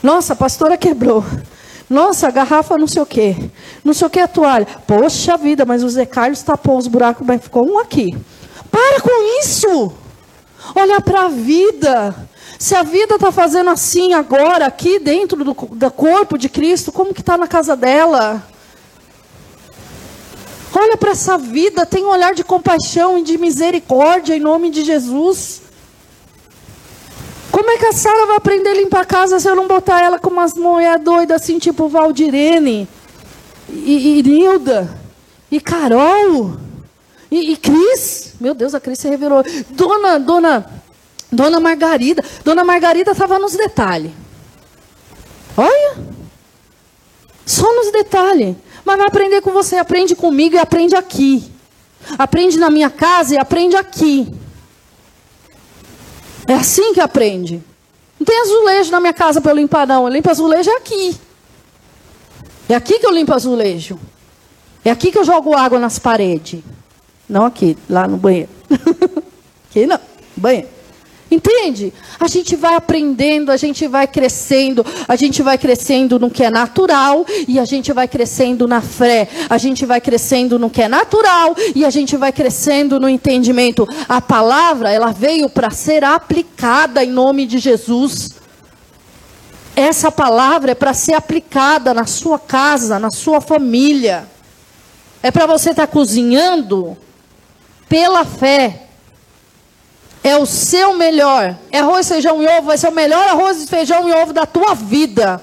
Nossa, 0.03 0.33
a 0.33 0.37
pastora 0.37 0.79
quebrou. 0.79 1.23
Nossa, 1.91 2.29
a 2.29 2.31
garrafa 2.31 2.79
não 2.79 2.87
sei 2.87 3.03
o 3.03 3.07
quê. 3.07 3.37
Não 3.85 3.93
sei 3.93 4.07
o 4.07 4.11
que 4.11 4.19
a 4.19 4.27
toalha. 4.27 4.67
Poxa 4.87 5.37
vida, 5.37 5.67
mas 5.67 5.83
o 5.83 5.89
Zé 5.91 6.07
Carlos 6.07 6.43
tapou 6.43 6.79
os 6.79 6.87
buracos, 6.87 7.27
mas 7.27 7.43
ficou 7.43 7.71
um 7.71 7.79
aqui. 7.79 8.17
Para 8.71 9.01
com 9.01 9.43
isso! 9.43 9.93
Olha 10.75 11.03
para 11.03 11.27
a 11.27 11.29
vida. 11.29 12.15
Se 12.59 12.75
a 12.75 12.83
vida 12.83 13.17
está 13.17 13.31
fazendo 13.31 13.69
assim 13.69 14.15
agora, 14.15 14.65
aqui 14.65 14.99
dentro 14.99 15.45
do, 15.45 15.53
do 15.53 15.91
corpo 15.91 16.39
de 16.39 16.49
Cristo, 16.49 16.91
como 16.91 17.13
que 17.13 17.21
está 17.21 17.37
na 17.37 17.47
casa 17.47 17.77
dela? 17.77 18.43
Olha 20.75 20.97
para 20.97 21.11
essa 21.11 21.37
vida, 21.37 21.85
tem 21.85 22.05
um 22.05 22.09
olhar 22.09 22.35
de 22.35 22.43
compaixão 22.43 23.19
e 23.19 23.23
de 23.23 23.37
misericórdia 23.37 24.35
em 24.35 24.41
nome 24.41 24.71
de 24.71 24.83
Jesus. 24.83 25.64
Como 27.55 27.71
é 27.71 27.79
que 27.79 27.87
a 27.87 27.93
Sara 27.93 28.27
vai 28.27 28.37
aprender 28.37 28.71
a 28.71 28.75
limpar 28.75 29.03
a 29.03 29.05
casa 29.05 29.39
se 29.39 29.49
eu 29.49 29.55
não 29.55 29.69
botar 29.69 30.03
ela 30.03 30.19
com 30.19 30.29
umas 30.29 30.55
mulheres 30.55 31.05
doidas 31.05 31.41
assim, 31.41 31.57
tipo 31.57 31.89
Valdirene, 31.89 32.89
e, 33.69 34.19
e 34.19 34.23
Nilda, 34.25 34.93
e 35.53 35.61
Carol, 35.61 36.57
e, 37.31 37.53
e 37.53 37.57
Cris? 37.57 38.35
Meu 38.41 38.55
Deus, 38.55 38.75
a 38.75 38.81
Cris 38.81 38.99
se 38.99 39.09
revelou. 39.09 39.45
Dona, 39.71 40.19
dona, 40.19 40.67
dona 41.31 41.61
Margarida. 41.61 42.25
Dona 42.43 42.65
Margarida 42.65 43.13
estava 43.13 43.39
nos 43.39 43.53
detalhes. 43.53 44.11
Olha. 45.57 45.97
Só 47.47 47.73
nos 47.73 47.93
detalhes. 47.93 48.57
Mas 48.85 48.99
vai 48.99 49.07
aprender 49.07 49.41
com 49.43 49.53
você, 49.53 49.77
aprende 49.77 50.17
comigo 50.17 50.57
e 50.57 50.59
aprende 50.59 50.97
aqui. 50.97 51.49
Aprende 52.19 52.59
na 52.59 52.69
minha 52.69 52.91
casa 52.91 53.37
e 53.37 53.39
aprende 53.39 53.77
aqui. 53.77 54.43
É 56.47 56.55
assim 56.55 56.93
que 56.93 57.01
aprende. 57.01 57.63
Não 58.19 58.25
tem 58.25 58.41
azulejo 58.41 58.91
na 58.91 59.01
minha 59.01 59.13
casa 59.13 59.41
para 59.41 59.53
eu 59.53 59.57
limpar, 59.57 59.87
não. 59.87 60.07
Eu 60.07 60.13
limpo 60.13 60.31
azulejo 60.31 60.71
é 60.71 60.77
aqui. 60.77 61.17
É 62.69 62.75
aqui 62.75 62.99
que 62.99 63.07
eu 63.07 63.13
limpo 63.13 63.33
azulejo. 63.33 63.99
É 64.85 64.91
aqui 64.91 65.11
que 65.11 65.19
eu 65.19 65.25
jogo 65.25 65.57
água 65.57 65.79
nas 65.79 65.99
paredes. 65.99 66.63
Não 67.29 67.47
aqui, 67.47 67.77
lá 67.89 68.07
no 68.07 68.17
banheiro. 68.17 68.51
aqui 69.71 69.87
não, 69.87 69.99
banheiro. 70.37 70.69
Entende? 71.31 71.93
A 72.21 72.29
gente 72.29 72.55
vai 72.55 72.75
aprendendo, 72.75 73.51
a 73.51 73.57
gente 73.57 73.87
vai 73.87 74.07
crescendo, 74.07 74.85
a 75.09 75.17
gente 75.17 75.43
vai 75.43 75.57
crescendo 75.57 76.19
no 76.19 76.31
que 76.31 76.45
é 76.45 76.51
natural 76.51 77.25
e 77.49 77.59
a 77.59 77.65
gente 77.65 77.93
vai 77.93 78.07
crescendo 78.07 78.69
na 78.69 78.81
fé, 78.81 79.29
a 79.49 79.57
gente 79.57 79.87
vai 79.87 80.01
crescendo 80.01 80.59
no 80.59 80.69
que 80.69 80.83
é 80.83 80.89
natural 80.89 81.57
e 81.75 81.85
a 81.85 81.91
gente 81.91 82.17
vai 82.17 82.31
crescendo 82.31 83.01
no 83.01 83.09
entendimento. 83.09 83.89
A 84.09 84.21
palavra, 84.21 84.93
ela 84.93 85.13
veio 85.13 85.49
para 85.49 85.71
ser 85.71 86.05
aplicada 86.05 87.03
em 87.03 87.11
nome 87.11 87.47
de 87.47 87.59
Jesus. 87.59 88.35
Essa 89.75 90.13
palavra 90.13 90.73
é 90.73 90.75
para 90.75 90.95
ser 90.95 91.15
aplicada 91.15 91.93
na 91.95 92.07
sua 92.07 92.39
casa, 92.39 92.99
na 92.99 93.11
sua 93.11 93.41
família. 93.41 94.29
É 95.23 95.31
para 95.31 95.47
você 95.47 95.71
estar 95.71 95.87
tá 95.87 95.93
cozinhando 95.93 96.97
pela 97.89 98.25
fé 98.25 98.84
é 100.25 100.39
o 100.39 100.47
seu 100.47 100.95
melhor. 100.95 101.55
É 101.71 101.81
arroz, 101.81 102.09
feijão 102.09 102.43
e 102.43 102.47
ovo, 102.49 102.63
vai 102.63 102.79
ser 102.79 102.89
o 102.89 102.93
melhor 102.93 103.29
arroz, 103.29 103.69
feijão 103.69 104.09
e 104.09 104.13
ovo 104.13 104.33
da 104.33 104.47
tua 104.47 104.75
vida. 104.75 105.41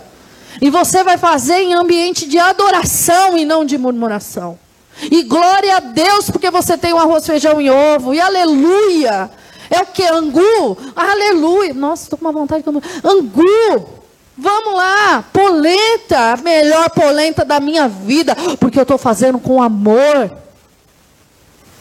E 0.59 0.71
você 0.71 1.03
vai 1.03 1.19
fazer 1.19 1.61
em 1.61 1.75
ambiente 1.75 2.27
de 2.27 2.39
adoração 2.39 3.37
e 3.37 3.45
não 3.45 3.63
de 3.63 3.77
murmuração. 3.77 4.57
E 5.03 5.21
glória 5.23 5.77
a 5.77 5.79
Deus, 5.79 6.31
porque 6.31 6.49
você 6.49 6.77
tem 6.77 6.93
o 6.93 6.97
arroz, 6.97 7.25
feijão 7.25 7.61
e 7.61 7.69
ovo. 7.69 8.13
E 8.13 8.19
aleluia. 8.19 9.29
É 9.69 9.81
o 9.81 9.85
que? 9.85 10.03
Angu? 10.03 10.77
Aleluia. 10.95 11.73
Nossa, 11.73 12.03
estou 12.03 12.17
com 12.17 12.25
uma 12.25 12.31
vontade 12.31 12.63
de. 12.63 12.69
Angu. 13.07 13.89
Vamos 14.35 14.75
lá. 14.75 15.23
Polenta. 15.31 16.33
A 16.33 16.37
melhor 16.37 16.89
polenta 16.89 17.45
da 17.45 17.59
minha 17.59 17.87
vida. 17.87 18.35
Porque 18.59 18.79
eu 18.79 18.83
estou 18.83 18.97
fazendo 18.97 19.39
com 19.39 19.61
amor. 19.61 20.31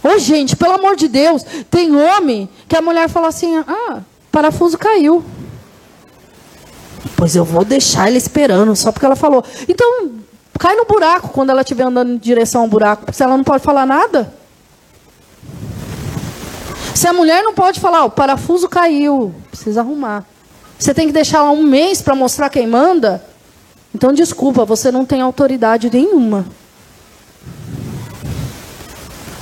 Ô, 0.02 0.18
gente, 0.18 0.56
pelo 0.56 0.74
amor 0.74 0.96
de 0.96 1.08
Deus, 1.08 1.44
tem 1.70 1.94
homem 1.94 2.48
que 2.66 2.76
a 2.76 2.82
mulher 2.82 3.08
fala 3.08 3.28
assim: 3.28 3.58
ah, 3.58 4.00
parafuso 4.32 4.78
caiu. 4.78 5.22
Pois 7.16 7.36
eu 7.36 7.44
vou 7.44 7.64
deixar 7.64 8.08
ele 8.08 8.18
esperando, 8.18 8.74
só 8.74 8.90
porque 8.90 9.04
ela 9.04 9.16
falou. 9.16 9.44
Então, 9.68 10.10
cai 10.58 10.74
no 10.74 10.86
buraco 10.86 11.28
quando 11.28 11.50
ela 11.50 11.60
estiver 11.60 11.84
andando 11.84 12.12
em 12.12 12.18
direção 12.18 12.62
ao 12.62 12.68
buraco, 12.68 13.12
se 13.12 13.22
ela 13.22 13.36
não 13.36 13.44
pode 13.44 13.62
falar 13.62 13.84
nada. 13.84 14.32
Se 16.94 17.06
a 17.06 17.12
mulher 17.12 17.42
não 17.42 17.54
pode 17.54 17.80
falar, 17.80 18.04
o 18.04 18.10
parafuso 18.10 18.68
caiu, 18.68 19.34
precisa 19.50 19.80
arrumar. 19.80 20.24
Você 20.78 20.94
tem 20.94 21.06
que 21.06 21.12
deixar 21.12 21.42
lá 21.42 21.50
um 21.50 21.62
mês 21.62 22.00
para 22.00 22.14
mostrar 22.14 22.48
quem 22.48 22.66
manda. 22.66 23.22
Então, 23.94 24.12
desculpa, 24.12 24.64
você 24.64 24.90
não 24.90 25.04
tem 25.04 25.20
autoridade 25.20 25.90
nenhuma. 25.90 26.46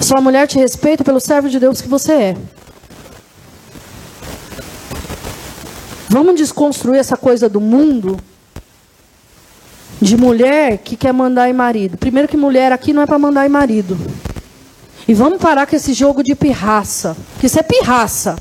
Sua 0.08 0.22
mulher 0.22 0.48
te 0.48 0.58
respeita 0.58 1.04
pelo 1.04 1.20
servo 1.20 1.50
de 1.50 1.60
Deus 1.60 1.82
que 1.82 1.86
você 1.86 2.12
é. 2.12 2.36
Vamos 6.08 6.34
desconstruir 6.36 6.98
essa 6.98 7.14
coisa 7.14 7.46
do 7.46 7.60
mundo 7.60 8.18
de 10.00 10.16
mulher 10.16 10.78
que 10.78 10.96
quer 10.96 11.12
mandar 11.12 11.50
em 11.50 11.52
marido. 11.52 11.98
Primeiro 11.98 12.26
que 12.26 12.38
mulher 12.38 12.72
aqui 12.72 12.94
não 12.94 13.02
é 13.02 13.06
para 13.06 13.18
mandar 13.18 13.44
em 13.44 13.50
marido. 13.50 13.98
E 15.06 15.12
vamos 15.12 15.38
parar 15.42 15.66
com 15.66 15.76
esse 15.76 15.92
jogo 15.92 16.22
de 16.22 16.34
pirraça. 16.34 17.14
Que 17.38 17.44
isso 17.44 17.60
é 17.60 17.62
pirraça. 17.62 18.36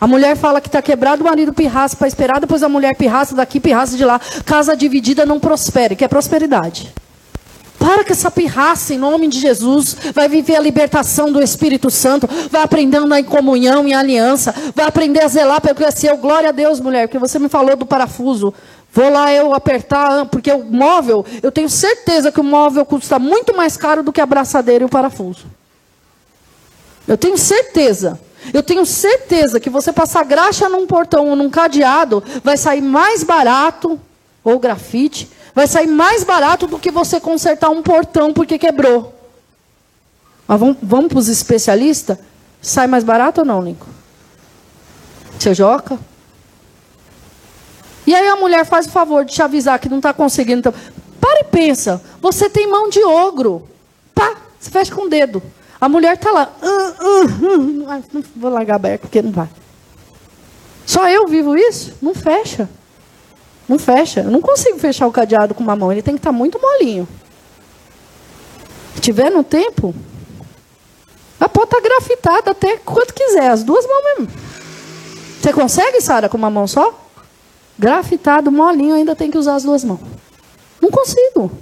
A 0.00 0.06
mulher 0.06 0.38
fala 0.38 0.58
que 0.58 0.68
está 0.68 0.80
quebrado, 0.80 1.20
o 1.20 1.26
marido 1.26 1.52
pirraça 1.52 1.94
para 1.94 2.08
esperar, 2.08 2.40
depois 2.40 2.62
a 2.62 2.68
mulher 2.70 2.96
pirraça 2.96 3.34
daqui, 3.34 3.60
pirraça 3.60 3.94
de 3.94 4.06
lá. 4.06 4.18
Casa 4.46 4.74
dividida 4.74 5.26
não 5.26 5.38
prospere, 5.38 5.94
que 5.94 6.02
é 6.02 6.08
prosperidade. 6.08 6.90
Para 7.80 8.04
com 8.04 8.12
essa 8.12 8.30
pirraça 8.30 8.92
em 8.92 8.98
nome 8.98 9.26
de 9.26 9.40
Jesus. 9.40 9.96
Vai 10.14 10.28
viver 10.28 10.54
a 10.54 10.60
libertação 10.60 11.32
do 11.32 11.42
Espírito 11.42 11.90
Santo. 11.90 12.28
Vai 12.50 12.62
aprendendo 12.62 13.12
em 13.14 13.24
comunhão, 13.24 13.88
em 13.88 13.94
aliança. 13.94 14.54
Vai 14.76 14.84
aprender 14.84 15.24
a 15.24 15.28
zelar 15.28 15.62
pelo 15.62 15.74
que 15.74 15.84
é 15.84 15.90
seu. 15.90 16.14
Glória 16.18 16.50
a 16.50 16.52
Deus, 16.52 16.78
mulher, 16.78 17.08
porque 17.08 17.18
você 17.18 17.38
me 17.38 17.48
falou 17.48 17.74
do 17.76 17.86
parafuso. 17.86 18.52
Vou 18.92 19.08
lá 19.08 19.32
eu 19.32 19.54
apertar, 19.54 20.26
porque 20.26 20.52
o 20.52 20.62
móvel, 20.62 21.24
eu 21.42 21.50
tenho 21.50 21.70
certeza 21.70 22.30
que 22.30 22.38
o 22.38 22.44
móvel 22.44 22.84
custa 22.84 23.18
muito 23.18 23.56
mais 23.56 23.78
caro 23.78 24.02
do 24.02 24.12
que 24.12 24.20
a 24.20 24.26
braçadeira 24.26 24.84
e 24.84 24.86
o 24.86 24.90
parafuso. 24.90 25.46
Eu 27.08 27.16
tenho 27.16 27.38
certeza. 27.38 28.20
Eu 28.52 28.62
tenho 28.62 28.84
certeza 28.84 29.58
que 29.58 29.70
você 29.70 29.90
passar 29.90 30.24
graxa 30.26 30.68
num 30.68 30.86
portão 30.86 31.30
ou 31.30 31.36
num 31.36 31.48
cadeado 31.48 32.22
vai 32.44 32.58
sair 32.58 32.82
mais 32.82 33.22
barato, 33.22 33.98
ou 34.44 34.58
grafite, 34.58 35.30
Vai 35.60 35.66
sair 35.66 35.86
mais 35.86 36.24
barato 36.24 36.66
do 36.66 36.78
que 36.78 36.90
você 36.90 37.20
consertar 37.20 37.68
um 37.68 37.82
portão 37.82 38.32
porque 38.32 38.58
quebrou. 38.58 39.14
Mas 40.48 40.58
vamos, 40.58 40.78
vamos 40.82 41.08
para 41.08 41.18
os 41.18 41.28
especialistas? 41.28 42.16
Sai 42.62 42.86
mais 42.86 43.04
barato 43.04 43.42
ou 43.42 43.46
não, 43.46 43.60
Nico? 43.60 43.86
Seu 45.38 45.52
Joca? 45.52 45.98
E 48.06 48.14
aí 48.14 48.26
a 48.26 48.36
mulher 48.36 48.64
faz 48.64 48.86
o 48.86 48.90
favor 48.90 49.22
de 49.22 49.34
te 49.34 49.42
avisar 49.42 49.78
que 49.78 49.90
não 49.90 49.98
está 49.98 50.14
conseguindo. 50.14 50.60
Então, 50.60 50.74
para 51.20 51.40
e 51.40 51.44
pensa. 51.44 52.02
Você 52.22 52.48
tem 52.48 52.66
mão 52.66 52.88
de 52.88 53.04
ogro. 53.04 53.68
Pá, 54.14 54.36
você 54.58 54.70
fecha 54.70 54.94
com 54.94 55.02
o 55.02 55.10
dedo. 55.10 55.42
A 55.78 55.90
mulher 55.90 56.14
está 56.14 56.30
lá. 56.30 56.54
Uh, 56.62 57.04
uh, 57.04 57.98
uh, 57.98 58.24
vou 58.34 58.50
largar 58.50 58.76
aberto 58.76 59.02
porque 59.02 59.20
não 59.20 59.30
vai. 59.30 59.48
Só 60.86 61.06
eu 61.06 61.28
vivo 61.28 61.54
isso? 61.54 61.92
Não 62.00 62.14
fecha. 62.14 62.66
Não 63.70 63.78
fecha. 63.78 64.22
Eu 64.22 64.32
não 64.32 64.40
consigo 64.40 64.80
fechar 64.80 65.06
o 65.06 65.12
cadeado 65.12 65.54
com 65.54 65.62
uma 65.62 65.76
mão. 65.76 65.92
Ele 65.92 66.02
tem 66.02 66.14
que 66.14 66.18
estar 66.18 66.32
tá 66.32 66.36
muito 66.36 66.60
molinho. 66.60 67.06
Se 68.96 69.00
tiver 69.00 69.30
no 69.30 69.44
tempo, 69.44 69.94
a 71.38 71.48
pode 71.48 71.66
estar 71.66 71.80
tá 71.80 71.88
grafitada 71.88 72.50
até 72.50 72.78
quanto 72.78 73.14
quiser. 73.14 73.48
As 73.48 73.62
duas 73.62 73.86
mãos 73.86 74.02
mesmo. 74.02 74.28
Você 75.40 75.52
consegue, 75.52 76.00
Sara, 76.00 76.28
com 76.28 76.36
uma 76.36 76.50
mão 76.50 76.66
só? 76.66 76.92
Grafitado, 77.78 78.50
molinho, 78.50 78.96
ainda 78.96 79.14
tem 79.14 79.30
que 79.30 79.38
usar 79.38 79.54
as 79.54 79.62
duas 79.62 79.84
mãos. 79.84 80.00
Não 80.82 80.90
consigo. 80.90 81.52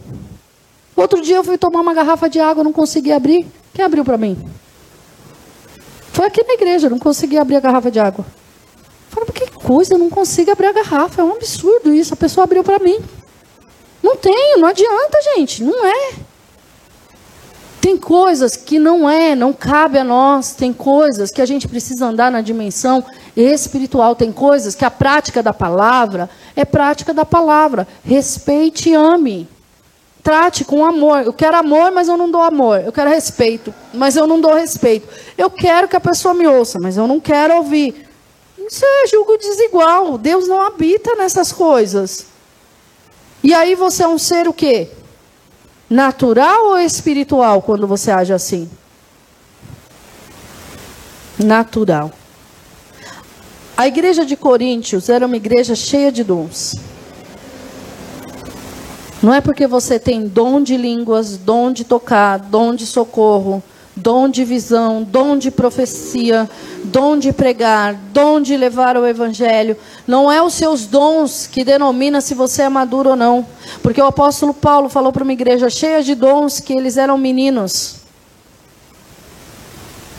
Outro 0.97 1.21
dia 1.21 1.37
eu 1.37 1.45
fui 1.45 1.59
tomar 1.59 1.83
uma 1.83 1.93
garrafa 1.93 2.27
de 2.27 2.41
água, 2.41 2.65
não 2.65 2.73
consegui 2.73 3.13
abrir. 3.13 3.47
Quem 3.75 3.85
abriu 3.85 4.03
para 4.03 4.17
mim? 4.17 4.51
Foi 6.15 6.27
aqui 6.27 6.43
na 6.43 6.55
igreja, 6.55 6.89
não 6.89 6.99
consegui 6.99 7.37
abrir 7.37 7.57
a 7.57 7.61
garrafa 7.61 7.91
de 7.91 8.01
água. 8.01 8.25
Coisa, 9.69 9.93
eu 9.93 9.99
não 9.99 10.09
consigo 10.09 10.51
abrir 10.51 10.69
a 10.69 10.73
garrafa. 10.73 11.21
É 11.21 11.25
um 11.27 11.33
absurdo 11.33 11.93
isso. 11.93 12.15
A 12.15 12.17
pessoa 12.17 12.45
abriu 12.45 12.65
para 12.65 12.79
mim. 12.79 12.99
Não 14.03 14.17
tenho, 14.17 14.61
não 14.61 14.69
adianta, 14.69 15.21
gente. 15.37 15.63
Não 15.63 15.87
é. 15.87 16.15
Tem 17.79 17.99
coisas 17.99 18.57
que 18.57 18.79
não 18.79 19.11
é, 19.11 19.35
não 19.35 19.53
cabe 19.53 19.99
a 19.99 20.05
nós. 20.05 20.55
Tem 20.55 20.73
coisas 20.73 21.31
que 21.31 21.43
a 21.43 21.45
gente 21.45 21.69
precisa 21.69 22.07
andar 22.07 22.33
na 22.33 22.41
dimensão 22.41 23.05
espiritual. 23.37 24.17
Tem 24.17 24.33
coisas 24.33 24.75
que 24.75 24.87
a 24.87 24.91
prática 24.91 25.43
da 25.43 25.53
palavra 25.53 26.31
é 26.57 26.65
prática 26.65 27.13
da 27.13 27.27
palavra. 27.27 27.87
Respeite 28.03 28.89
e 28.89 28.95
ame. 28.95 29.47
Trate 30.23 30.65
com 30.65 30.83
amor. 30.83 31.25
Eu 31.27 31.33
quero 31.35 31.59
amor, 31.59 31.93
mas 31.93 32.09
eu 32.09 32.17
não 32.17 32.31
dou 32.31 32.41
amor. 32.41 32.81
Eu 32.87 32.91
quero 32.91 33.11
respeito, 33.11 33.75
mas 33.93 34.17
eu 34.17 34.27
não 34.27 34.41
dou 34.41 34.55
respeito. 34.55 35.07
Eu 35.37 35.51
quero 35.51 35.87
que 35.87 35.97
a 35.97 36.01
pessoa 36.01 36.33
me 36.33 36.47
ouça, 36.47 36.79
mas 36.81 36.97
eu 36.97 37.07
não 37.07 37.21
quero 37.21 37.55
ouvir. 37.55 38.08
Isso 38.71 38.85
é 38.85 39.07
julgo 39.07 39.39
desigual. 39.39 40.19
Deus 40.19 40.47
não 40.47 40.61
habita 40.61 41.15
nessas 41.15 41.51
coisas. 41.53 42.27
E 43.43 43.55
aí 43.55 43.75
você 43.75 44.03
é 44.03 44.09
um 44.09 44.19
ser 44.19 44.47
o 44.47 44.53
quê? 44.53 44.91
Natural 45.89 46.67
ou 46.67 46.79
espiritual 46.79 47.63
quando 47.63 47.87
você 47.87 48.11
age 48.11 48.33
assim? 48.33 48.69
Natural. 51.39 52.13
A 53.77 53.87
igreja 53.87 54.27
de 54.27 54.37
Coríntios 54.37 55.09
era 55.09 55.25
uma 55.25 55.37
igreja 55.37 55.75
cheia 55.75 56.13
de 56.13 56.23
dons. 56.23 56.75
Não 59.23 59.33
é 59.33 59.41
porque 59.41 59.67
você 59.67 59.99
tem 59.99 60.27
dom 60.29 60.61
de 60.61 60.77
línguas, 60.77 61.37
dom 61.37 61.73
de 61.73 61.85
tocar, 61.85 62.39
dom 62.39 62.75
de 62.75 62.85
socorro, 62.87 63.63
dom 63.99 64.29
de 64.29 64.45
visão, 64.45 65.03
dom 65.03 65.37
de 65.37 65.51
profecia, 65.51 66.49
dom 66.85 67.19
de 67.19 67.33
pregar, 67.33 67.95
dom 68.13 68.41
de 68.41 68.57
levar 68.57 68.97
o 68.97 69.07
evangelho. 69.07 69.77
Não 70.07 70.31
é 70.31 70.43
os 70.43 70.55
seus 70.55 70.87
dons 70.87 71.47
que 71.47 71.65
denomina 71.65 72.21
se 72.21 72.35
você 72.35 72.63
é 72.63 72.69
maduro 72.69 73.11
ou 73.11 73.17
não. 73.17 73.47
Porque 73.83 74.01
o 74.01 74.07
apóstolo 74.07 74.55
Paulo 74.55 74.89
falou 74.89 75.13
para 75.13 75.25
uma 75.25 75.33
igreja 75.33 75.69
cheia 75.69 76.03
de 76.03 76.15
dons 76.15 76.61
que 76.61 76.73
eles 76.73 76.97
eram 76.97 77.19
meninos. 77.19 77.97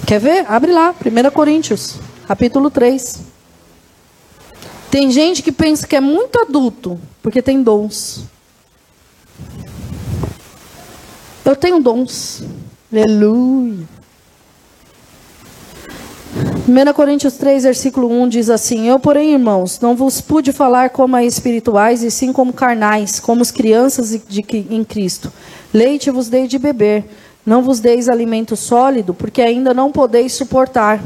Quer 0.06 0.20
ver? 0.20 0.46
Abre 0.48 0.72
lá, 0.72 0.94
1 0.94 1.32
Coríntios, 1.32 1.96
capítulo 2.28 2.70
3. 2.70 3.20
Tem 4.92 5.12
gente 5.12 5.44
que 5.44 5.52
pensa 5.52 5.86
que 5.86 5.96
é 5.96 6.02
muito 6.02 6.40
adulto, 6.40 7.00
porque 7.22 7.42
tem 7.42 7.62
dons. 7.62 8.24
Eu 11.46 11.56
tenho 11.56 11.80
dons. 11.80 12.44
Aleluia. 12.92 13.88
1 16.68 16.94
Coríntios 16.94 17.34
3, 17.36 17.64
versículo 17.64 18.08
1 18.08 18.30
diz 18.30 18.50
assim: 18.50 18.88
Eu, 18.88 19.00
porém, 19.00 19.34
irmãos, 19.34 19.80
não 19.80 19.96
vos 19.96 20.22
pude 20.22 20.52
falar 20.52 20.90
como 20.90 21.16
a 21.16 21.24
espirituais, 21.24 22.02
e 22.02 22.10
sim 22.10 22.34
como 22.34 22.52
carnais, 22.52 23.20
como 23.20 23.42
as 23.42 23.52
crianças 23.52 24.20
de, 24.28 24.44
em 24.70 24.84
Cristo. 24.84 25.32
Leite 25.72 26.10
vos 26.10 26.30
dei 26.30 26.48
de 26.48 26.58
beber, 26.58 27.06
não 27.46 27.62
vos 27.62 27.80
deis 27.80 28.10
alimento 28.10 28.56
sólido, 28.56 29.14
porque 29.14 29.42
ainda 29.42 29.74
não 29.74 29.92
podeis 29.92 30.34
suportar. 30.34 31.00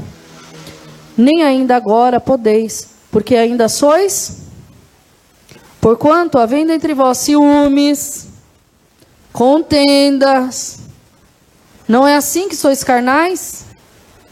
nem 1.17 1.43
ainda 1.43 1.75
agora 1.75 2.19
podeis, 2.19 2.88
porque 3.11 3.36
ainda 3.36 3.67
sois. 3.67 4.43
Porquanto, 5.81 6.38
havendo 6.38 6.71
entre 6.71 6.93
vós 6.93 7.17
ciúmes, 7.17 8.27
contendas, 9.34 10.82
não 11.88 12.07
é 12.07 12.15
assim 12.15 12.47
que 12.47 12.55
sois 12.55 12.84
carnais 12.84 13.65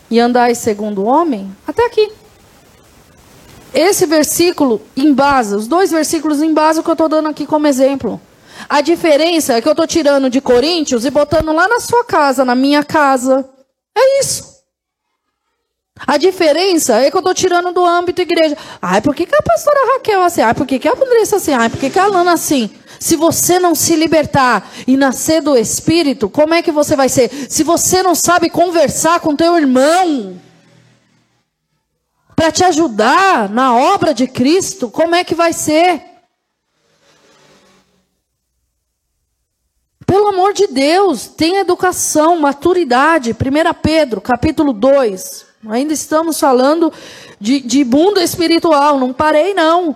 e 0.10 0.20
andais 0.20 0.58
segundo 0.58 1.02
o 1.04 1.06
homem? 1.06 1.56
Até 1.68 1.86
aqui. 1.86 2.12
Esse 3.74 4.06
versículo 4.06 4.82
embasa, 4.96 5.56
os 5.56 5.68
dois 5.68 5.92
versículos 5.92 6.42
embasam 6.42 6.84
que 6.84 6.90
eu 6.90 6.94
estou 6.94 7.08
dando 7.08 7.30
aqui 7.30 7.46
como 7.46 7.68
exemplo. 7.68 8.20
A 8.68 8.82
diferença 8.82 9.54
é 9.54 9.62
que 9.62 9.68
eu 9.68 9.72
estou 9.72 9.88
tirando 9.88 10.30
de 10.30 10.42
Coríntios 10.42 11.06
e 11.06 11.10
botando 11.10 11.54
lá 11.54 11.68
na 11.68 11.80
sua 11.80 12.04
casa, 12.04 12.44
na 12.44 12.54
minha 12.54 12.84
casa. 12.84 13.50
É 13.96 14.20
isso. 14.20 14.52
A 16.08 16.18
diferença 16.18 16.96
é 16.96 17.10
que 17.10 17.16
eu 17.16 17.20
estou 17.20 17.34
tirando 17.34 17.72
do 17.72 17.86
âmbito 17.86 18.22
igreja. 18.22 18.58
Ai, 18.82 19.02
por 19.02 19.16
que, 19.16 19.26
que 19.26 19.36
a 19.36 19.42
pastora 19.42 19.94
Raquel 19.94 20.24
assim? 20.24 20.42
Ai, 20.42 20.54
por 20.54 20.66
que, 20.66 20.80
que 20.80 20.88
a 20.88 20.94
Andressa 20.94 21.38
assim? 21.38 21.54
Ai, 21.54 21.70
por 21.70 21.80
que, 21.80 21.90
que 21.90 22.00
a 22.00 22.08
Lana 22.08 22.34
assim? 22.34 22.70
Se 23.02 23.16
você 23.16 23.58
não 23.58 23.74
se 23.74 23.96
libertar 23.96 24.72
e 24.86 24.96
nascer 24.96 25.42
do 25.42 25.58
Espírito, 25.58 26.30
como 26.30 26.54
é 26.54 26.62
que 26.62 26.72
você 26.72 26.96
vai 26.96 27.10
ser? 27.10 27.32
Se 27.50 27.64
você 27.64 28.04
não 28.04 28.14
sabe 28.14 28.48
conversar 28.48 29.20
com 29.20 29.36
teu 29.36 29.58
irmão 29.58 30.40
para 32.36 32.52
te 32.52 32.64
ajudar 32.64 33.50
na 33.50 33.76
obra 33.76 34.14
de 34.14 34.28
Cristo, 34.28 34.88
como 34.88 35.16
é 35.16 35.24
que 35.24 35.34
vai 35.34 35.52
ser? 35.52 36.00
Pelo 40.06 40.28
amor 40.28 40.54
de 40.54 40.68
Deus, 40.68 41.26
tem 41.26 41.58
educação, 41.58 42.40
maturidade. 42.40 43.32
1 43.32 43.36
Pedro, 43.82 44.22
capítulo 44.22 44.74
2. 44.74 45.48
Ainda 45.70 45.92
estamos 45.92 46.40
falando 46.40 46.94
de, 47.40 47.62
de 47.62 47.84
mundo 47.84 48.20
espiritual. 48.20 49.00
Não 49.00 49.12
parei, 49.12 49.56
não. 49.56 49.96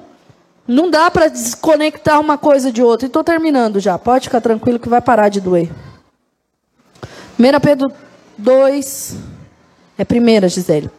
Não 0.67 0.89
dá 0.89 1.11
para 1.11 1.27
desconectar 1.27 2.19
uma 2.19 2.37
coisa 2.37 2.71
de 2.71 2.81
outra. 2.81 3.05
Estou 3.05 3.23
terminando 3.23 3.79
já. 3.79 3.99
Pode 3.99 4.25
ficar 4.25 4.41
tranquilo 4.41 4.79
que 4.79 4.89
vai 4.89 5.01
parar 5.01 5.29
de 5.29 5.39
doer. 5.39 5.69
1 7.39 7.59
Pedro 7.61 7.91
2. 8.37 9.17
É 9.97 10.03
primeira, 10.03 10.49
Gisele. 10.49 10.89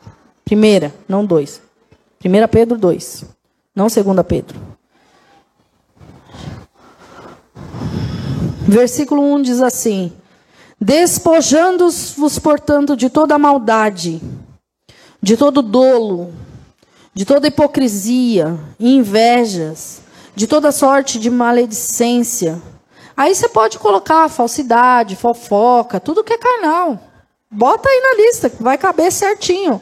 Primeira, 0.45 0.95
não 1.09 1.25
dois. 1.25 1.61
1 2.25 2.49
Pedro 2.49 2.79
2. 2.79 3.25
Não 3.75 3.89
segunda 3.89 4.23
Pedro. 4.23 4.59
Versículo 8.63 9.23
1 9.35 9.43
diz 9.43 9.61
assim: 9.61 10.13
Despojando-vos, 10.81 12.39
portanto, 12.39 12.97
de 12.97 13.11
toda 13.11 13.39
maldade, 13.39 14.21
de 15.23 15.37
todo 15.37 15.63
dolo, 15.63 16.33
de 17.17 17.25
toda 17.25 17.49
hipocrisia 17.49 18.61
invejas, 18.79 20.03
de 20.35 20.47
toda 20.47 20.71
sorte 20.71 21.19
de 21.19 21.31
maledicência. 21.31 22.61
Aí 23.17 23.35
você 23.35 23.49
pode 23.49 23.79
colocar 23.79 24.29
falsidade, 24.29 25.17
fofoca, 25.17 25.99
tudo 25.99 26.23
que 26.23 26.35
é 26.35 26.39
carnal. 26.39 27.01
Bota 27.51 27.89
aí 27.89 28.01
na 28.03 28.23
lista, 28.23 28.51
que 28.51 28.63
vai 28.63 28.77
caber 28.77 29.11
certinho. 29.11 29.81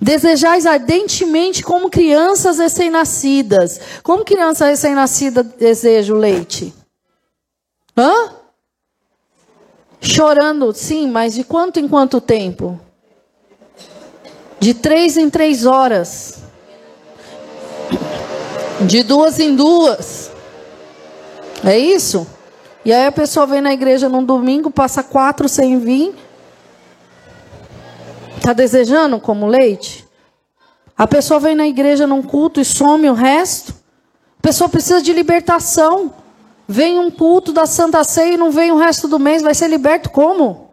Desejais 0.00 0.64
ardentemente 0.64 1.62
como 1.62 1.90
crianças 1.90 2.56
recém-nascidas. 2.56 3.78
Como 4.02 4.24
criança 4.24 4.64
recém-nascida 4.64 5.42
deseja 5.42 6.14
o 6.14 6.16
leite? 6.16 6.72
Hã? 7.94 8.32
Chorando, 10.00 10.72
sim, 10.72 11.06
mas 11.10 11.34
de 11.34 11.44
quanto 11.44 11.78
em 11.78 11.86
quanto 11.86 12.18
tempo? 12.18 12.80
De 14.60 14.74
três 14.74 15.16
em 15.16 15.30
três 15.30 15.64
horas. 15.66 16.38
De 18.80 19.02
duas 19.02 19.38
em 19.38 19.54
duas. 19.54 20.30
É 21.64 21.78
isso? 21.78 22.26
E 22.84 22.92
aí 22.92 23.06
a 23.06 23.12
pessoa 23.12 23.46
vem 23.46 23.60
na 23.60 23.72
igreja 23.72 24.08
num 24.08 24.24
domingo, 24.24 24.70
passa 24.70 25.02
quatro 25.02 25.48
sem 25.48 25.78
vir. 25.78 26.14
Está 28.36 28.52
desejando 28.52 29.20
como 29.20 29.46
leite? 29.46 30.06
A 30.96 31.06
pessoa 31.06 31.38
vem 31.38 31.54
na 31.54 31.66
igreja 31.66 32.06
num 32.06 32.22
culto 32.22 32.60
e 32.60 32.64
some 32.64 33.08
o 33.08 33.14
resto. 33.14 33.72
A 34.38 34.42
pessoa 34.42 34.68
precisa 34.68 35.02
de 35.02 35.12
libertação. 35.12 36.12
Vem 36.66 36.98
um 36.98 37.10
culto 37.10 37.52
da 37.52 37.66
Santa 37.66 38.02
Ceia 38.04 38.34
e 38.34 38.36
não 38.36 38.50
vem 38.50 38.70
o 38.70 38.76
resto 38.76 39.08
do 39.08 39.18
mês, 39.18 39.42
vai 39.42 39.54
ser 39.54 39.68
liberto 39.68 40.10
como? 40.10 40.67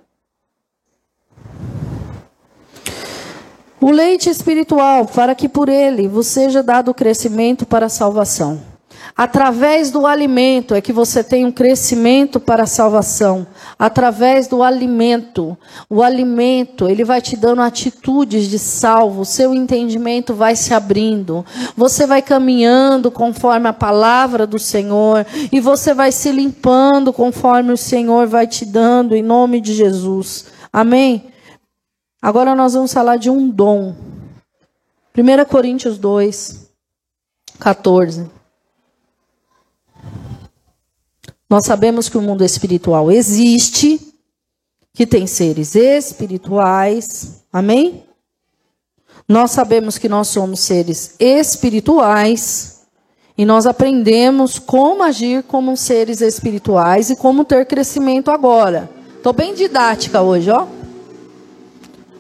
O 3.79 3.91
leite 3.91 4.29
espiritual, 4.29 5.05
para 5.05 5.35
que 5.35 5.49
por 5.49 5.69
ele 5.69 6.07
vos 6.07 6.27
seja 6.27 6.63
dado 6.63 6.93
crescimento 6.93 7.65
para 7.65 7.87
a 7.87 7.89
salvação 7.89 8.75
Através 9.17 9.91
do 9.91 10.05
alimento 10.05 10.73
é 10.73 10.81
que 10.81 10.91
você 10.91 11.23
tem 11.23 11.45
um 11.45 11.51
crescimento 11.51 12.37
para 12.39 12.63
a 12.63 12.67
salvação. 12.67 13.47
Através 13.77 14.47
do 14.47 14.63
alimento. 14.63 15.57
O 15.89 16.01
alimento, 16.01 16.89
ele 16.89 17.03
vai 17.03 17.21
te 17.21 17.37
dando 17.37 17.61
atitudes 17.61 18.49
de 18.49 18.59
salvo. 18.59 19.21
O 19.21 19.25
seu 19.25 19.53
entendimento 19.53 20.33
vai 20.33 20.55
se 20.55 20.73
abrindo. 20.73 21.45
Você 21.77 22.05
vai 22.05 22.21
caminhando 22.21 23.09
conforme 23.09 23.67
a 23.67 23.73
palavra 23.73 24.45
do 24.45 24.59
Senhor. 24.59 25.25
E 25.51 25.59
você 25.59 25.93
vai 25.93 26.11
se 26.11 26.31
limpando 26.31 27.13
conforme 27.13 27.71
o 27.71 27.77
Senhor 27.77 28.27
vai 28.27 28.47
te 28.47 28.65
dando, 28.65 29.15
em 29.15 29.23
nome 29.23 29.61
de 29.61 29.73
Jesus. 29.73 30.45
Amém? 30.73 31.34
Agora 32.25 32.55
nós 32.55 32.73
vamos 32.73 32.91
falar 32.91 33.17
de 33.17 33.29
um 33.29 33.47
dom. 33.47 33.93
1 35.15 35.45
Coríntios 35.47 35.99
2, 35.99 36.71
14. 37.59 38.27
Nós 41.47 41.67
sabemos 41.67 42.09
que 42.09 42.17
o 42.17 42.23
mundo 42.23 42.43
espiritual 42.43 43.11
existe, 43.11 44.11
que 44.91 45.05
tem 45.05 45.27
seres 45.27 45.75
espirituais. 45.75 47.43
Amém? 47.53 48.03
Nós 49.29 49.51
sabemos 49.51 49.99
que 49.99 50.09
nós 50.09 50.27
somos 50.27 50.61
seres 50.61 51.15
espirituais 51.19 52.87
e 53.37 53.45
nós 53.45 53.67
aprendemos 53.67 54.57
como 54.57 55.03
agir 55.03 55.43
como 55.43 55.77
seres 55.77 56.21
espirituais 56.21 57.11
e 57.11 57.15
como 57.15 57.45
ter 57.45 57.67
crescimento 57.67 58.31
agora. 58.31 58.89
Estou 59.15 59.31
bem 59.31 59.53
didática 59.53 60.23
hoje, 60.23 60.49
ó. 60.49 60.65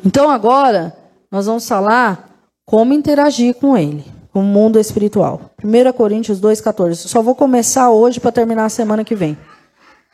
Então 0.05 0.29
agora 0.29 0.95
nós 1.31 1.47
vamos 1.47 1.67
falar 1.67 2.29
como 2.63 2.93
interagir 2.93 3.55
com 3.55 3.75
ele 3.75 4.05
o 4.33 4.41
mundo 4.41 4.79
espiritual. 4.79 5.41
1 5.63 5.93
Coríntios 5.93 6.39
2,14. 6.39 7.07
Só 7.07 7.21
vou 7.21 7.33
começar 7.33 7.89
hoje 7.89 8.19
para 8.19 8.31
terminar 8.31 8.65
a 8.65 8.69
semana 8.69 9.03
que 9.03 9.15
vem. 9.15 9.37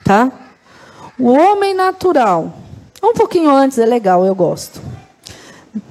Tá? 0.05 0.31
O 1.19 1.31
homem 1.31 1.73
natural. 1.73 2.53
Um 3.03 3.13
pouquinho 3.13 3.49
antes 3.49 3.77
é 3.79 3.85
legal, 3.85 4.25
eu 4.25 4.33
gosto. 4.33 4.79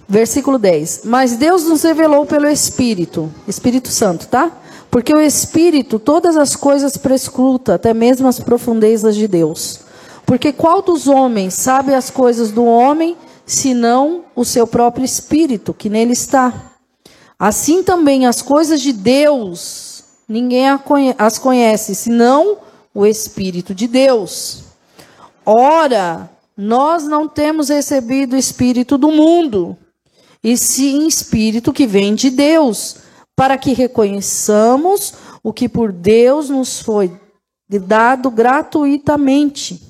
Versículo 0.08 0.58
10. 0.58 1.02
Mas 1.04 1.36
Deus 1.36 1.64
nos 1.64 1.82
revelou 1.82 2.24
pelo 2.24 2.48
Espírito, 2.48 3.30
Espírito 3.46 3.88
Santo, 3.88 4.28
tá? 4.28 4.50
Porque 4.90 5.12
o 5.12 5.20
Espírito 5.20 5.98
todas 5.98 6.36
as 6.36 6.56
coisas 6.56 6.96
prescruta, 6.96 7.74
até 7.74 7.92
mesmo 7.92 8.26
as 8.28 8.40
profundezas 8.40 9.14
de 9.14 9.28
Deus. 9.28 9.80
Porque 10.24 10.52
qual 10.52 10.82
dos 10.82 11.06
homens 11.06 11.54
sabe 11.54 11.94
as 11.94 12.10
coisas 12.10 12.50
do 12.50 12.64
homem, 12.64 13.16
senão 13.50 14.26
o 14.36 14.44
seu 14.44 14.64
próprio 14.64 15.04
Espírito, 15.04 15.74
que 15.74 15.90
nele 15.90 16.12
está? 16.12 16.72
Assim 17.36 17.82
também 17.82 18.24
as 18.24 18.40
coisas 18.40 18.80
de 18.80 18.92
Deus, 18.92 20.04
ninguém 20.28 20.66
as 21.18 21.36
conhece, 21.36 21.94
senão 21.94 22.58
o 22.94 23.04
Espírito 23.04 23.74
de 23.74 23.88
Deus. 23.88 24.62
Ora, 25.44 26.30
nós 26.56 27.04
não 27.04 27.26
temos 27.26 27.70
recebido 27.70 28.34
o 28.34 28.38
Espírito 28.38 28.96
do 28.96 29.10
mundo, 29.10 29.76
e 30.44 30.56
sim 30.56 31.08
Espírito 31.08 31.72
que 31.72 31.88
vem 31.88 32.14
de 32.14 32.30
Deus, 32.30 32.98
para 33.34 33.58
que 33.58 33.72
reconheçamos 33.72 35.14
o 35.42 35.52
que 35.52 35.68
por 35.68 35.90
Deus 35.90 36.50
nos 36.50 36.80
foi 36.80 37.10
dado 37.68 38.30
gratuitamente. 38.30 39.80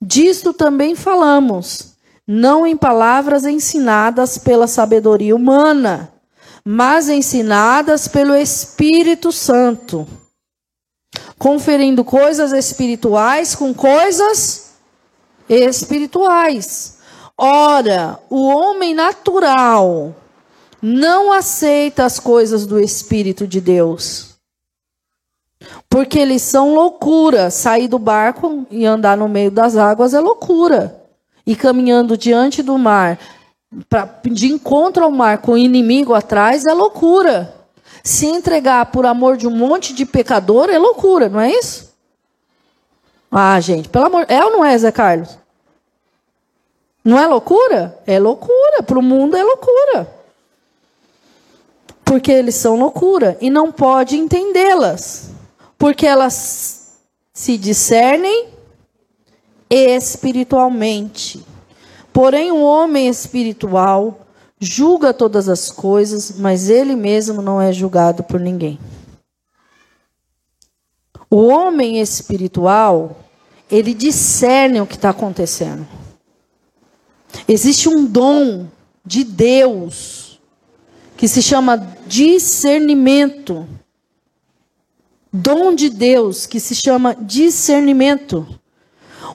Disto 0.00 0.54
também 0.54 0.94
falamos, 0.94 1.97
não 2.30 2.66
em 2.66 2.76
palavras 2.76 3.46
ensinadas 3.46 4.36
pela 4.36 4.66
sabedoria 4.66 5.34
humana, 5.34 6.12
mas 6.62 7.08
ensinadas 7.08 8.06
pelo 8.06 8.34
Espírito 8.34 9.32
Santo, 9.32 10.06
conferindo 11.38 12.04
coisas 12.04 12.52
espirituais 12.52 13.54
com 13.54 13.72
coisas 13.72 14.74
espirituais. 15.48 16.98
Ora, 17.34 18.20
o 18.28 18.42
homem 18.46 18.92
natural 18.92 20.14
não 20.82 21.32
aceita 21.32 22.04
as 22.04 22.20
coisas 22.20 22.66
do 22.66 22.78
Espírito 22.78 23.46
de 23.46 23.58
Deus. 23.58 24.34
Porque 25.88 26.18
eles 26.18 26.42
são 26.42 26.74
loucura. 26.74 27.50
Sair 27.50 27.88
do 27.88 27.98
barco 27.98 28.66
e 28.70 28.84
andar 28.84 29.16
no 29.16 29.28
meio 29.28 29.50
das 29.50 29.76
águas 29.76 30.12
é 30.12 30.20
loucura. 30.20 31.07
E 31.48 31.56
caminhando 31.56 32.14
diante 32.14 32.62
do 32.62 32.76
mar 32.76 33.18
pra, 33.88 34.20
de 34.22 34.52
encontro 34.52 35.02
ao 35.02 35.10
mar 35.10 35.38
com 35.38 35.52
o 35.52 35.56
inimigo 35.58 36.12
atrás 36.12 36.66
é 36.66 36.74
loucura. 36.74 37.54
Se 38.04 38.26
entregar 38.26 38.84
por 38.92 39.06
amor 39.06 39.38
de 39.38 39.46
um 39.46 39.50
monte 39.50 39.94
de 39.94 40.04
pecador 40.04 40.68
é 40.68 40.76
loucura, 40.76 41.30
não 41.30 41.40
é 41.40 41.50
isso? 41.50 41.88
Ah, 43.32 43.58
gente, 43.60 43.88
pelo 43.88 44.04
amor. 44.04 44.26
É 44.28 44.44
ou 44.44 44.50
não 44.50 44.62
é, 44.62 44.76
Zé 44.76 44.92
Carlos? 44.92 45.38
Não 47.02 47.18
é 47.18 47.26
loucura? 47.26 47.98
É 48.06 48.18
loucura. 48.18 48.82
Para 48.82 48.98
o 48.98 49.02
mundo 49.02 49.34
é 49.34 49.42
loucura. 49.42 50.06
Porque 52.04 52.30
eles 52.30 52.56
são 52.56 52.78
loucura 52.78 53.38
e 53.40 53.48
não 53.48 53.72
pode 53.72 54.18
entendê-las. 54.18 55.30
Porque 55.78 56.06
elas 56.06 56.92
se 57.32 57.56
discernem 57.56 58.57
espiritualmente. 59.70 61.44
Porém, 62.12 62.50
o 62.50 62.62
homem 62.62 63.08
espiritual 63.08 64.26
julga 64.60 65.14
todas 65.14 65.48
as 65.48 65.70
coisas, 65.70 66.38
mas 66.38 66.68
ele 66.68 66.96
mesmo 66.96 67.40
não 67.42 67.60
é 67.60 67.72
julgado 67.72 68.22
por 68.22 68.40
ninguém. 68.40 68.78
O 71.30 71.46
homem 71.46 72.00
espiritual, 72.00 73.18
ele 73.70 73.92
discerne 73.92 74.80
o 74.80 74.86
que 74.86 74.94
está 74.94 75.10
acontecendo. 75.10 75.86
Existe 77.46 77.88
um 77.88 78.04
dom 78.06 78.66
de 79.04 79.22
Deus 79.24 80.40
que 81.16 81.28
se 81.28 81.42
chama 81.42 81.76
discernimento. 82.06 83.68
Dom 85.30 85.74
de 85.74 85.90
Deus 85.90 86.46
que 86.46 86.58
se 86.58 86.74
chama 86.74 87.14
discernimento. 87.14 88.46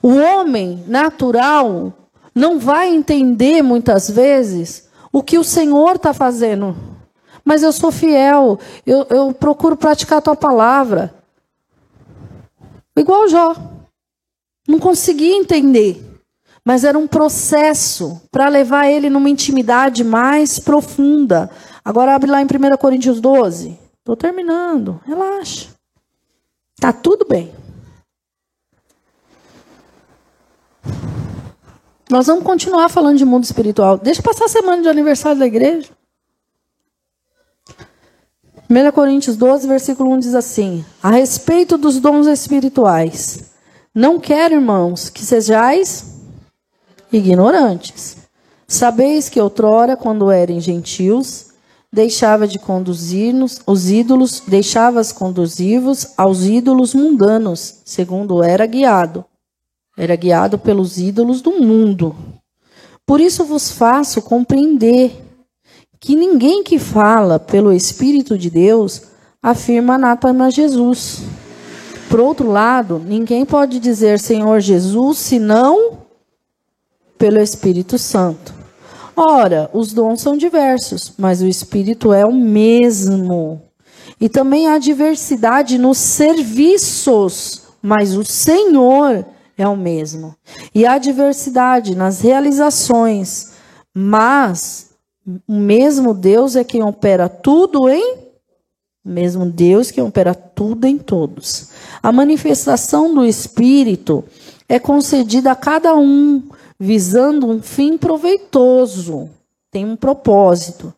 O 0.02 0.16
homem 0.16 0.84
natural 0.88 1.94
não 2.34 2.60
vai 2.60 2.90
entender 2.94 3.62
muitas 3.62 4.10
vezes 4.10 4.90
o 5.12 5.22
que 5.22 5.38
o 5.38 5.44
Senhor 5.44 5.96
está 5.96 6.14
fazendo. 6.14 6.76
Mas 7.46 7.62
eu 7.62 7.72
sou 7.72 7.92
fiel, 7.92 8.60
eu, 8.86 9.06
eu 9.10 9.34
procuro 9.34 9.76
praticar 9.76 10.20
a 10.20 10.22
tua 10.22 10.36
palavra. 10.36 11.14
Igual 12.96 13.28
Jó. 13.28 13.56
Não 14.68 14.80
conseguia 14.80 15.36
entender. 15.36 16.02
Mas 16.66 16.86
era 16.86 16.98
um 16.98 17.08
processo 17.08 18.22
para 18.32 18.48
levar 18.48 18.88
ele 18.88 19.10
numa 19.10 19.30
intimidade 19.30 20.04
mais 20.04 20.58
profunda. 20.58 21.50
Agora 21.84 22.16
abre 22.16 22.32
lá 22.32 22.42
em 22.42 22.46
1 22.46 22.78
Coríntios 22.78 23.20
12. 23.20 23.78
Estou 24.00 24.16
terminando. 24.16 25.02
Relaxa. 25.06 25.70
Tá 26.80 26.94
tudo 26.94 27.26
bem. 27.26 27.54
Nós 32.10 32.28
vamos 32.28 32.44
continuar 32.44 32.90
falando 32.90 33.18
de 33.18 33.26
mundo 33.26 33.44
espiritual. 33.44 33.98
Deixa 33.98 34.22
passar 34.22 34.46
a 34.46 34.50
semana 34.50 34.82
de 34.82 34.90
aniversário 34.90 35.40
da 35.40 35.48
igreja. 35.48 35.90
1 38.70 38.92
Coríntios 38.92 39.36
12, 39.36 39.68
versículo 39.68 40.12
1 40.12 40.20
diz 40.20 40.36
assim: 40.36 40.84
A 41.02 41.12
respeito 41.12 41.78
dos 41.78 42.00
dons 42.00 42.28
espirituais, 42.28 43.52
não 43.94 44.20
quero, 44.20 44.56
irmãos, 44.56 45.10
que 45.10 45.22
sejais 45.22 46.22
ignorantes. 47.12 48.18
Sabeis 48.68 49.30
que 49.30 49.40
outrora, 49.40 49.96
quando 49.96 50.32
eram 50.32 50.60
gentios, 50.60 51.48
deixava 51.92 52.48
de 52.48 52.58
conduzir-nos 52.58 53.62
os 53.68 53.90
ídolos, 53.90 54.42
deixavas 54.48 55.12
conduzir-vos 55.12 56.14
aos 56.18 56.44
ídolos 56.44 56.96
mundanos, 56.96 57.82
segundo 57.86 58.44
era 58.44 58.66
guiado. 58.66 59.24
Era 59.98 60.16
guiado 60.16 60.58
pelos 60.58 60.98
ídolos 60.98 61.42
do 61.42 61.52
mundo. 61.52 62.16
Por 63.06 63.20
isso 63.20 63.44
vos 63.44 63.72
faço 63.72 64.22
compreender 64.22 65.12
que 66.00 66.16
ninguém 66.16 66.64
que 66.64 66.80
fala 66.80 67.40
pelo 67.40 67.72
Espírito 67.72 68.38
de 68.38 68.50
Deus 68.50 69.04
afirma 69.42 69.96
anátema 69.96 70.52
Jesus. 70.52 71.22
Por 72.10 72.20
outro 72.20 72.50
lado, 72.50 73.00
ninguém 73.00 73.46
pode 73.46 73.80
dizer 73.80 74.20
Senhor 74.20 74.60
Jesus 74.60 75.18
senão 75.18 76.00
pelo 77.18 77.40
Espírito 77.40 77.98
Santo. 77.98 78.54
Ora, 79.16 79.70
os 79.74 79.94
dons 79.94 80.22
são 80.22 80.36
diversos, 80.36 81.14
mas 81.18 81.42
o 81.42 81.48
Espírito 81.48 82.12
é 82.12 82.26
o 82.26 82.34
mesmo. 82.34 83.62
E 84.20 84.28
também 84.28 84.68
há 84.68 84.78
diversidade 84.78 85.78
nos 85.78 85.98
serviços, 85.98 87.62
mas 87.82 88.16
o 88.16 88.24
Senhor 88.24 89.26
é 89.58 89.68
o 89.68 89.76
mesmo. 89.76 90.36
E 90.74 90.86
há 90.86 90.98
diversidade 90.98 91.96
nas 91.96 92.22
realizações, 92.22 93.54
mas 93.94 94.92
o 95.48 95.56
mesmo 95.56 96.14
Deus 96.14 96.56
é 96.56 96.64
quem 96.64 96.84
opera 96.84 97.30
tudo 97.30 97.90
em 97.90 98.24
o 99.06 99.10
mesmo 99.10 99.46
Deus 99.46 99.92
que 99.92 100.02
opera 100.02 100.34
tudo 100.34 100.86
em 100.86 100.98
todos. 100.98 101.72
A 102.02 102.10
manifestação 102.12 103.14
do 103.14 103.26
Espírito 103.26 104.24
é 104.70 104.80
concedida 104.80 105.52
a 105.52 105.56
cada 105.56 105.94
um, 105.94 106.42
visando 106.80 107.48
um 107.48 107.62
fim 107.62 107.98
proveitoso. 107.98 109.30
Tem 109.70 109.86
um 109.86 109.98
propósito. 109.98 110.94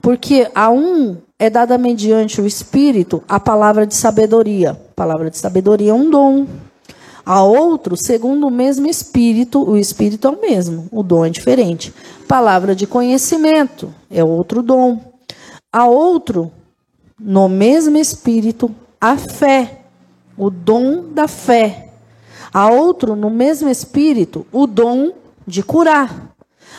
Porque 0.00 0.50
a 0.54 0.70
um 0.70 1.18
é 1.38 1.50
dada 1.50 1.76
mediante 1.76 2.40
o 2.40 2.46
Espírito 2.46 3.22
a 3.28 3.38
palavra 3.38 3.86
de 3.86 3.94
sabedoria. 3.94 4.70
A 4.70 4.94
palavra 4.94 5.28
de 5.28 5.36
sabedoria 5.36 5.90
é 5.90 5.94
um 5.94 6.08
dom. 6.08 6.46
A 7.24 7.42
outro, 7.42 7.96
segundo 7.96 8.46
o 8.46 8.50
mesmo 8.50 8.88
Espírito, 8.88 9.62
o 9.62 9.76
Espírito 9.76 10.26
é 10.26 10.30
o 10.30 10.40
mesmo, 10.40 10.88
o 10.90 11.02
dom 11.02 11.24
é 11.24 11.30
diferente. 11.30 11.92
Palavra 12.26 12.74
de 12.74 12.86
conhecimento 12.86 13.92
é 14.10 14.24
outro 14.24 14.62
dom. 14.62 15.00
A 15.72 15.86
outro, 15.86 16.50
no 17.18 17.48
mesmo 17.48 17.96
Espírito, 17.98 18.74
a 19.00 19.16
fé, 19.16 19.82
o 20.36 20.50
dom 20.50 21.12
da 21.12 21.28
fé. 21.28 21.90
A 22.52 22.70
outro, 22.70 23.14
no 23.14 23.30
mesmo 23.30 23.68
Espírito, 23.68 24.46
o 24.50 24.66
dom 24.66 25.12
de 25.46 25.62
curar. 25.62 26.34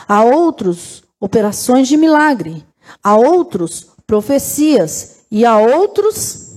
A 0.06 0.22
outros, 0.22 1.02
operações 1.20 1.88
de 1.88 1.96
milagre. 1.96 2.64
A 3.02 3.16
outros, 3.16 3.86
profecias. 4.06 5.22
E 5.30 5.46
a 5.46 5.58
outros, 5.58 6.51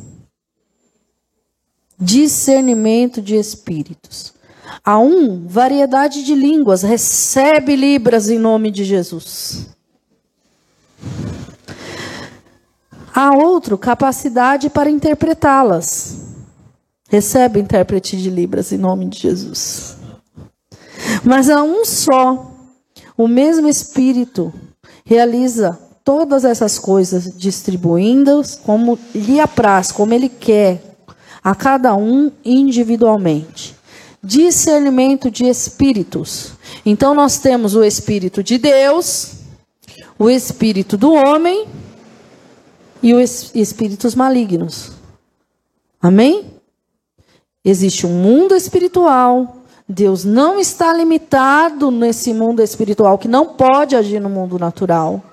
discernimento 2.00 3.22
de 3.22 3.36
espíritos. 3.36 4.34
A 4.84 5.00
um, 5.00 5.48
variedade 5.48 6.24
de 6.24 6.36
línguas, 6.36 6.84
recebe 6.84 7.76
libras 7.76 8.30
em 8.30 8.38
nome 8.38 8.72
de 8.72 8.84
Jesus. 8.84 9.70
A 13.14 13.36
outro, 13.36 13.78
capacidade 13.78 14.70
para 14.70 14.90
interpretá-las. 14.90 16.26
Recebe 17.08 17.60
intérprete 17.60 18.18
de 18.18 18.30
libras 18.30 18.72
em 18.72 18.78
nome 18.78 19.08
de 19.08 19.20
Jesus. 19.20 19.96
Mas 21.24 21.50
a 21.50 21.64
um 21.64 21.86
só, 21.86 22.52
o 23.18 23.28
mesmo 23.28 23.70
Espírito 23.70 24.54
realiza 25.06 25.80
todas 26.04 26.44
essas 26.44 26.78
coisas, 26.78 27.36
distribuindo-as 27.36 28.56
como 28.56 29.00
lhe 29.14 29.40
apraz, 29.40 29.92
como 29.92 30.14
ele 30.14 30.30
quer, 30.30 30.95
a 31.46 31.54
cada 31.54 31.96
um 31.96 32.32
individualmente. 32.44 33.76
Discernimento 34.24 35.30
de 35.30 35.46
espíritos. 35.46 36.54
Então 36.84 37.14
nós 37.14 37.38
temos 37.38 37.76
o 37.76 37.84
espírito 37.84 38.42
de 38.42 38.58
Deus, 38.58 39.34
o 40.18 40.28
espírito 40.28 40.98
do 40.98 41.14
homem 41.14 41.68
e 43.04 43.14
os 43.14 43.54
espíritos 43.54 44.16
malignos. 44.16 44.94
Amém? 46.02 46.46
Existe 47.64 48.08
um 48.08 48.14
mundo 48.24 48.56
espiritual. 48.56 49.58
Deus 49.88 50.26
não 50.26 50.60
está 50.60 50.92
limitado 50.92 51.92
nesse 51.92 52.34
mundo 52.34 52.64
espiritual 52.64 53.20
que 53.20 53.28
não 53.28 53.50
pode 53.54 53.96
agir 53.96 54.20
no 54.20 54.32
mundo 54.32 54.58
natural. 54.58 55.24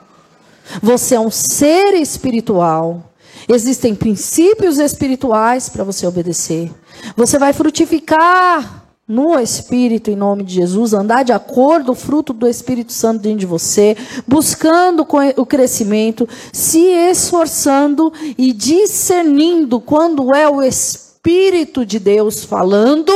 Você 0.82 1.14
é 1.14 1.20
um 1.20 1.30
ser 1.30 1.94
espiritual. 1.94 3.11
Existem 3.48 3.94
princípios 3.94 4.78
espirituais 4.78 5.68
para 5.68 5.84
você 5.84 6.06
obedecer. 6.06 6.70
Você 7.16 7.38
vai 7.38 7.52
frutificar 7.52 8.82
no 9.06 9.38
Espírito 9.38 10.10
em 10.10 10.16
nome 10.16 10.44
de 10.44 10.54
Jesus, 10.54 10.94
andar 10.94 11.22
de 11.22 11.32
acordo 11.32 11.86
com 11.86 11.92
o 11.92 11.94
fruto 11.94 12.32
do 12.32 12.48
Espírito 12.48 12.92
Santo 12.92 13.20
dentro 13.20 13.40
de 13.40 13.46
você, 13.46 13.96
buscando 14.26 15.06
o 15.36 15.44
crescimento, 15.44 16.28
se 16.52 16.80
esforçando 16.80 18.12
e 18.38 18.52
discernindo 18.52 19.80
quando 19.80 20.34
é 20.34 20.48
o 20.48 20.62
Espírito 20.62 21.84
de 21.84 21.98
Deus 21.98 22.44
falando, 22.44 23.12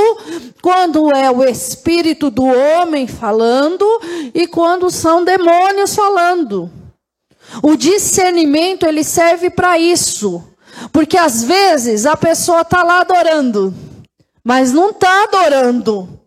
quando 0.61 1.11
é 1.15 1.31
o 1.31 1.43
Espírito 1.45 2.31
do 2.31 2.45
homem 2.45 3.07
falando 3.07 3.87
e 4.35 4.47
quando 4.47 4.91
são 4.91 5.25
demônios 5.25 5.95
falando. 5.95 6.71
O 7.63 7.77
discernimento 7.77 8.87
ele 8.87 9.05
serve 9.05 9.51
para 9.51 9.79
isso. 9.79 10.43
Porque 10.93 11.17
às 11.17 11.43
vezes 11.43 12.07
a 12.07 12.17
pessoa 12.17 12.61
está 12.61 12.83
lá 12.83 13.01
adorando, 13.01 13.75
mas 14.45 14.73
não 14.73 14.91
está 14.91 15.25
adorando. 15.25 16.21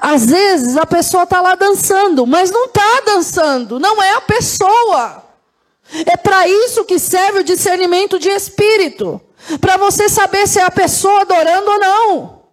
Às 0.00 0.26
vezes 0.26 0.76
a 0.76 0.86
pessoa 0.86 1.24
está 1.24 1.40
lá 1.40 1.54
dançando, 1.54 2.26
mas 2.26 2.50
não 2.50 2.66
está 2.66 3.02
dançando, 3.04 3.78
não 3.78 4.02
é 4.02 4.14
a 4.14 4.20
pessoa. 4.20 5.22
É 6.06 6.16
para 6.16 6.48
isso 6.48 6.84
que 6.84 6.98
serve 6.98 7.40
o 7.40 7.44
discernimento 7.44 8.18
de 8.18 8.28
espírito 8.30 9.20
para 9.60 9.76
você 9.76 10.08
saber 10.08 10.46
se 10.48 10.58
é 10.58 10.62
a 10.62 10.70
pessoa 10.70 11.20
adorando 11.20 11.70
ou 11.70 11.78
não. 11.78 12.43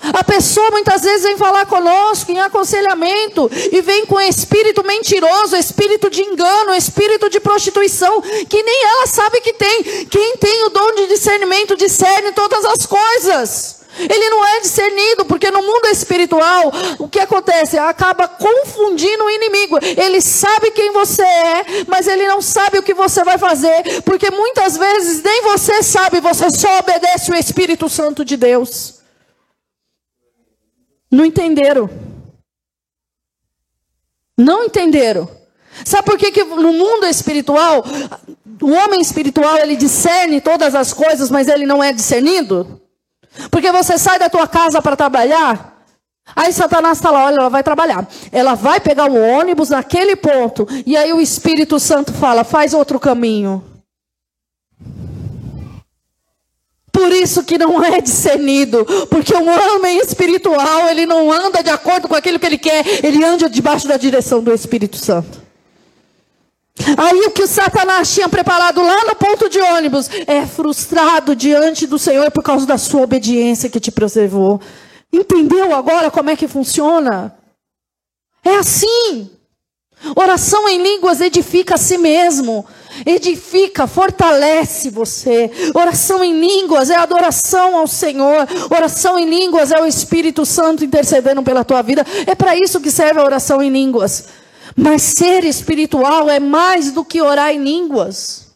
A 0.00 0.22
pessoa 0.22 0.70
muitas 0.70 1.02
vezes 1.02 1.22
vem 1.22 1.36
falar 1.36 1.66
conosco 1.66 2.30
em 2.30 2.38
aconselhamento 2.40 3.50
e 3.72 3.80
vem 3.80 4.06
com 4.06 4.20
espírito 4.20 4.84
mentiroso, 4.84 5.56
espírito 5.56 6.08
de 6.08 6.22
engano, 6.22 6.74
espírito 6.74 7.28
de 7.28 7.40
prostituição, 7.40 8.20
que 8.20 8.62
nem 8.62 8.84
ela 8.84 9.06
sabe 9.06 9.40
que 9.40 9.52
tem. 9.52 9.82
Quem 10.06 10.36
tem 10.36 10.64
o 10.66 10.70
dom 10.70 10.94
de 10.94 11.08
discernimento 11.08 11.76
discerne 11.76 12.32
todas 12.32 12.64
as 12.64 12.86
coisas. 12.86 13.78
Ele 13.98 14.30
não 14.30 14.44
é 14.44 14.60
discernido, 14.60 15.24
porque 15.24 15.50
no 15.50 15.62
mundo 15.62 15.86
espiritual, 15.86 16.72
o 17.00 17.08
que 17.08 17.18
acontece? 17.18 17.76
Acaba 17.76 18.28
confundindo 18.28 19.24
o 19.24 19.30
inimigo. 19.30 19.78
Ele 19.82 20.20
sabe 20.20 20.70
quem 20.70 20.92
você 20.92 21.22
é, 21.22 21.64
mas 21.88 22.06
ele 22.06 22.26
não 22.28 22.40
sabe 22.40 22.78
o 22.78 22.82
que 22.82 22.94
você 22.94 23.24
vai 23.24 23.38
fazer, 23.38 24.02
porque 24.04 24.30
muitas 24.30 24.76
vezes 24.76 25.22
nem 25.22 25.42
você 25.42 25.82
sabe, 25.82 26.20
você 26.20 26.48
só 26.50 26.78
obedece 26.78 27.32
o 27.32 27.34
Espírito 27.34 27.88
Santo 27.88 28.24
de 28.24 28.36
Deus. 28.36 28.97
Não 31.10 31.24
entenderam. 31.24 31.88
Não 34.36 34.64
entenderam. 34.64 35.28
Sabe 35.84 36.04
por 36.04 36.18
que, 36.18 36.30
que 36.30 36.44
no 36.44 36.72
mundo 36.72 37.06
espiritual, 37.06 37.84
o 38.60 38.70
homem 38.70 39.00
espiritual 39.00 39.56
ele 39.58 39.76
discerne 39.76 40.40
todas 40.40 40.74
as 40.74 40.92
coisas, 40.92 41.30
mas 41.30 41.48
ele 41.48 41.66
não 41.66 41.82
é 41.82 41.92
discernido? 41.92 42.80
Porque 43.50 43.70
você 43.70 43.98
sai 43.98 44.18
da 44.18 44.28
tua 44.28 44.46
casa 44.46 44.82
para 44.82 44.96
trabalhar, 44.96 45.84
aí 46.34 46.52
Satanás 46.52 46.98
está 46.98 47.10
lá, 47.10 47.26
olha, 47.26 47.36
ela 47.40 47.50
vai 47.50 47.62
trabalhar. 47.62 48.06
Ela 48.32 48.54
vai 48.54 48.80
pegar 48.80 49.10
um 49.10 49.38
ônibus 49.38 49.70
naquele 49.70 50.16
ponto, 50.16 50.66
e 50.84 50.96
aí 50.96 51.12
o 51.12 51.20
Espírito 51.20 51.78
Santo 51.78 52.12
fala, 52.12 52.44
faz 52.44 52.74
outro 52.74 52.98
caminho. 52.98 53.64
Por 56.98 57.12
isso 57.12 57.44
que 57.44 57.56
não 57.56 57.82
é 57.84 58.00
discernido, 58.00 58.84
porque 59.08 59.32
um 59.32 59.48
homem 59.48 59.98
espiritual, 59.98 60.88
ele 60.88 61.06
não 61.06 61.30
anda 61.30 61.62
de 61.62 61.70
acordo 61.70 62.08
com 62.08 62.16
aquilo 62.16 62.40
que 62.40 62.46
ele 62.46 62.58
quer, 62.58 62.84
ele 63.04 63.24
anda 63.24 63.48
debaixo 63.48 63.86
da 63.86 63.96
direção 63.96 64.42
do 64.42 64.52
Espírito 64.52 64.96
Santo. 64.96 65.40
Aí 66.96 67.20
o 67.20 67.30
que 67.30 67.44
o 67.44 67.46
Satanás 67.46 68.12
tinha 68.12 68.28
preparado 68.28 68.82
lá 68.82 69.04
no 69.04 69.14
ponto 69.14 69.48
de 69.48 69.60
ônibus 69.60 70.10
é 70.26 70.44
frustrado 70.44 71.36
diante 71.36 71.86
do 71.86 72.00
Senhor 72.00 72.32
por 72.32 72.42
causa 72.42 72.66
da 72.66 72.76
sua 72.76 73.02
obediência 73.02 73.70
que 73.70 73.78
te 73.78 73.92
preservou. 73.92 74.60
Entendeu 75.12 75.72
agora 75.76 76.10
como 76.10 76.30
é 76.30 76.36
que 76.36 76.48
funciona? 76.48 77.32
É 78.44 78.56
assim. 78.56 79.30
Oração 80.16 80.68
em 80.68 80.82
línguas 80.82 81.20
edifica 81.20 81.76
a 81.76 81.78
si 81.78 81.96
mesmo 81.96 82.66
edifica, 83.04 83.86
fortalece 83.86 84.90
você. 84.90 85.50
Oração 85.74 86.22
em 86.22 86.38
línguas 86.38 86.90
é 86.90 86.96
adoração 86.96 87.76
ao 87.76 87.86
Senhor. 87.86 88.46
Oração 88.70 89.18
em 89.18 89.28
línguas 89.28 89.70
é 89.70 89.80
o 89.80 89.86
Espírito 89.86 90.44
Santo 90.44 90.84
intercedendo 90.84 91.42
pela 91.42 91.64
tua 91.64 91.82
vida. 91.82 92.04
É 92.26 92.34
para 92.34 92.56
isso 92.56 92.80
que 92.80 92.90
serve 92.90 93.20
a 93.20 93.24
oração 93.24 93.62
em 93.62 93.70
línguas. 93.70 94.28
Mas 94.76 95.02
ser 95.02 95.44
espiritual 95.44 96.28
é 96.30 96.38
mais 96.38 96.92
do 96.92 97.04
que 97.04 97.20
orar 97.20 97.50
em 97.50 97.62
línguas. 97.62 98.48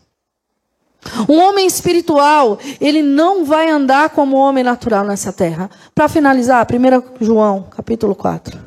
Um 1.29 1.39
homem 1.39 1.67
espiritual, 1.67 2.59
ele 2.81 3.03
não 3.03 3.45
vai 3.45 3.69
andar 3.69 4.11
como 4.11 4.37
homem 4.37 4.63
natural 4.63 5.05
nessa 5.05 5.33
terra. 5.33 5.69
Para 5.95 6.09
finalizar, 6.09 6.65
1 6.65 7.25
João, 7.25 7.65
capítulo 7.71 8.15
4. 8.15 8.59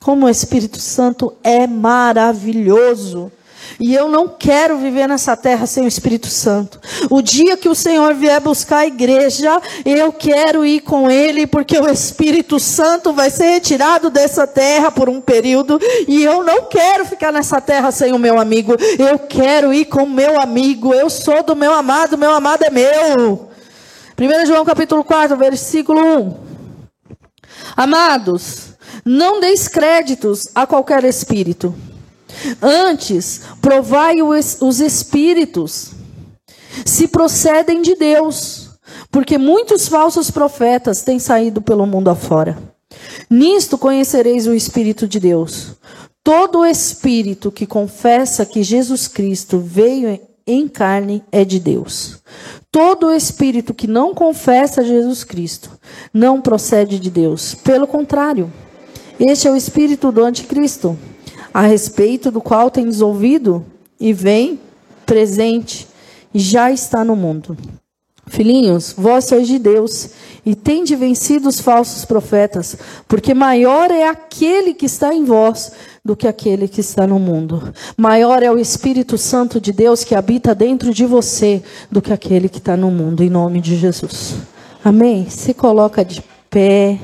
Como 0.00 0.26
o 0.26 0.28
Espírito 0.28 0.80
Santo 0.80 1.32
é 1.42 1.66
maravilhoso. 1.66 3.30
E 3.80 3.94
eu 3.94 4.08
não 4.08 4.28
quero 4.28 4.76
viver 4.78 5.08
nessa 5.08 5.36
terra 5.36 5.66
sem 5.66 5.84
o 5.84 5.88
Espírito 5.88 6.26
Santo. 6.26 6.80
O 7.10 7.22
dia 7.22 7.56
que 7.56 7.68
o 7.68 7.74
Senhor 7.74 8.14
vier 8.14 8.40
buscar 8.40 8.78
a 8.78 8.86
igreja, 8.86 9.60
eu 9.84 10.12
quero 10.12 10.64
ir 10.66 10.80
com 10.80 11.10
Ele, 11.10 11.46
porque 11.46 11.78
o 11.78 11.88
Espírito 11.88 12.58
Santo 12.58 13.12
vai 13.12 13.30
ser 13.30 13.50
retirado 13.50 14.10
dessa 14.10 14.46
terra 14.46 14.90
por 14.90 15.08
um 15.08 15.20
período. 15.20 15.78
E 16.08 16.22
eu 16.22 16.42
não 16.42 16.64
quero 16.64 17.04
ficar 17.04 17.32
nessa 17.32 17.60
terra 17.60 17.90
sem 17.90 18.12
o 18.12 18.18
meu 18.18 18.40
amigo. 18.40 18.74
Eu 18.98 19.18
quero 19.18 19.72
ir 19.72 19.84
com 19.84 20.02
o 20.02 20.10
meu 20.10 20.40
amigo. 20.40 20.92
Eu 20.92 21.08
sou 21.08 21.42
do 21.42 21.54
meu 21.54 21.72
amado, 21.72 22.18
meu 22.18 22.32
amado 22.32 22.64
é 22.64 22.70
meu. 22.70 23.48
1 24.18 24.46
João 24.46 24.64
capítulo 24.64 25.04
4, 25.04 25.36
versículo 25.36 26.00
1. 26.00 26.36
Amados, 27.76 28.70
não 29.04 29.38
deis 29.40 29.68
créditos 29.68 30.48
a 30.52 30.66
qualquer 30.66 31.04
espírito 31.04 31.72
Antes, 32.62 33.40
provai 33.60 34.16
os 34.22 34.80
espíritos, 34.80 35.92
se 36.84 37.08
procedem 37.08 37.82
de 37.82 37.94
Deus, 37.94 38.70
porque 39.10 39.38
muitos 39.38 39.88
falsos 39.88 40.30
profetas 40.30 41.02
têm 41.02 41.18
saído 41.18 41.60
pelo 41.60 41.86
mundo 41.86 42.08
afora. 42.08 42.56
Nisto 43.28 43.76
conhecereis 43.76 44.46
o 44.46 44.54
Espírito 44.54 45.06
de 45.06 45.20
Deus. 45.20 45.76
Todo 46.22 46.66
espírito 46.66 47.50
que 47.50 47.66
confessa 47.66 48.44
que 48.44 48.62
Jesus 48.62 49.08
Cristo 49.08 49.58
veio 49.58 50.20
em 50.46 50.68
carne 50.68 51.22
é 51.32 51.44
de 51.44 51.58
Deus. 51.58 52.18
Todo 52.70 53.10
espírito 53.10 53.72
que 53.72 53.86
não 53.86 54.14
confessa 54.14 54.84
Jesus 54.84 55.24
Cristo 55.24 55.70
não 56.12 56.40
procede 56.40 56.98
de 56.98 57.10
Deus. 57.10 57.54
Pelo 57.54 57.86
contrário, 57.86 58.52
este 59.18 59.48
é 59.48 59.50
o 59.50 59.56
espírito 59.56 60.12
do 60.12 60.22
anticristo 60.22 60.98
a 61.52 61.62
respeito 61.62 62.30
do 62.30 62.40
qual 62.40 62.70
tens 62.70 63.00
ouvido 63.00 63.64
e 63.98 64.12
vem 64.12 64.60
presente 65.04 65.88
e 66.32 66.38
já 66.38 66.70
está 66.70 67.04
no 67.04 67.16
mundo. 67.16 67.56
Filhinhos, 68.26 68.94
vós 68.96 69.24
sois 69.24 69.48
de 69.48 69.58
Deus 69.58 70.10
e 70.44 70.54
tende 70.54 70.94
vencido 70.94 71.48
os 71.48 71.60
falsos 71.60 72.04
profetas, 72.04 72.76
porque 73.06 73.32
maior 73.34 73.90
é 73.90 74.06
aquele 74.06 74.74
que 74.74 74.86
está 74.86 75.14
em 75.14 75.24
vós 75.24 75.72
do 76.04 76.14
que 76.14 76.28
aquele 76.28 76.68
que 76.68 76.80
está 76.80 77.06
no 77.06 77.18
mundo. 77.18 77.72
Maior 77.96 78.42
é 78.42 78.50
o 78.50 78.58
Espírito 78.58 79.16
Santo 79.16 79.60
de 79.60 79.72
Deus 79.72 80.04
que 80.04 80.14
habita 80.14 80.54
dentro 80.54 80.92
de 80.92 81.06
você 81.06 81.62
do 81.90 82.00
que 82.02 82.12
aquele 82.12 82.48
que 82.48 82.58
está 82.58 82.76
no 82.76 82.90
mundo, 82.90 83.22
em 83.22 83.30
nome 83.30 83.60
de 83.60 83.76
Jesus. 83.76 84.36
Amém? 84.84 85.28
Se 85.28 85.52
coloca 85.54 86.04
de 86.04 86.22
pé. 86.48 86.98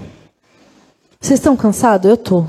Vocês 1.21 1.41
estão 1.41 1.57
cansados? 1.57 2.09
Eu 2.09 2.15
estou. 2.15 2.47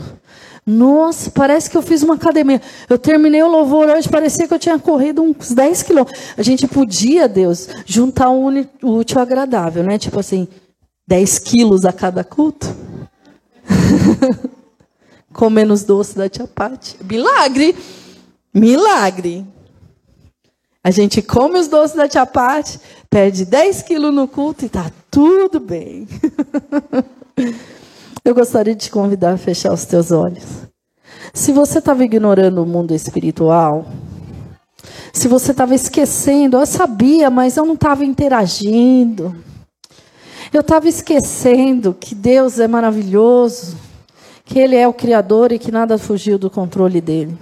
Nossa, 0.65 1.29
parece 1.29 1.69
que 1.69 1.77
eu 1.77 1.81
fiz 1.83 2.01
uma 2.01 2.15
academia. 2.15 2.59
Eu 2.89 2.97
terminei 2.97 3.43
o 3.43 3.47
louvor 3.47 3.87
hoje, 3.87 4.09
parecia 4.09 4.47
que 4.47 4.53
eu 4.53 4.59
tinha 4.59 4.79
corrido 4.79 5.21
uns 5.21 5.51
10 5.51 5.83
quilômetros. 5.83 6.19
A 6.35 6.41
gente 6.41 6.67
podia, 6.67 7.27
Deus, 7.27 7.67
juntar 7.85 8.29
o 8.31 8.49
útil 8.81 9.19
agradável, 9.19 9.83
né? 9.83 9.99
Tipo 9.99 10.19
assim, 10.19 10.47
10 11.07 11.39
quilos 11.39 11.85
a 11.85 11.93
cada 11.93 12.23
culto. 12.23 12.75
Com 15.31 15.51
menos 15.51 15.83
doce 15.83 16.15
da 16.15 16.27
tia 16.27 16.47
Pati. 16.47 16.97
Milagre! 17.03 17.75
Milagre! 18.51 19.45
A 20.83 20.89
gente 20.89 21.21
come 21.21 21.59
os 21.59 21.67
doces 21.67 21.95
da 21.95 22.07
tia 22.07 22.25
Pati, 22.25 22.79
perde 23.07 23.45
10 23.45 23.83
quilos 23.83 24.13
no 24.13 24.27
culto 24.27 24.65
e 24.65 24.69
tá 24.69 24.91
tudo 25.11 25.59
bem. 25.59 26.07
Eu 28.25 28.33
gostaria 28.33 28.73
de 28.73 28.85
te 28.85 28.89
convidar 28.89 29.33
a 29.33 29.37
fechar 29.37 29.71
os 29.71 29.85
teus 29.85 30.11
olhos. 30.11 30.43
Se 31.31 31.51
você 31.51 31.77
estava 31.77 32.03
ignorando 32.03 32.63
o 32.63 32.65
mundo 32.65 32.91
espiritual, 32.91 33.85
se 35.13 35.27
você 35.27 35.51
estava 35.51 35.75
esquecendo, 35.75 36.57
eu 36.57 36.65
sabia, 36.65 37.29
mas 37.29 37.55
eu 37.55 37.67
não 37.67 37.75
estava 37.75 38.03
interagindo. 38.03 39.35
Eu 40.51 40.61
estava 40.61 40.89
esquecendo 40.89 41.93
que 41.93 42.15
Deus 42.15 42.59
é 42.59 42.67
maravilhoso, 42.67 43.77
que 44.43 44.57
Ele 44.57 44.75
é 44.75 44.87
o 44.87 44.93
Criador 44.93 45.51
e 45.51 45.59
que 45.59 45.71
nada 45.71 45.95
fugiu 45.99 46.39
do 46.39 46.49
controle 46.49 46.99
dele. 46.99 47.37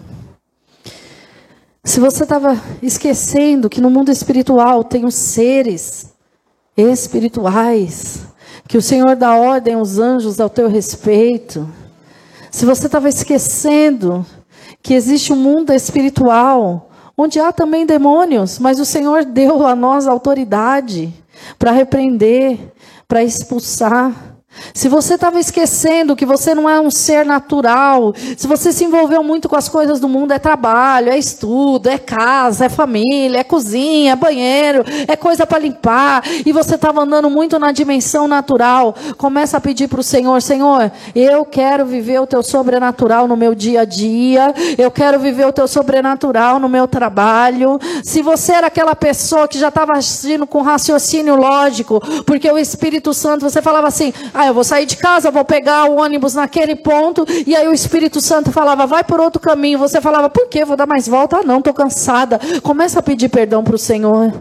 Se 1.82 2.02
você 2.02 2.24
estava 2.24 2.62
esquecendo 2.82 3.70
que 3.70 3.80
no 3.80 3.90
mundo 3.90 4.12
espiritual 4.12 4.84
tem 4.84 5.06
os 5.06 5.16
seres 5.16 6.14
espirituais, 6.76 8.33
que 8.68 8.78
o 8.78 8.82
Senhor 8.82 9.16
dá 9.16 9.36
ordem 9.36 9.76
aos 9.76 10.00
anjos 10.00 10.40
ao 10.40 10.50
teu 10.50 10.68
respeito. 10.68 11.70
Se 12.52 12.66
você 12.66 12.86
estava 12.86 13.10
esquecendo 13.10 14.26
que 14.82 14.94
existe 14.94 15.32
um 15.34 15.38
mundo 15.38 15.74
espiritual, 15.74 16.90
onde 17.18 17.40
há 17.40 17.52
também 17.52 17.86
demônios, 17.86 18.60
mas 18.60 18.80
o 18.80 18.86
Senhor 18.86 19.26
deu 19.26 19.66
a 19.66 19.76
nós 19.76 20.08
autoridade 20.08 21.14
para 21.58 21.72
repreender, 21.72 22.74
para 23.08 23.24
expulsar. 23.24 24.33
Se 24.74 24.88
você 24.88 25.16
estava 25.16 25.40
esquecendo 25.40 26.16
que 26.16 26.26
você 26.26 26.56
não 26.56 26.70
é 26.70 26.80
um 26.80 26.90
ser 26.90 27.26
natural, 27.26 28.14
se 28.38 28.48
você 28.48 28.72
se 28.72 28.84
envolveu 28.84 29.24
muito 29.24 29.48
com 29.48 29.56
as 29.56 29.70
coisas 29.70 30.00
do 30.00 30.10
mundo, 30.10 30.32
é 30.32 30.40
trabalho, 30.40 31.10
é 31.10 31.18
estudo, 31.18 31.88
é 31.88 31.98
casa, 31.98 32.66
é 32.66 32.70
família, 32.70 33.40
é 33.40 33.44
cozinha, 33.44 34.14
é 34.14 34.16
banheiro, 34.16 34.84
é 35.08 35.16
coisa 35.16 35.46
para 35.46 35.60
limpar, 35.60 36.24
e 36.46 36.52
você 36.52 36.76
estava 36.76 37.02
andando 37.02 37.30
muito 37.30 37.60
na 37.60 37.72
dimensão 37.72 38.28
natural, 38.28 38.96
começa 39.18 39.58
a 39.58 39.62
pedir 39.62 39.88
para 39.88 40.00
o 40.00 40.04
Senhor: 40.04 40.42
Senhor, 40.42 40.92
eu 41.16 41.46
quero 41.46 41.86
viver 41.86 42.20
o 42.20 42.28
teu 42.28 42.42
sobrenatural 42.42 43.28
no 43.28 43.38
meu 43.38 43.54
dia 43.54 43.82
a 43.82 43.86
dia, 43.86 44.54
eu 44.78 44.90
quero 44.90 45.20
viver 45.20 45.46
o 45.46 45.54
teu 45.54 45.68
sobrenatural 45.68 46.60
no 46.60 46.70
meu 46.70 46.88
trabalho. 46.88 47.80
Se 48.04 48.22
você 48.22 48.54
era 48.54 48.68
aquela 48.68 48.96
pessoa 48.96 49.48
que 49.48 49.60
já 49.60 49.70
estava 49.70 49.94
agindo 49.94 50.48
com 50.48 50.62
raciocínio 50.62 51.36
lógico, 51.36 52.00
porque 52.26 52.50
o 52.50 52.58
Espírito 52.58 53.14
Santo, 53.14 53.50
você 53.50 53.62
falava 53.62 53.88
assim, 53.88 54.14
ah, 54.44 54.48
eu 54.48 54.54
vou 54.54 54.64
sair 54.64 54.86
de 54.86 54.98
casa, 54.98 55.32
vou 55.32 55.46
pegar 55.46 55.86
o 55.86 55.98
ônibus 55.98 56.34
naquele 56.34 56.76
ponto, 56.76 57.26
e 57.48 57.56
aí 57.56 57.68
o 57.68 57.74
Espírito 57.74 58.20
Santo 58.20 58.52
falava, 58.52 58.86
vai 58.86 59.04
por 59.04 59.20
outro 59.20 59.40
caminho. 59.40 59.80
Você 59.80 60.02
falava, 60.02 60.30
por 60.30 60.48
quê? 60.48 60.66
Vou 60.66 60.76
dar 60.76 60.86
mais 60.86 61.08
volta? 61.08 61.38
Ah, 61.38 61.44
não, 61.44 61.60
estou 61.60 61.74
cansada. 61.74 62.40
Começa 62.62 63.00
a 63.00 63.04
pedir 63.04 63.30
perdão 63.30 63.64
para 63.64 63.76
o 63.76 63.80
Senhor. 63.80 64.34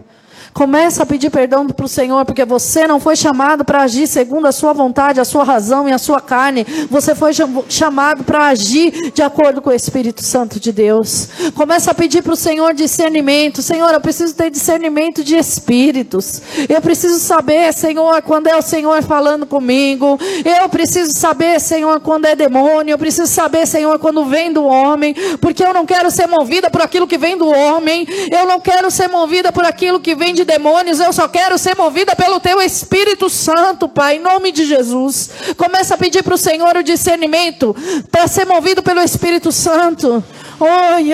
Começa 0.53 1.01
a 1.01 1.05
pedir 1.05 1.31
perdão 1.31 1.65
para 1.67 1.85
o 1.85 1.89
Senhor, 1.89 2.23
porque 2.25 2.45
você 2.45 2.85
não 2.85 2.99
foi 2.99 3.15
chamado 3.15 3.65
para 3.65 3.81
agir 3.81 4.07
segundo 4.07 4.45
a 4.45 4.51
sua 4.51 4.71
vontade, 4.71 5.19
a 5.19 5.25
sua 5.25 5.43
razão 5.43 5.89
e 5.89 5.91
a 5.91 5.97
sua 5.97 6.21
carne. 6.21 6.65
Você 6.89 7.15
foi 7.15 7.31
chamado 7.67 8.23
para 8.23 8.47
agir 8.47 9.11
de 9.11 9.21
acordo 9.23 9.61
com 9.61 9.71
o 9.71 9.73
Espírito 9.73 10.23
Santo 10.23 10.59
de 10.59 10.71
Deus. 10.71 11.29
Começa 11.55 11.91
a 11.91 11.93
pedir 11.93 12.21
para 12.21 12.33
o 12.33 12.35
Senhor 12.35 12.73
discernimento. 12.73 13.61
Senhor, 13.61 13.91
eu 13.91 14.01
preciso 14.01 14.35
ter 14.35 14.51
discernimento 14.51 15.23
de 15.23 15.35
espíritos. 15.35 16.41
Eu 16.69 16.81
preciso 16.81 17.19
saber, 17.19 17.73
Senhor, 17.73 18.21
quando 18.21 18.47
é 18.47 18.55
o 18.55 18.61
Senhor 18.61 19.01
falando 19.01 19.47
comigo. 19.47 20.19
Eu 20.45 20.69
preciso 20.69 21.17
saber, 21.17 21.59
Senhor, 21.59 21.99
quando 22.01 22.25
é 22.25 22.35
demônio. 22.35 22.93
Eu 22.93 22.97
preciso 22.99 23.31
saber, 23.31 23.65
Senhor, 23.65 23.97
quando 23.97 24.25
vem 24.25 24.53
do 24.53 24.63
homem. 24.63 25.15
Porque 25.41 25.63
eu 25.63 25.73
não 25.73 25.85
quero 25.85 26.11
ser 26.11 26.27
movida 26.27 26.69
por 26.69 26.81
aquilo 26.81 27.07
que 27.07 27.17
vem 27.17 27.37
do 27.37 27.47
homem. 27.47 28.07
Eu 28.31 28.45
não 28.45 28.59
quero 28.59 28.91
ser 28.91 29.07
movida 29.07 29.51
por 29.51 29.65
aquilo 29.65 29.99
que 29.99 30.13
vem 30.13 30.33
de 30.33 30.42
de 30.43 30.45
demônios, 30.45 30.99
eu 30.99 31.11
só 31.11 31.27
quero 31.27 31.57
ser 31.57 31.75
movida 31.75 32.15
pelo 32.15 32.39
teu 32.39 32.61
Espírito 32.61 33.29
Santo, 33.29 33.87
Pai, 33.87 34.17
em 34.17 34.19
nome 34.19 34.51
de 34.51 34.65
Jesus. 34.65 35.29
Começa 35.57 35.95
a 35.95 35.97
pedir 35.97 36.21
para 36.21 36.35
o 36.35 36.37
Senhor 36.37 36.75
o 36.75 36.83
discernimento 36.83 37.75
para 38.11 38.27
ser 38.27 38.45
movido 38.45 38.83
pelo 38.83 39.01
Espírito 39.01 39.51
Santo. 39.51 40.23
Oi, 40.59 41.09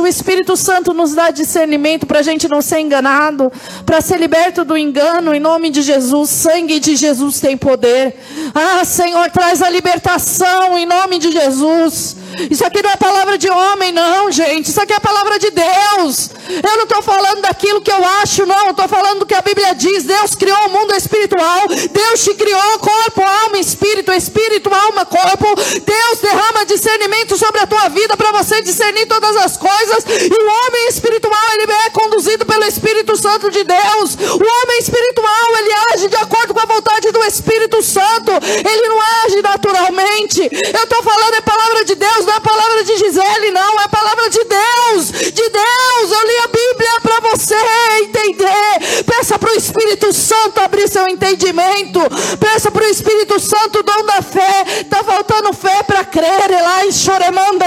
o 0.00 0.06
Espírito 0.06 0.56
Santo 0.56 0.92
nos 0.92 1.14
dá 1.14 1.30
discernimento 1.30 2.06
para 2.06 2.18
a 2.18 2.22
gente 2.22 2.48
não 2.48 2.60
ser 2.60 2.80
enganado, 2.80 3.52
para 3.86 4.00
ser 4.00 4.18
liberto 4.18 4.64
do 4.64 4.76
engano, 4.76 5.34
em 5.34 5.40
nome 5.40 5.70
de 5.70 5.80
Jesus. 5.80 6.30
Sangue 6.30 6.80
de 6.80 6.96
Jesus 6.96 7.40
tem 7.40 7.56
poder. 7.56 8.16
Ah, 8.54 8.84
Senhor, 8.84 9.30
traz 9.30 9.62
a 9.62 9.70
libertação 9.70 10.76
em 10.76 10.86
nome 10.86 11.18
de 11.18 11.30
Jesus. 11.30 12.16
Isso 12.50 12.64
aqui 12.66 12.82
não 12.82 12.90
é 12.90 12.96
palavra 12.96 13.38
de 13.38 13.48
homem, 13.48 13.92
não, 13.92 14.30
gente. 14.30 14.70
Isso 14.70 14.80
aqui 14.80 14.92
é 14.92 14.98
palavra 14.98 15.38
de 15.38 15.50
Deus. 15.50 16.30
Eu 16.48 16.76
não 16.76 16.84
estou 16.84 17.00
falando 17.00 17.42
daquilo 17.42 17.80
que 17.80 17.92
eu 17.92 18.04
acho, 18.22 18.44
não. 18.44 18.70
Estou 18.70 18.88
falando 18.88 19.20
do 19.20 19.26
que 19.26 19.34
a 19.34 19.40
Bíblia 19.40 19.72
diz. 19.74 20.04
Deus 20.04 20.34
criou 20.34 20.66
o 20.66 20.70
mundo 20.70 20.94
espiritual. 20.94 21.68
Deus 21.68 22.24
te 22.24 22.34
criou 22.34 22.78
corpo, 22.80 23.22
alma, 23.22 23.58
espírito, 23.58 24.12
espírito, 24.12 24.68
alma, 24.74 25.06
corpo. 25.06 25.46
Deus 25.54 26.18
derrama 26.20 26.66
discernimento 26.66 27.36
sobre 27.36 27.60
a 27.60 27.66
tua 27.66 27.88
vida 27.88 27.93
para 28.16 28.32
você 28.32 28.60
discernir 28.62 29.06
todas 29.06 29.36
as 29.36 29.56
coisas. 29.56 30.04
E 30.06 30.42
o 30.42 30.46
homem 30.46 30.88
espiritual, 30.88 31.40
ele 31.54 31.72
é 31.72 31.90
conduzido 31.90 32.44
pelo 32.44 32.64
Espírito 32.64 33.16
Santo 33.16 33.50
de 33.50 33.64
Deus. 33.64 34.14
O 34.14 34.44
homem 34.44 34.78
espiritual, 34.78 35.56
ele 35.58 35.72
age 35.92 36.08
de 36.08 36.16
acordo 36.16 36.54
com 36.54 36.60
a 36.60 36.66
vontade 36.66 37.10
do 37.10 37.24
Espírito 37.24 37.82
Santo. 37.82 38.32
Ele 38.32 38.88
não 38.88 39.00
age 39.24 39.42
naturalmente. 39.42 40.40
Eu 40.40 40.84
estou 40.84 41.02
falando 41.02 41.34
é 41.34 41.40
palavra 41.40 41.84
de 41.84 41.94
Deus, 41.94 42.26
não 42.26 42.34
é 42.34 42.40
palavra 42.40 42.84
de 42.84 42.96
Gisele, 42.96 43.50
não. 43.50 43.80
É 43.80 43.88
palavra 43.88 44.30
de 44.30 44.44
Deus. 44.44 45.32
De 45.32 45.48
Deus. 45.48 46.10
Eu 46.10 46.26
li 46.26 46.36
a 46.44 46.48
Bíblia 46.48 47.00
para 47.02 47.20
você 47.30 47.56
entender. 48.02 49.04
Peça 49.04 49.38
para 49.38 49.52
o 49.52 49.56
Espírito 49.56 50.12
Santo 50.12 50.60
abrir 50.60 50.88
seu 50.88 51.08
entendimento. 51.08 52.00
Peça 52.38 52.70
para 52.70 52.84
o 52.84 52.88
Espírito 52.88 53.38
Santo 53.40 53.82
dom 53.82 54.04
da 54.04 54.22
fé. 54.22 54.64
Está 54.80 55.02
faltando 55.02 55.52
fé 55.52 55.82
para 55.82 56.04
crer. 56.04 56.50
Lá 56.62 56.86
em 56.86 56.92
Choremanda, 56.92 57.64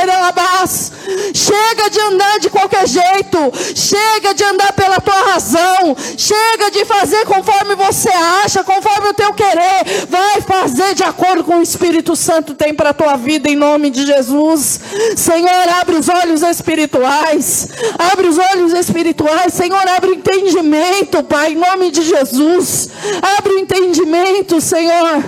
Chega 1.33 1.89
de 1.89 1.99
andar 1.99 2.39
de 2.39 2.49
qualquer 2.49 2.87
jeito. 2.87 3.37
Chega 3.75 4.33
de 4.33 4.43
andar 4.43 4.73
pela 4.73 4.99
tua 4.99 5.31
razão. 5.31 5.95
Chega 6.17 6.71
de 6.71 6.85
fazer 6.85 7.25
conforme 7.25 7.75
você 7.75 8.09
acha, 8.43 8.63
conforme 8.63 9.09
o 9.09 9.13
teu 9.13 9.33
querer. 9.33 10.07
Vai 10.09 10.41
fazer 10.41 10.95
de 10.95 11.03
acordo 11.03 11.43
com 11.43 11.59
o 11.59 11.61
Espírito 11.61 12.15
Santo 12.15 12.53
tem 12.53 12.73
para 12.73 12.89
a 12.89 12.93
tua 12.93 13.15
vida, 13.15 13.49
em 13.49 13.55
nome 13.55 13.89
de 13.89 14.05
Jesus. 14.05 14.79
Senhor, 15.15 15.69
abre 15.79 15.95
os 15.95 16.09
olhos 16.09 16.41
espirituais. 16.41 17.67
Abre 17.97 18.27
os 18.27 18.37
olhos 18.37 18.73
espirituais. 18.73 19.53
Senhor, 19.53 19.87
abre 19.87 20.11
o 20.11 20.13
entendimento, 20.15 21.23
Pai, 21.23 21.53
em 21.53 21.55
nome 21.55 21.91
de 21.91 22.03
Jesus. 22.03 22.89
Abre 23.37 23.53
o 23.53 23.59
entendimento, 23.59 24.59
Senhor. 24.59 25.23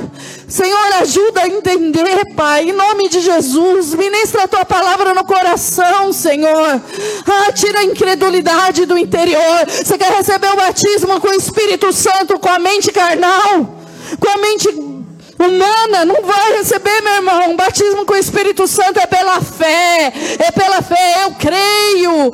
Senhor, 0.50 0.94
ajuda 1.02 1.42
a 1.42 1.48
entender, 1.48 2.34
Pai, 2.36 2.70
em 2.70 2.74
nome 2.74 3.08
de 3.08 3.20
Jesus. 3.22 3.94
Ministra 3.94 4.44
a 4.44 4.48
tua 4.48 4.66
palavra 4.66 5.14
no 5.14 5.24
coração, 5.24 6.12
Senhor. 6.12 6.82
Ah, 7.28 7.52
tira 7.52 7.80
a 7.80 7.84
incredulidade 7.84 8.88
do 8.88 8.98
interior. 8.98 9.68
Você 9.68 9.96
quer 9.96 10.12
receber 10.12 10.52
o 10.52 10.56
batismo 10.56 11.22
com 11.22 11.28
o 11.28 11.36
Espírito 11.36 11.94
Santo, 11.94 12.40
com 12.40 12.50
a 12.50 12.58
mente 12.58 12.92
carnal, 12.92 13.78
com 14.20 14.28
a 14.28 14.38
mente 14.38 14.99
humana 15.40 16.04
não 16.04 16.22
vai 16.22 16.58
receber, 16.58 17.02
meu 17.02 17.14
irmão. 17.14 17.52
O 17.52 17.56
batismo 17.56 18.06
com 18.06 18.14
o 18.14 18.18
Espírito 18.18 18.68
Santo 18.68 19.00
é 19.00 19.08
pela 19.08 19.40
fé. 19.42 20.12
É 20.38 20.52
pela 20.52 20.82
fé. 20.82 21.24
Eu 21.24 21.32
creio. 21.32 22.34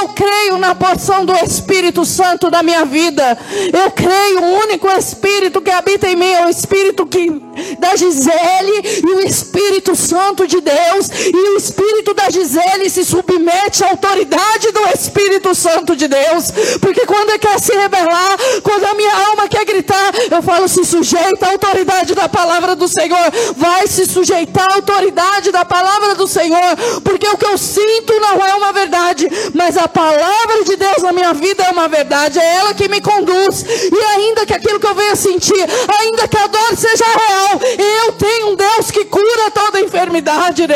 Eu 0.00 0.08
creio 0.10 0.56
na 0.58 0.74
porção 0.74 1.26
do 1.26 1.34
Espírito 1.34 2.04
Santo 2.04 2.50
da 2.50 2.62
minha 2.62 2.84
vida. 2.84 3.36
Eu 3.72 3.90
creio 3.90 4.40
o 4.40 4.58
único 4.60 4.88
Espírito 4.88 5.60
que 5.60 5.70
habita 5.70 6.08
em 6.08 6.16
mim 6.16 6.30
é 6.30 6.46
o 6.46 6.48
Espírito 6.48 7.04
que 7.06 7.42
da 7.78 7.96
Gisele 7.96 9.02
e 9.04 9.10
o 9.14 9.20
Espírito 9.20 9.96
Santo 9.96 10.46
de 10.46 10.60
Deus. 10.60 11.08
E 11.08 11.48
o 11.50 11.56
Espírito 11.56 12.14
da 12.14 12.30
Gisele 12.30 12.88
se 12.88 13.04
submete 13.04 13.82
à 13.82 13.90
autoridade 13.90 14.70
do 14.70 14.86
Espírito 14.94 15.54
Santo 15.54 15.96
de 15.96 16.06
Deus. 16.06 16.52
Porque 16.80 17.04
quando 17.06 17.38
quer 17.38 17.58
se 17.58 17.74
rebelar, 17.74 18.38
quando 18.62 18.84
a 18.84 18.94
minha 18.94 19.28
alma 19.28 19.48
quer 19.48 19.64
gritar, 19.64 20.12
eu 20.30 20.42
falo: 20.42 20.68
se 20.68 20.84
sujeita 20.84 21.46
à 21.46 21.50
autoridade 21.50 22.14
da 22.14 22.28
palavra 22.28 22.43
palavra 22.44 22.76
do 22.76 22.86
Senhor, 22.86 23.32
vai 23.56 23.86
se 23.86 24.04
sujeitar 24.04 24.70
à 24.70 24.74
autoridade 24.74 25.50
da 25.50 25.64
palavra 25.64 26.14
do 26.14 26.26
Senhor, 26.28 26.76
porque 27.02 27.26
o 27.26 27.38
que 27.38 27.46
eu 27.46 27.56
sinto 27.56 28.12
não 28.20 28.44
é 28.44 28.54
uma 28.54 28.70
verdade, 28.70 29.26
mas 29.54 29.78
a 29.78 29.88
palavra 29.88 30.62
de 30.64 30.76
Deus 30.76 30.98
na 31.02 31.12
minha 31.12 31.32
vida 31.32 31.62
é 31.62 31.70
uma 31.70 31.88
verdade, 31.88 32.38
é 32.38 32.56
ela 32.56 32.74
que 32.74 32.86
me 32.86 33.00
conduz, 33.00 33.64
e 33.66 33.98
ainda 34.14 34.44
que 34.44 34.52
aquilo 34.52 34.78
que 34.78 34.86
eu 34.86 34.94
venha 34.94 35.16
sentir, 35.16 35.64
ainda 36.00 36.28
que 36.28 36.36
a 36.36 36.46
dor 36.46 36.76
seja 36.76 37.06
real, 37.06 37.60
eu 38.06 38.12
tenho 38.12 38.52
um 38.52 38.56
Deus 38.56 38.90
que 38.90 39.06
cura 39.06 39.50
toda 39.52 39.80
enfermidade, 39.80 40.66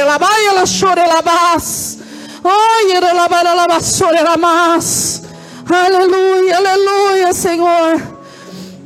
ela 3.59 3.81
chorelabás. 3.83 5.23
Aleluia, 5.69 6.57
aleluia, 6.57 7.35
Senhor. 7.35 8.01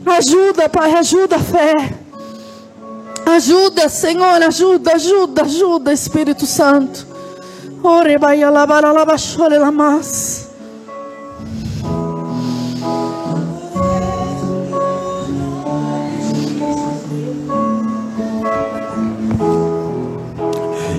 Ajuda, 0.04 0.68
Pai, 0.68 0.92
ajuda 0.94 1.36
a 1.36 1.38
fé. 1.38 2.01
Ajuda, 3.26 3.88
Senhor, 3.88 4.42
ajuda, 4.42 4.94
ajuda, 4.94 5.42
ajuda, 5.42 5.92
Espírito 5.92 6.46
Santo. 6.46 7.06
Ore 7.82 8.16
labara 8.18 8.92
labachore 8.92 9.58
lamas. 9.58 10.48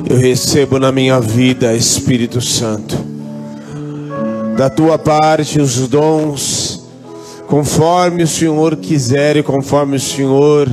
Eu 0.09 0.17
recebo 0.17 0.77
na 0.77 0.91
minha 0.91 1.19
vida, 1.19 1.73
Espírito 1.73 2.39
Santo, 2.39 2.95
da 4.55 4.69
tua 4.69 4.97
parte 4.97 5.59
os 5.59 5.87
dons, 5.87 6.83
conforme 7.47 8.21
o 8.21 8.27
Senhor 8.27 8.75
quiser 8.75 9.37
e 9.37 9.43
conforme 9.43 9.95
o 9.95 9.99
Senhor 9.99 10.67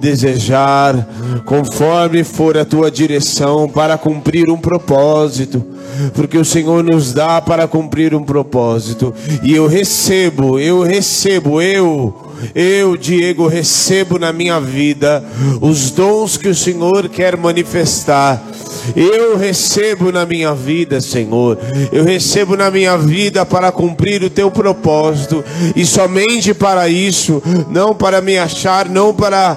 desejar, 0.00 1.08
conforme 1.44 2.24
for 2.24 2.56
a 2.56 2.64
tua 2.64 2.90
direção, 2.90 3.68
para 3.68 3.96
cumprir 3.98 4.50
um 4.50 4.56
propósito, 4.56 5.64
porque 6.14 6.38
o 6.38 6.44
Senhor 6.44 6.82
nos 6.82 7.12
dá 7.12 7.40
para 7.40 7.66
cumprir 7.66 8.14
um 8.14 8.22
propósito, 8.22 9.14
e 9.42 9.54
eu 9.54 9.66
recebo, 9.66 10.58
eu 10.58 10.82
recebo, 10.82 11.60
eu. 11.60 12.14
Eu, 12.54 12.96
Diego, 12.96 13.46
recebo 13.46 14.18
na 14.18 14.32
minha 14.32 14.60
vida 14.60 15.24
os 15.62 15.90
dons 15.90 16.36
que 16.36 16.48
o 16.48 16.54
Senhor 16.54 17.08
quer 17.08 17.38
manifestar 17.38 18.42
Eu 18.94 19.36
recebo 19.36 20.12
na 20.12 20.26
minha 20.26 20.54
vida, 20.54 21.00
Senhor. 21.00 21.58
Eu 21.90 22.04
recebo 22.04 22.56
na 22.56 22.70
minha 22.70 22.96
vida 22.98 23.46
para 23.46 23.72
cumprir 23.72 24.22
o 24.22 24.30
teu 24.30 24.50
propósito 24.50 25.44
e 25.74 25.86
somente 25.86 26.52
para 26.52 26.88
isso, 26.88 27.42
não 27.70 27.94
para 27.94 28.20
me 28.20 28.36
achar, 28.36 28.88
não 28.88 29.14
para 29.14 29.56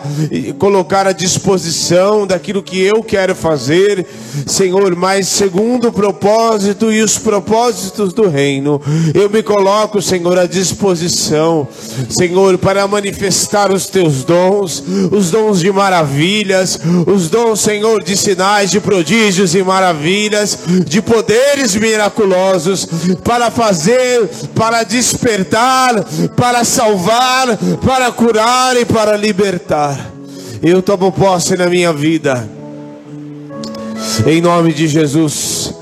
colocar 0.57 1.07
à 1.07 1.11
disposição 1.11 2.25
daquilo 2.25 2.63
que 2.63 2.79
eu 2.79 3.03
quero 3.03 3.35
fazer, 3.35 4.05
Senhor, 4.45 4.95
mas 4.95 5.27
segundo 5.27 5.89
o 5.89 5.91
propósito 5.91 6.91
e 6.91 7.01
os 7.01 7.17
propósitos 7.17 8.13
do 8.13 8.29
reino, 8.29 8.81
eu 9.13 9.29
me 9.29 9.43
coloco, 9.43 10.01
Senhor, 10.01 10.37
à 10.37 10.45
disposição, 10.45 11.67
Senhor, 12.09 12.57
para 12.57 12.87
manifestar 12.87 13.71
os 13.71 13.87
teus 13.87 14.23
dons, 14.23 14.83
os 15.11 15.31
dons 15.31 15.59
de 15.59 15.71
maravilhas, 15.71 16.79
os 17.05 17.29
dons, 17.29 17.59
Senhor, 17.59 18.03
de 18.03 18.15
sinais, 18.15 18.71
de 18.71 18.79
prodígios 18.79 19.16
e 19.55 19.63
maravilhas, 19.63 20.59
de 20.85 21.01
poderes 21.01 21.75
miraculosos, 21.75 22.87
para 23.23 23.49
fazer, 23.49 24.27
para 24.53 24.83
despertar, 24.83 26.03
para 26.35 26.63
salvar, 26.63 27.57
para 27.85 28.11
curar 28.11 28.77
e 28.77 28.85
para 28.85 29.17
libertar. 29.17 30.11
Eu 30.61 30.81
tomo 30.81 31.11
posse 31.11 31.55
na 31.55 31.67
minha 31.67 31.91
vida. 31.91 32.47
Em 34.25 34.41
nome 34.41 34.73
de 34.73 34.87
Jesus. 34.87 35.73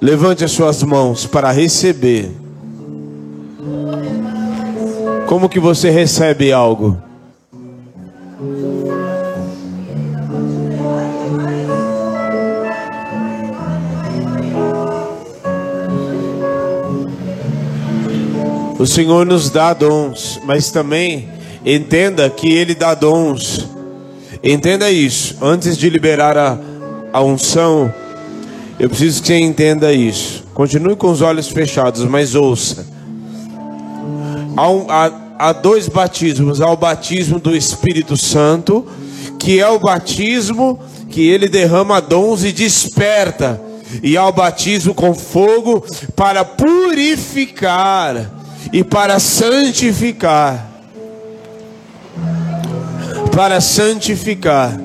Levante 0.00 0.44
as 0.44 0.52
suas 0.52 0.82
mãos 0.82 1.26
para 1.26 1.50
receber. 1.50 2.30
Como 5.26 5.48
que 5.48 5.58
você 5.58 5.90
recebe 5.90 6.52
algo? 6.52 6.96
O 18.78 18.86
Senhor 18.86 19.24
nos 19.24 19.48
dá 19.48 19.72
dons, 19.72 20.38
mas 20.44 20.70
também 20.70 21.30
entenda 21.64 22.28
que 22.28 22.52
Ele 22.52 22.74
dá 22.74 22.94
dons. 22.94 23.66
Entenda 24.44 24.90
isso. 24.90 25.34
Antes 25.40 25.78
de 25.78 25.88
liberar 25.88 26.36
a, 26.36 26.58
a 27.10 27.22
unção, 27.22 27.92
eu 28.78 28.90
preciso 28.90 29.22
que 29.22 29.28
você 29.28 29.38
entenda 29.38 29.94
isso. 29.94 30.44
Continue 30.52 30.94
com 30.94 31.10
os 31.10 31.22
olhos 31.22 31.48
fechados, 31.48 32.04
mas 32.04 32.34
ouça. 32.34 32.86
Há, 34.54 34.70
um, 34.70 34.86
há, 34.90 35.10
há 35.38 35.52
dois 35.54 35.88
batismos: 35.88 36.60
há 36.60 36.70
o 36.70 36.76
batismo 36.76 37.38
do 37.38 37.56
Espírito 37.56 38.14
Santo, 38.14 38.86
que 39.38 39.58
é 39.58 39.68
o 39.68 39.78
batismo 39.78 40.78
que 41.08 41.26
ele 41.26 41.48
derrama 41.48 41.98
dons 42.02 42.44
e 42.44 42.52
desperta, 42.52 43.58
e 44.02 44.18
há 44.18 44.26
o 44.26 44.32
batismo 44.32 44.92
com 44.92 45.14
fogo 45.14 45.82
para 46.14 46.44
purificar 46.44 48.35
e 48.72 48.82
para 48.84 49.18
santificar. 49.18 50.66
Para 53.34 53.60
santificar. 53.60 54.80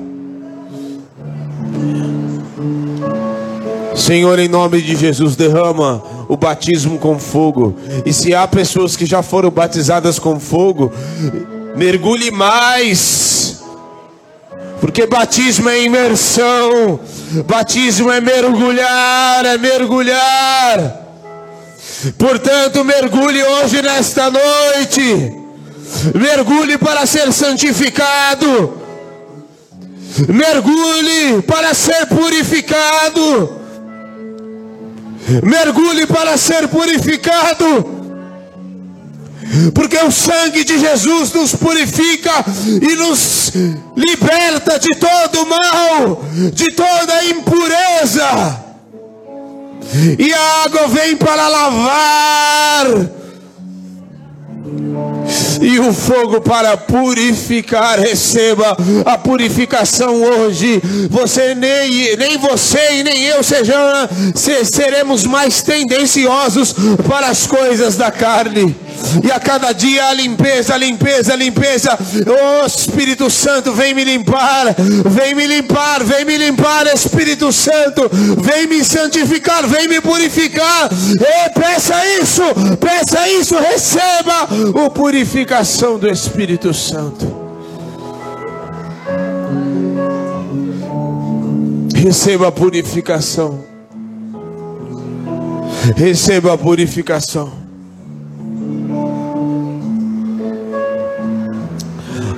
Senhor, 3.94 4.38
em 4.38 4.48
nome 4.48 4.80
de 4.80 4.96
Jesus, 4.96 5.36
derrama 5.36 6.02
o 6.28 6.36
batismo 6.36 6.98
com 6.98 7.18
fogo. 7.18 7.76
E 8.04 8.12
se 8.12 8.34
há 8.34 8.46
pessoas 8.48 8.96
que 8.96 9.06
já 9.06 9.22
foram 9.22 9.50
batizadas 9.50 10.18
com 10.18 10.40
fogo, 10.40 10.92
mergulhe 11.76 12.30
mais. 12.30 13.62
Porque 14.80 15.06
batismo 15.06 15.68
é 15.68 15.84
imersão, 15.84 16.98
batismo 17.46 18.10
é 18.10 18.20
mergulhar, 18.20 19.46
é 19.46 19.56
mergulhar. 19.56 21.01
Portanto, 22.18 22.84
mergulhe 22.84 23.42
hoje 23.42 23.80
nesta 23.82 24.30
noite. 24.30 25.32
Mergulhe 26.14 26.78
para 26.78 27.06
ser 27.06 27.32
santificado. 27.32 28.80
Mergulhe 30.28 31.42
para 31.42 31.74
ser 31.74 32.06
purificado. 32.06 33.60
Mergulhe 35.42 36.06
para 36.06 36.36
ser 36.36 36.68
purificado. 36.68 38.02
Porque 39.74 39.98
o 39.98 40.10
sangue 40.10 40.64
de 40.64 40.78
Jesus 40.78 41.32
nos 41.32 41.54
purifica 41.54 42.44
e 42.80 42.96
nos 42.96 43.52
liberta 43.96 44.78
de 44.78 44.88
todo 44.98 45.46
mal, 45.46 46.22
de 46.52 46.72
toda 46.72 47.24
impureza. 47.26 48.71
E 50.18 50.32
a 50.32 50.64
água 50.64 50.88
vem 50.88 51.16
para 51.16 51.48
lavar 51.48 52.86
e 55.62 55.78
o 55.78 55.92
fogo 55.92 56.40
para 56.40 56.76
purificar. 56.76 57.98
Receba 57.98 58.76
a 59.04 59.16
purificação 59.16 60.22
hoje. 60.22 60.80
Você 61.08 61.54
nem, 61.54 62.16
nem 62.16 62.38
você 62.38 62.98
e 62.98 63.04
nem 63.04 63.22
eu 63.24 63.42
sejam, 63.42 63.76
se, 64.34 64.64
seremos 64.64 65.24
mais 65.24 65.62
tendenciosos 65.62 66.74
para 67.06 67.28
as 67.28 67.46
coisas 67.46 67.96
da 67.96 68.10
carne. 68.10 68.74
E 69.22 69.30
a 69.30 69.38
cada 69.38 69.72
dia 69.72 70.06
a 70.06 70.14
limpeza, 70.14 70.74
a 70.74 70.76
limpeza, 70.76 71.32
a 71.32 71.36
limpeza. 71.36 71.98
Oh 72.26 72.66
Espírito 72.66 73.30
Santo, 73.30 73.72
vem 73.72 73.94
me 73.94 74.04
limpar, 74.04 74.74
vem 74.76 75.34
me 75.34 75.46
limpar, 75.46 76.02
vem 76.04 76.24
me 76.24 76.36
limpar, 76.36 76.86
Espírito 76.86 77.52
Santo, 77.52 78.10
vem 78.38 78.66
me 78.66 78.84
santificar, 78.84 79.66
vem 79.66 79.88
me 79.88 80.00
purificar. 80.00 80.90
E 80.92 81.50
peça 81.50 81.94
isso, 82.20 82.42
peça 82.80 83.28
isso, 83.28 83.56
receba 83.58 84.48
o 84.74 84.90
purificação 84.90 85.98
do 85.98 86.08
Espírito 86.08 86.72
Santo. 86.72 87.42
Receba 91.94 92.48
a 92.48 92.52
purificação. 92.52 93.64
Receba 95.96 96.54
a 96.54 96.58
purificação. 96.58 97.61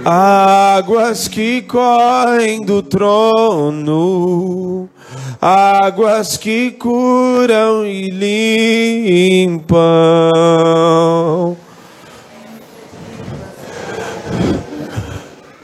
Águas 0.05 1.29
que 1.29 1.63
correm 1.63 2.63
do 2.63 2.83
trono, 2.83 4.87
águas 5.41 6.37
que 6.37 6.73
curam 6.73 7.87
e 7.87 8.11
limpam. 9.57 10.31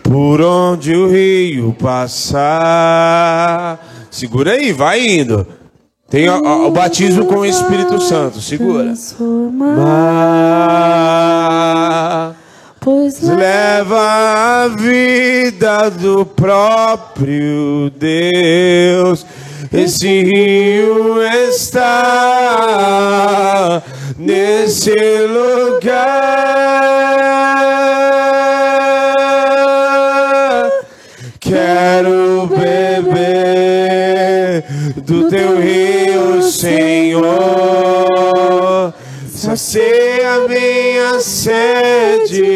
Por 0.03 0.41
onde 0.41 0.95
o 0.95 1.11
rio 1.11 1.77
passar. 1.79 3.79
Segura 4.11 4.53
aí, 4.53 4.73
vai 4.73 5.07
indo. 5.07 5.47
Tem 6.09 6.31
o, 6.31 6.67
o, 6.67 6.71
batismo 6.71 7.27
com 7.27 7.41
o 7.41 7.45
Espírito 7.45 8.01
Santo. 8.01 8.41
Segura. 8.41 8.95
Mar 9.53 10.41
pois 12.81 13.21
leva 13.21 14.65
a 14.65 14.69
vida 14.69 15.91
do 15.91 16.25
próprio 16.25 17.91
Deus. 17.91 19.27
Esse 19.73 20.23
rio 20.23 21.23
está 21.23 22.21
nesse 24.19 24.91
lugar. 25.27 26.51
Quero 31.39 32.49
beber 32.49 34.65
do 34.97 35.29
teu 35.29 35.61
rio, 35.61 36.43
Senhor. 36.43 37.31
Sacia 39.29 40.49
minha 40.49 41.21
sede, 41.21 42.50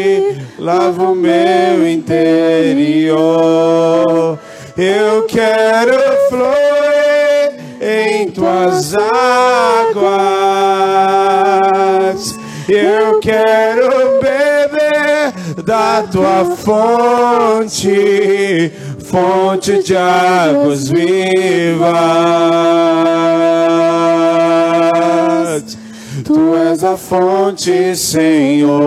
lava 0.65 1.03
o 1.11 1.15
meu 1.15 1.87
interior. 1.87 3.13
Eu 4.75 5.23
quero 5.27 5.93
fluir 6.27 7.53
em 7.79 8.31
tuas 8.31 8.95
águas. 8.95 9.05
Eu 12.67 13.19
quero 13.19 14.19
beber 14.19 15.35
da 15.63 16.01
tua 16.01 16.45
fonte, 16.55 17.93
fonte 19.03 19.83
de 19.83 19.95
águas 19.95 20.89
vivas. 20.89 21.85
Tu 26.25 26.55
és 26.55 26.83
a 26.83 26.97
fonte, 26.97 27.95
Senhor. 27.95 28.81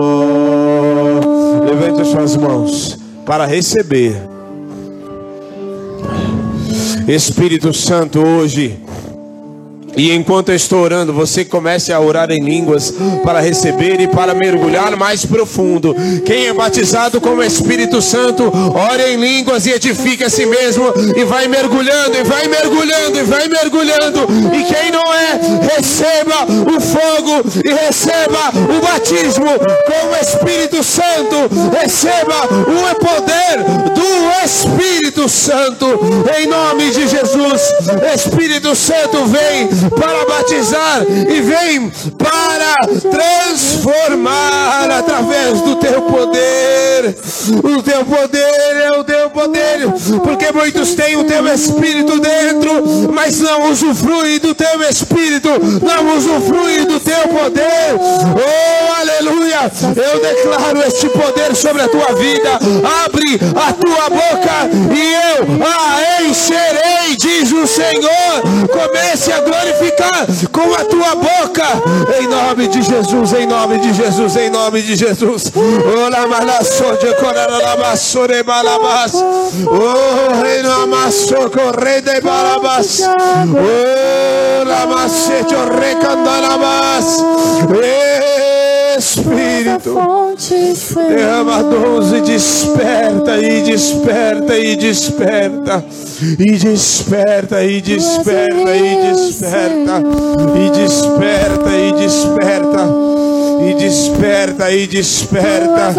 Levante 1.63 2.01
as 2.01 2.07
suas 2.09 2.35
mãos 2.35 2.99
para 3.25 3.45
receber. 3.45 4.13
Espírito 7.07 7.73
Santo, 7.73 8.19
hoje. 8.19 8.77
E 9.95 10.11
enquanto 10.13 10.49
eu 10.49 10.55
estou 10.55 10.81
orando, 10.81 11.13
você 11.13 11.43
comece 11.43 11.91
a 11.91 11.99
orar 11.99 12.31
em 12.31 12.41
línguas 12.41 12.93
para 13.23 13.39
receber 13.39 13.99
e 13.99 14.07
para 14.07 14.33
mergulhar 14.33 14.95
mais 14.95 15.25
profundo. 15.25 15.95
Quem 16.25 16.47
é 16.47 16.53
batizado 16.53 17.19
com 17.19 17.35
o 17.35 17.43
Espírito 17.43 18.01
Santo, 18.01 18.51
ore 18.73 19.03
em 19.13 19.17
línguas 19.17 19.65
e 19.65 19.71
edifique 19.71 20.23
a 20.23 20.29
si 20.29 20.45
mesmo 20.45 20.85
e 21.15 21.23
vai 21.23 21.47
mergulhando 21.47 22.17
e 22.17 22.23
vai 22.23 22.47
mergulhando 22.47 23.19
e 23.19 23.23
vai 23.23 23.47
mergulhando. 23.47 24.27
E 24.53 24.63
quem 24.63 24.91
não 24.91 25.13
é, 25.13 25.39
receba 25.75 26.45
o 26.45 26.79
fogo 26.79 27.49
e 27.63 27.69
receba 27.69 28.51
o 28.53 28.81
batismo 28.81 29.45
com 29.45 30.07
o 30.07 30.15
Espírito 30.21 30.83
Santo. 30.83 31.49
Receba 31.81 32.45
o 32.45 32.95
poder 32.95 33.63
do 33.93 34.45
Espírito 34.45 35.27
Santo 35.27 35.85
em 36.39 36.47
nome 36.47 36.91
de 36.91 37.07
Jesus. 37.07 37.61
Espírito 38.13 38.75
Santo 38.75 39.25
vem 39.25 39.67
para 39.97 40.25
batizar 40.25 41.03
e 41.03 41.41
vem 41.41 41.91
para 42.17 42.75
transformar 43.09 44.89
através 44.99 45.61
do 45.61 45.75
teu 45.89 46.01
poder. 46.03 47.15
O 47.63 47.81
teu 47.81 48.05
poder 48.05 48.75
é 48.83 48.99
o 48.99 49.03
teu 49.03 49.29
poder, 49.29 49.87
porque 50.23 50.51
muitos 50.51 50.93
têm 50.95 51.15
o 51.15 51.23
teu 51.23 51.47
espírito 51.47 52.19
dentro, 52.19 53.11
mas 53.13 53.39
não 53.39 53.71
usufruem 53.71 54.37
do 54.39 54.53
teu 54.53 54.81
espírito, 54.83 55.49
não 55.81 56.17
usufruem 56.17 56.85
do 56.85 56.99
teu 56.99 57.27
poder. 57.29 57.95
Oh, 57.95 58.99
aleluia! 58.99 59.71
Eu 59.95 60.19
declaro 60.21 60.85
este 60.85 61.07
poder 61.09 61.55
sobre 61.55 61.83
a 61.83 61.87
tua 61.87 62.13
vida. 62.15 62.59
Abre 63.05 63.39
a 63.55 63.73
tua 63.73 64.09
boca 64.09 64.69
e 64.93 65.13
eu 65.13 65.65
a 65.65 66.23
encherei, 66.23 67.15
diz 67.17 67.51
o 67.51 67.65
Senhor. 67.65 68.69
Comece 68.71 69.31
a 69.31 69.39
glorificar 69.39 70.27
com 70.51 70.73
a 70.73 70.83
tua 70.85 71.15
boca. 71.15 71.65
Em 72.19 72.27
nome 72.27 72.67
de 72.67 72.81
Jesus, 72.81 73.33
em 73.33 73.47
nome 73.47 73.79
de 73.79 73.93
Jesus, 73.93 74.35
em 74.35 74.49
nome 74.49 74.81
de 74.81 74.95
Jesus. 74.95 75.51
Oh, 79.65 80.41
reino 80.41 80.71
amasso, 80.71 81.49
corre 81.49 82.01
de 82.01 82.21
balabas. 82.21 83.01
Oh, 83.01 84.63
la 84.65 84.85
macete, 84.85 85.55
recandalabas. 85.79 87.23
Espírito, 88.97 89.95
derrama 91.07 91.63
dons 91.63 92.11
e 92.11 92.21
desperta, 92.21 93.37
e 93.37 93.61
desperta, 93.61 94.57
e 94.57 94.75
desperta, 94.75 95.85
e 96.37 96.57
desperta, 96.57 97.63
e 97.63 97.81
desperta, 97.81 98.75
e 98.75 99.01
desperta, 99.01 99.95
e 100.57 100.69
desperta, 100.69 100.69
e 100.69 100.71
desperta. 100.71 101.69
E 101.77 101.93
desperta, 101.93 103.18
e 103.61 103.73
desperta, 103.75 104.71
e 104.71 104.87
desperta, 104.87 105.93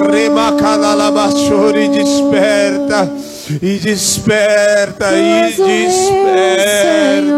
remacadalabassor, 0.00 1.76
e 1.76 1.88
desperta, 1.88 3.08
e 3.62 3.78
desperta, 3.78 5.16
e 5.16 5.54
desperta, 5.56 7.30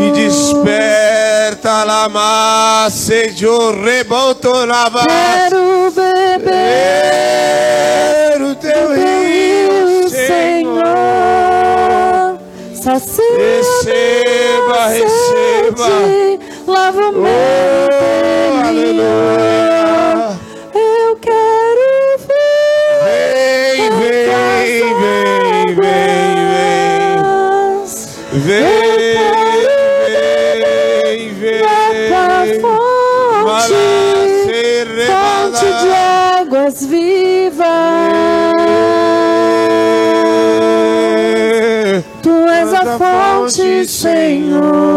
e 0.00 0.10
desperta, 0.12 1.84
lama, 1.84 2.88
seja 2.90 3.46
reboto 3.84 4.64
lava. 4.64 5.04
Quero 5.06 5.90
beber 5.90 6.48
o 8.42 8.54
teu 8.54 8.94
rio, 8.94 10.08
Senhor. 10.08 10.78
Receba, 13.36 14.86
receba. 14.88 15.90
Oh, 16.80 18.66
aleluia. 18.66 20.38
Eu 20.74 21.16
quero 21.20 21.90
ver. 22.26 22.98
Vem, 23.04 23.90
vem, 23.98 24.28
vem, 25.00 25.74
vem, 25.74 26.36
vem. 26.46 26.78
Vem, 31.02 31.34
vem, 31.34 31.58
Tua 32.08 32.44
vem. 32.44 32.60
fonte, 32.60 33.80
fonte 35.08 35.66
de 35.82 35.90
águas 35.92 36.76
vivas. 36.86 37.66
Tu 42.22 42.30
és 42.48 42.72
a 42.72 42.82
fonte, 42.98 43.84
Senhor. 43.86 44.87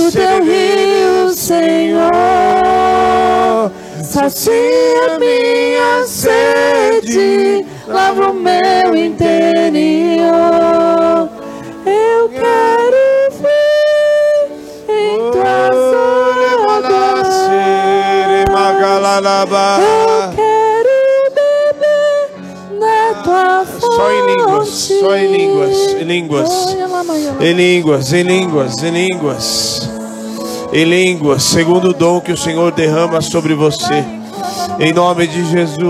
Do 0.00 0.10
teu 0.10 0.42
rio, 0.42 1.32
Senhor. 1.32 2.10
Sacia 4.02 5.16
minha 5.20 6.04
sede, 6.08 7.64
lava 7.86 8.30
o 8.30 8.34
meu 8.34 8.96
interior. 8.96 10.26
Eu 11.86 12.28
quero 12.30 13.32
ver 13.38 14.50
em 14.88 15.30
tuas 15.30 15.76
águas. 16.68 17.28
Eu 19.80 20.32
quero 20.34 20.94
beber 21.36 22.28
na 22.80 23.22
tua 23.22 23.64
fonte. 23.66 23.94
Só 23.94 24.10
em 24.10 24.26
línguas, 24.34 24.68
só 24.68 25.16
em 25.16 25.26
línguas, 25.30 25.76
em 25.94 26.04
línguas. 26.04 26.81
Em 27.40 27.52
línguas, 27.52 28.12
em 28.12 28.22
línguas, 28.22 28.82
em 28.82 28.90
línguas. 28.90 29.90
Em 30.72 30.84
línguas, 30.84 31.42
segundo 31.42 31.88
o 31.90 31.94
dom 31.94 32.20
que 32.20 32.32
o 32.32 32.36
Senhor 32.36 32.70
derrama 32.72 33.20
sobre 33.20 33.54
você. 33.54 34.04
Em 34.78 34.92
nome 34.92 35.26
de 35.26 35.44
Jesus. 35.50 35.82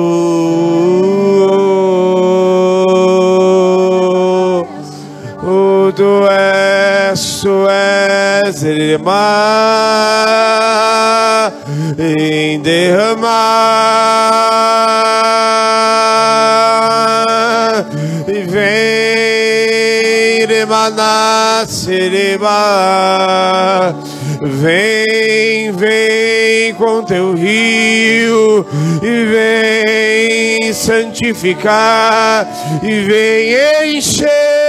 Oh, 5.44 5.92
tu 5.94 6.26
és, 6.30 7.40
tu 7.42 7.66
és, 7.68 8.60
derramar, 8.62 9.12
em 11.98 12.60
derramar, 12.60 14.31
sereba, 21.66 22.52
vem, 24.42 25.72
vem 25.72 26.74
com 26.74 27.02
teu 27.02 27.34
rio, 27.34 28.64
e 29.02 30.60
vem 30.60 30.72
santificar, 30.72 32.46
e 32.82 33.00
vem 33.00 33.96
encher 33.96 34.62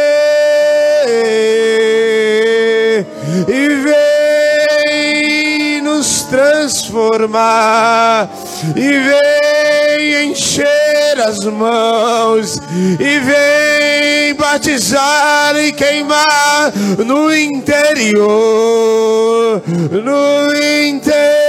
e 3.47 3.69
vem 3.69 5.81
nos 5.81 6.23
transformar 6.23 8.29
e 8.75 8.99
vem 8.99 10.29
encher 10.29 11.19
as 11.25 11.39
mãos 11.45 12.59
e 12.99 13.19
vem 13.19 13.62
batizar 14.37 15.55
e 15.57 15.71
queimar 15.71 16.73
no 17.05 17.33
interior, 17.33 18.23
no 19.91 20.53
interior. 20.55 21.43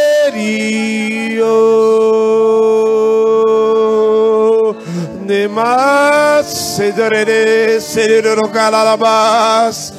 Nemas 5.27 6.47
sedere 6.47 7.81
sedere 7.81 8.37
galalabas 8.53 9.93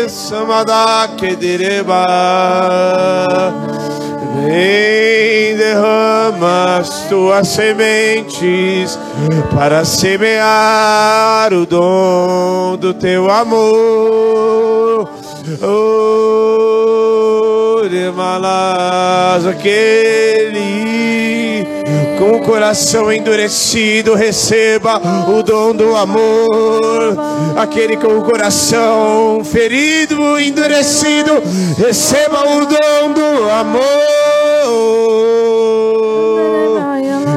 samada 0.08 1.08
kedereba 1.16 2.04
Vem 4.46 5.56
derrama 5.56 6.78
as 6.78 7.08
tuas 7.08 7.48
sementes 7.48 8.98
para 9.54 9.84
semear 9.84 11.52
o 11.52 11.66
dom 11.66 12.76
do 12.76 12.94
teu 12.94 13.30
amor. 13.30 15.08
Oh, 15.62 17.08
de 17.88 18.10
malas 18.10 19.46
aquele 19.46 20.78
com 22.18 22.32
o 22.32 22.40
coração 22.40 23.12
endurecido, 23.12 24.14
receba 24.14 25.00
o 25.28 25.42
dom 25.42 25.74
do 25.74 25.96
amor. 25.96 27.16
Aquele 27.56 27.96
com 27.96 28.18
o 28.18 28.22
coração 28.22 29.42
ferido, 29.44 30.38
endurecido, 30.38 31.42
receba 31.78 32.40
o 32.50 32.66
dom 32.66 33.12
do 33.12 33.50
amor. 33.50 34.17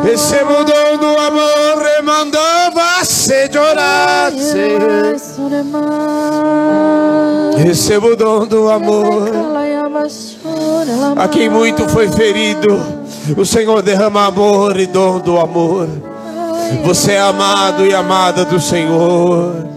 Receba 0.03 0.60
o 0.60 0.64
dom 0.64 0.98
do 0.98 1.18
amor, 1.18 1.84
remandava 1.95 3.06
se 3.06 3.49
chorasse. 3.52 4.78
Receba 7.58 8.08
o 8.08 8.16
dom 8.16 8.45
do 8.45 8.70
amor. 8.70 9.30
A 11.16 11.28
quem 11.28 11.49
muito 11.49 11.88
foi 11.90 12.10
ferido, 12.10 12.80
o 13.38 13.45
Senhor 13.45 13.82
derrama 13.82 14.26
amor 14.26 14.80
e 14.80 14.88
dom 14.88 15.20
do 15.20 15.40
amor. 15.40 15.88
Você 16.84 17.14
é 17.14 17.22
amado 17.22 17.86
e 17.86 17.94
amada 17.94 18.44
do 18.44 18.60
Senhor. 18.60 19.70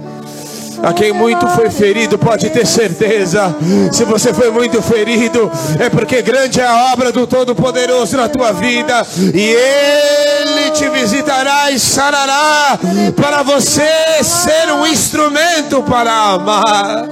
A 0.85 0.93
quem 0.93 1.13
muito 1.13 1.49
foi 1.49 1.71
ferido, 1.71 2.19
pode 2.19 2.51
ter 2.51 2.67
certeza. 2.67 3.55
Se 3.91 4.05
você 4.05 4.35
foi 4.35 4.51
muito 4.51 4.83
ferido, 4.83 5.51
é 5.79 5.89
porque 5.89 6.21
grande 6.21 6.61
é 6.61 6.67
a 6.67 6.93
obra 6.93 7.11
do 7.11 7.27
Todo-Poderoso 7.27 8.17
na 8.17 8.29
tua 8.29 8.53
vida. 8.53 9.07
E 9.33 9.41
Ele 9.41 10.71
te 10.73 10.89
visitará 10.91 11.71
e 11.71 11.79
sarará 11.79 12.79
para 13.17 13.43
você 13.43 13.89
ser 14.23 14.73
um 14.73 14.87
instrumento 14.87 15.83
para 15.83 16.13
amar. 16.13 17.09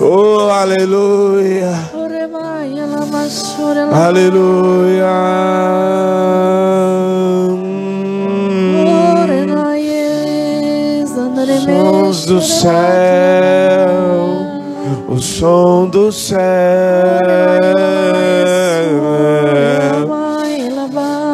Oh, 0.00 0.48
aleluia. 0.50 1.70
Aleluia. 3.94 5.06
Do 12.32 12.40
céu, 12.40 12.72
o 15.06 15.18
som 15.18 15.86
do 15.86 16.10
céu, 16.10 16.40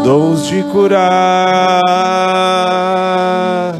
dons 0.02 0.48
de 0.48 0.60
curar, 0.64 1.82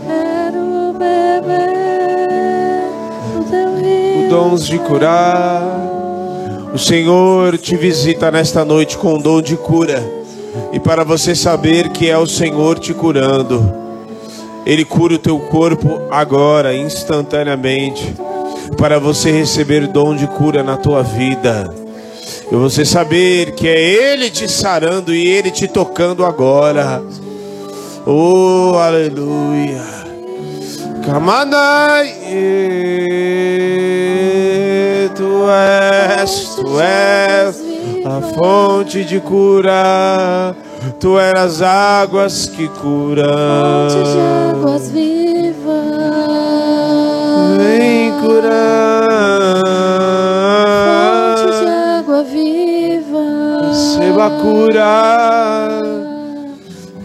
Quero 0.06 0.92
beber 0.92 2.28
do 3.34 3.42
teu 3.50 3.74
rio. 3.74 4.30
dons 4.30 4.64
de 4.64 4.78
curar. 4.78 5.60
O 6.72 6.78
Senhor 6.78 7.58
te 7.58 7.74
visita 7.76 8.30
nesta 8.30 8.64
noite 8.64 8.96
com 8.96 9.14
o 9.14 9.18
dom 9.18 9.42
de 9.42 9.56
cura. 9.56 10.00
E 10.72 10.78
para 10.78 11.02
você 11.02 11.34
saber 11.34 11.88
que 11.88 12.08
é 12.08 12.16
o 12.16 12.28
Senhor 12.28 12.78
te 12.78 12.94
curando, 12.94 13.87
Ele 14.68 14.84
cura 14.84 15.14
o 15.14 15.18
teu 15.18 15.38
corpo 15.38 16.02
agora, 16.10 16.76
instantaneamente, 16.76 18.14
para 18.76 19.00
você 19.00 19.30
receber 19.30 19.86
dom 19.86 20.14
de 20.14 20.26
cura 20.26 20.62
na 20.62 20.76
tua 20.76 21.02
vida. 21.02 21.74
E 22.52 22.54
você 22.54 22.84
saber 22.84 23.52
que 23.52 23.66
é 23.66 23.80
Ele 23.80 24.28
te 24.28 24.46
sarando 24.46 25.14
e 25.14 25.26
Ele 25.26 25.50
te 25.50 25.66
tocando 25.66 26.22
agora. 26.22 27.02
Oh, 28.04 28.74
aleluia. 28.76 29.82
Kamanai, 31.06 32.14
tu 35.16 35.46
és, 35.48 36.54
tu 36.56 36.78
és 36.78 37.56
a 38.04 38.20
fonte 38.34 39.02
de 39.02 39.18
cura, 39.18 40.54
tu 41.00 41.18
és 41.18 41.34
as 41.34 41.62
águas 41.62 42.46
que 42.46 42.68
curam. 42.68 43.88
Fonte 43.88 44.02
de 44.12 44.20
águas 44.52 44.90
vivas. 44.90 45.88
Vem 47.58 48.12
Fonte 48.12 48.22
de 48.22 48.26
curar, 48.26 49.12
água 51.98 52.22
viva. 52.22 53.26
receba 53.68 54.26
a 54.26 54.30
cura, 54.30 55.82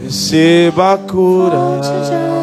receba 0.04 0.94
a 0.94 0.98
Fonte 0.98 1.08
de 1.08 1.12
cura. 1.14 1.58
água 1.58 2.43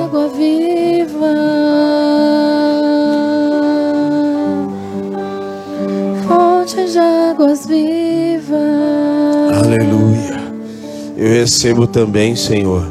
Eu 11.20 11.28
recebo 11.28 11.86
também, 11.86 12.34
Senhor. 12.34 12.82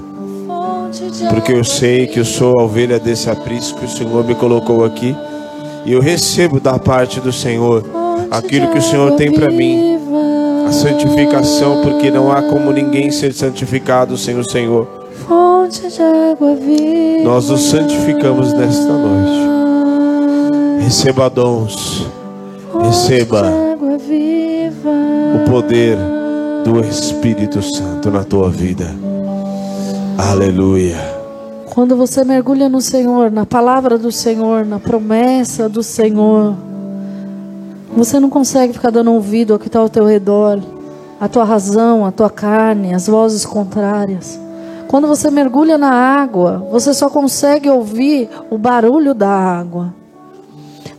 Porque 1.31 1.51
eu 1.51 1.63
sei 1.63 2.05
que 2.05 2.19
eu 2.19 2.25
sou 2.25 2.59
a 2.59 2.63
ovelha 2.63 2.99
desse 2.99 3.27
aprisco 3.27 3.79
que 3.79 3.87
o 3.87 3.89
Senhor 3.89 4.23
me 4.23 4.35
colocou 4.35 4.85
aqui. 4.85 5.17
E 5.83 5.93
eu 5.93 5.99
recebo 5.99 6.59
da 6.59 6.77
parte 6.77 7.19
do 7.19 7.33
Senhor 7.33 7.83
aquilo 8.29 8.67
que 8.67 8.77
o 8.77 8.81
Senhor 8.83 9.13
tem 9.13 9.31
para 9.31 9.49
mim. 9.49 9.97
A 10.67 10.71
santificação, 10.71 11.81
porque 11.81 12.11
não 12.11 12.31
há 12.31 12.43
como 12.43 12.71
ninguém 12.71 13.09
ser 13.09 13.33
santificado 13.33 14.15
sem 14.15 14.37
o 14.37 14.47
Senhor. 14.47 14.87
Fonte 15.27 15.89
de 15.89 15.99
água 15.99 16.55
viva. 16.55 17.23
Nós 17.23 17.49
nos 17.49 17.61
santificamos 17.61 18.53
nesta 18.53 18.93
noite. 18.93 20.83
Receba 20.83 21.31
dons, 21.31 22.05
receba 22.79 23.51
o 25.33 25.49
poder 25.49 26.18
do 26.63 26.79
Espírito 26.81 27.61
Santo 27.61 28.11
na 28.11 28.23
tua 28.23 28.49
vida. 28.49 28.93
Aleluia. 30.17 30.97
Quando 31.73 31.95
você 31.95 32.23
mergulha 32.23 32.67
no 32.67 32.81
Senhor, 32.81 33.31
na 33.31 33.45
palavra 33.45 33.97
do 33.97 34.11
Senhor, 34.11 34.65
na 34.65 34.79
promessa 34.79 35.69
do 35.69 35.81
Senhor, 35.81 36.55
você 37.95 38.19
não 38.19 38.29
consegue 38.29 38.73
ficar 38.73 38.89
dando 38.89 39.11
ouvido 39.13 39.53
ao 39.53 39.59
que 39.59 39.67
está 39.67 39.79
ao 39.79 39.89
teu 39.89 40.05
redor, 40.05 40.59
a 41.19 41.27
tua 41.27 41.43
razão, 41.43 42.05
a 42.05 42.11
tua 42.11 42.29
carne, 42.29 42.93
as 42.93 43.07
vozes 43.07 43.45
contrárias. 43.45 44.39
Quando 44.87 45.07
você 45.07 45.29
mergulha 45.29 45.77
na 45.77 45.91
água, 45.91 46.67
você 46.71 46.93
só 46.93 47.09
consegue 47.09 47.69
ouvir 47.69 48.29
o 48.49 48.57
barulho 48.57 49.13
da 49.13 49.29
água. 49.29 49.98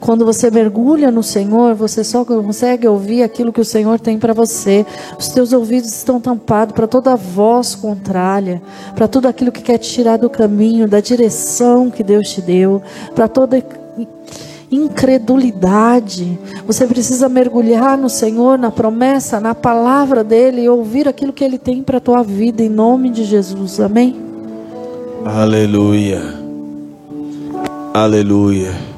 Quando 0.00 0.24
você 0.24 0.50
mergulha 0.50 1.10
no 1.10 1.22
Senhor, 1.22 1.74
você 1.74 2.02
só 2.02 2.24
consegue 2.24 2.88
ouvir 2.88 3.22
aquilo 3.22 3.52
que 3.52 3.60
o 3.60 3.64
Senhor 3.64 4.00
tem 4.00 4.18
para 4.18 4.32
você. 4.32 4.86
Os 5.18 5.28
teus 5.28 5.52
ouvidos 5.52 5.90
estão 5.94 6.18
tampados 6.18 6.74
para 6.74 6.86
toda 6.86 7.14
voz 7.14 7.74
contrária, 7.74 8.62
para 8.94 9.06
tudo 9.06 9.28
aquilo 9.28 9.52
que 9.52 9.62
quer 9.62 9.76
te 9.76 9.90
tirar 9.90 10.16
do 10.16 10.30
caminho, 10.30 10.88
da 10.88 11.00
direção 11.00 11.90
que 11.90 12.02
Deus 12.02 12.30
te 12.30 12.40
deu, 12.40 12.80
para 13.14 13.28
toda 13.28 13.62
incredulidade. 14.70 16.38
Você 16.66 16.86
precisa 16.86 17.28
mergulhar 17.28 17.98
no 17.98 18.08
Senhor, 18.08 18.58
na 18.58 18.70
promessa, 18.70 19.38
na 19.38 19.54
palavra 19.54 20.24
dele 20.24 20.62
e 20.62 20.68
ouvir 20.68 21.08
aquilo 21.08 21.32
que 21.32 21.44
ele 21.44 21.58
tem 21.58 21.82
para 21.82 21.98
a 21.98 22.00
tua 22.00 22.22
vida 22.22 22.62
em 22.62 22.68
nome 22.68 23.10
de 23.10 23.24
Jesus. 23.24 23.80
Amém. 23.80 24.16
Aleluia. 25.24 26.22
Aleluia. 27.92 28.89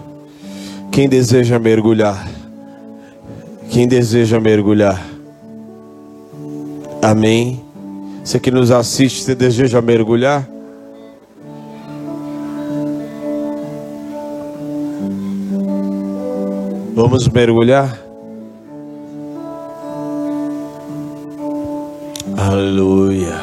Quem 0.93 1.09
deseja 1.09 1.59
mergulhar? 1.59 2.29
Quem 3.71 3.89
deseja 3.89 4.39
mergulhar? 4.39 5.03
Amém. 7.01 7.65
Você 8.23 8.39
que 8.39 8.51
nos 8.51 8.71
assiste, 8.71 9.23
você 9.23 9.35
deseja 9.35 9.81
mergulhar? 9.81 10.47
Vamos 16.95 17.27
mergulhar? 17.27 17.99
Aleluia. 22.37 23.41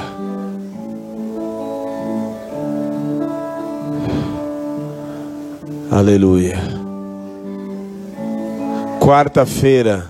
Aleluia. 5.90 6.79
Quarta-feira, 9.10 10.08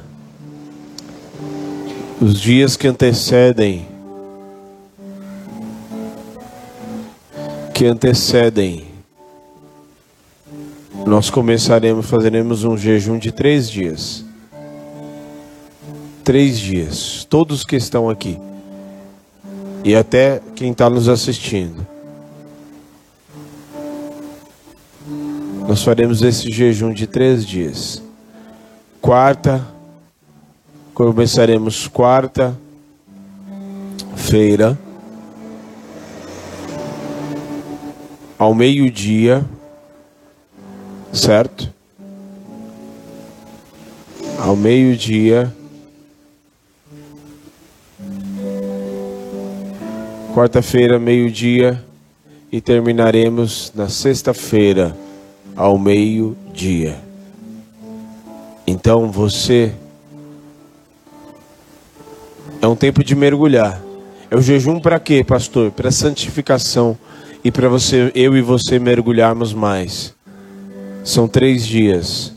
os 2.20 2.38
dias 2.38 2.76
que 2.76 2.86
antecedem, 2.86 3.88
que 7.74 7.86
antecedem, 7.86 8.88
nós 11.08 11.30
começaremos, 11.30 12.10
fazeremos 12.10 12.66
um 12.66 12.76
jejum 12.76 13.18
de 13.18 13.32
três 13.32 13.72
dias. 13.72 14.26
Três 16.22 16.60
dias, 16.60 17.24
todos 17.30 17.64
que 17.64 17.78
estão 17.78 18.10
aqui, 18.10 18.38
e 19.82 19.96
até 19.96 20.42
quem 20.58 20.74
está 20.74 20.90
nos 20.90 21.08
assistindo. 21.08 21.88
Nós 25.70 25.82
faremos 25.82 26.22
esse 26.22 26.52
jejum 26.52 26.92
de 26.92 27.08
três 27.08 27.48
dias 27.48 28.09
quarta, 29.02 29.66
começaremos 30.94 31.88
quarta-feira, 31.88 34.78
ao 38.38 38.54
meio-dia, 38.54 39.44
certo? 41.12 41.74
Ao 44.38 44.56
meio-dia, 44.56 45.52
quarta-feira, 50.34 51.00
meio-dia, 51.00 51.84
e 52.52 52.62
terminaremos 52.62 53.72
na 53.76 53.90
sexta-feira, 53.90 54.96
ao 55.56 55.78
meio-dia. 55.78 57.09
Então 58.70 59.10
você. 59.10 59.74
É 62.62 62.68
um 62.68 62.76
tempo 62.76 63.04
de 63.04 63.16
mergulhar. 63.16 63.82
É 64.30 64.36
o 64.36 64.41
jejum 64.44 64.80
para 64.80 65.00
quê, 65.00 65.24
pastor? 65.24 65.72
Para 65.72 65.90
santificação 65.90 66.96
e 67.44 67.52
para 67.52 67.68
você, 67.68 68.12
eu 68.14 68.38
e 68.38 68.44
você 68.44 68.78
mergulharmos 68.78 69.56
mais. 69.56 70.14
São 71.04 71.28
três 71.28 71.66
dias. 71.66 72.32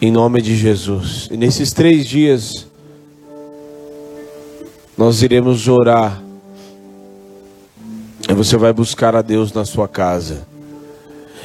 Em 0.00 0.10
nome 0.10 0.40
de 0.40 0.56
Jesus. 0.56 1.28
E 1.30 1.36
nesses 1.36 1.70
três 1.70 2.06
dias, 2.06 2.66
nós 4.96 5.22
iremos 5.22 5.68
orar. 5.68 6.23
Você 8.32 8.56
vai 8.56 8.72
buscar 8.72 9.14
a 9.14 9.22
Deus 9.22 9.52
na 9.52 9.64
sua 9.64 9.86
casa. 9.86 10.46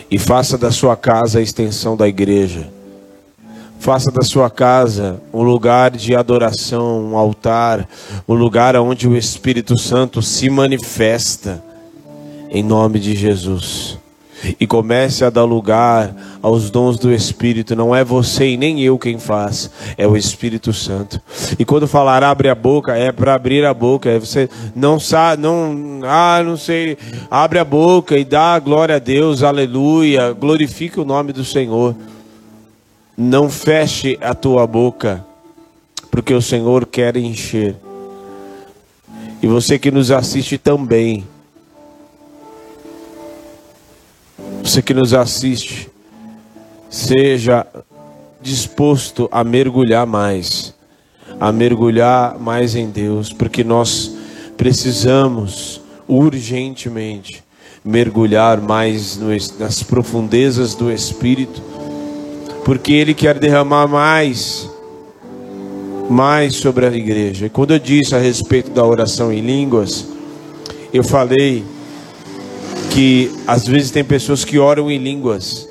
E 0.10 0.18
faça 0.18 0.58
da 0.58 0.72
sua 0.72 0.96
casa 0.96 1.40
a 1.40 1.42
extensão 1.42 1.98
da 1.98 2.08
igreja. 2.08 2.68
Faça 3.80 4.12
da 4.12 4.22
sua 4.22 4.50
casa 4.50 5.22
um 5.34 5.44
lugar 5.44 5.92
de 5.92 6.16
adoração, 6.16 7.12
um 7.12 7.18
altar, 7.18 7.88
um 8.28 8.34
lugar 8.34 8.76
onde 8.78 9.08
o 9.08 9.16
Espírito 9.16 9.78
Santo 9.78 10.22
se 10.22 10.50
manifesta, 10.50 11.64
em 12.50 12.64
nome 12.64 13.00
de 13.00 13.16
Jesus. 13.16 13.99
E 14.60 14.66
comece 14.66 15.26
a 15.26 15.30
dar 15.30 15.44
lugar 15.44 16.16
aos 16.42 16.70
dons 16.70 16.98
do 16.98 17.14
Espírito. 17.14 17.76
Não 17.76 17.96
é 17.96 18.04
você 18.04 18.50
e 18.50 18.58
nem 18.58 18.82
eu 18.82 18.98
quem 18.98 19.20
faz, 19.20 19.70
é 19.98 20.08
o 20.08 20.16
Espírito 20.16 20.72
Santo. 20.72 21.22
E 21.58 21.66
quando 21.66 21.88
falar 21.88 22.24
abre 22.24 22.50
a 22.50 22.56
boca, 22.56 22.96
é 22.96 23.12
para 23.12 23.34
abrir 23.34 23.66
a 23.66 23.74
boca. 23.74 24.10
É 24.10 24.20
você 24.20 24.50
não 24.76 25.00
sabe, 25.00 25.42
não, 25.42 26.02
ah, 26.04 26.42
não 26.44 26.58
sei, 26.58 26.98
abre 27.30 27.60
a 27.60 27.66
boca 27.66 28.18
e 28.18 28.24
dá 28.24 28.58
glória 28.60 28.96
a 28.96 29.00
Deus, 29.00 29.44
aleluia, 29.44 30.32
glorifique 30.32 31.00
o 31.00 31.06
nome 31.06 31.34
do 31.34 31.44
Senhor. 31.44 31.96
Não 33.18 33.50
feche 33.50 34.18
a 34.22 34.34
tua 34.34 34.66
boca, 34.66 35.26
porque 36.10 36.34
o 36.34 36.42
Senhor 36.42 36.86
quer 36.86 37.18
encher. 37.18 37.76
E 39.42 39.48
você 39.48 39.80
que 39.80 39.92
nos 39.92 40.12
assiste 40.12 40.58
também. 40.58 41.26
Você 44.64 44.82
que 44.82 44.94
nos 44.94 45.14
assiste, 45.14 45.90
seja 46.90 47.66
disposto 48.42 49.28
a 49.32 49.44
mergulhar 49.44 50.06
mais, 50.06 50.74
a 51.40 51.52
mergulhar 51.52 52.40
mais 52.40 52.76
em 52.76 52.90
Deus, 52.90 53.34
porque 53.34 53.64
nós 53.64 54.16
precisamos 54.58 55.82
urgentemente 56.08 57.44
mergulhar 57.84 58.60
mais 58.60 59.18
nas 59.58 59.84
profundezas 59.84 60.76
do 60.76 60.92
Espírito 60.92 61.62
porque 62.70 62.94
Ele 62.94 63.16
quer 63.16 63.40
derramar 63.40 63.88
mais, 63.88 64.70
mais 66.08 66.56
sobre 66.56 66.86
a 66.86 66.92
igreja. 66.92 67.48
E 67.48 67.50
quando 67.50 67.72
eu 67.72 67.80
disse 67.80 68.14
a 68.14 68.20
respeito 68.20 68.70
da 68.70 68.86
oração 68.86 69.34
em 69.34 69.42
línguas, 69.42 70.06
eu 70.94 71.04
falei 71.04 71.64
que 72.90 73.32
às 73.48 73.68
vezes 73.68 73.92
tem 73.92 74.04
pessoas 74.04 74.44
que 74.44 74.58
oram 74.58 74.90
em 74.90 74.98
línguas. 74.98 75.68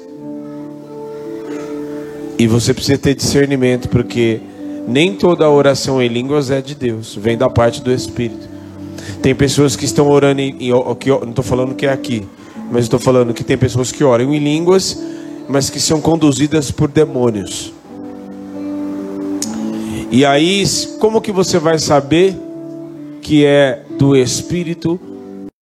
E 2.39 2.47
você 2.47 2.73
precisa 2.73 2.99
ter 2.99 3.15
discernimento, 3.15 3.89
porque 3.89 4.41
nem 4.87 5.15
toda 5.15 5.49
oração 5.51 6.01
em 6.01 6.09
línguas 6.09 6.51
é 6.51 6.61
de 6.61 6.75
Deus, 6.75 7.17
vem 7.17 7.37
da 7.37 7.51
parte 7.51 7.83
do 7.83 7.93
Espírito. 7.93 8.49
Tem 9.21 9.35
pessoas 9.35 9.75
que 9.75 9.85
estão 9.85 10.09
orando 10.09 10.41
em, 10.41 10.57
que, 10.99 11.11
não 11.11 11.31
estou 11.31 11.45
falando 11.45 11.75
que 11.75 11.87
é 11.87 11.93
aqui, 11.93 12.27
mas 12.71 12.85
estou 12.85 12.99
falando 12.99 13.35
que 13.35 13.43
tem 13.43 13.59
pessoas 13.59 13.91
que 13.91 14.05
oram 14.05 14.33
em 14.33 14.39
línguas 14.39 14.97
mas 15.49 15.71
que 15.71 15.81
são 15.81 16.01
conduzidas 16.01 16.71
por 16.71 16.89
demônios. 16.89 17.73
E 20.11 20.25
aí, 20.25 20.65
como 21.01 21.21
que 21.21 21.33
você 21.33 21.59
vai 21.59 21.79
saber 21.79 22.37
que 23.23 23.45
é 23.45 23.83
do 23.99 24.15
Espírito 24.15 25.01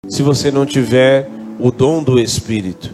se 0.07 0.21
você 0.21 0.51
não 0.51 0.65
tiver 0.65 1.27
o 1.61 1.71
dom 1.71 2.03
do 2.03 2.19
Espírito? 2.19 2.91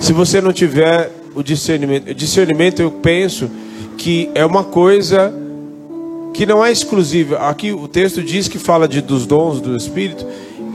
Se 0.00 0.12
você 0.12 0.40
não 0.40 0.52
tiver 0.52 1.10
o 1.34 1.42
discernimento, 1.42 2.10
o 2.10 2.14
discernimento 2.14 2.80
eu 2.80 2.90
penso 2.90 3.50
que 3.98 4.30
é 4.34 4.46
uma 4.46 4.64
coisa 4.64 5.32
que 6.32 6.46
não 6.46 6.64
é 6.64 6.72
exclusiva. 6.72 7.36
Aqui 7.38 7.72
o 7.72 7.86
texto 7.86 8.22
diz 8.22 8.48
que 8.48 8.58
fala 8.58 8.88
de, 8.88 9.00
dos 9.00 9.26
dons 9.26 9.60
do 9.60 9.76
Espírito 9.76 10.26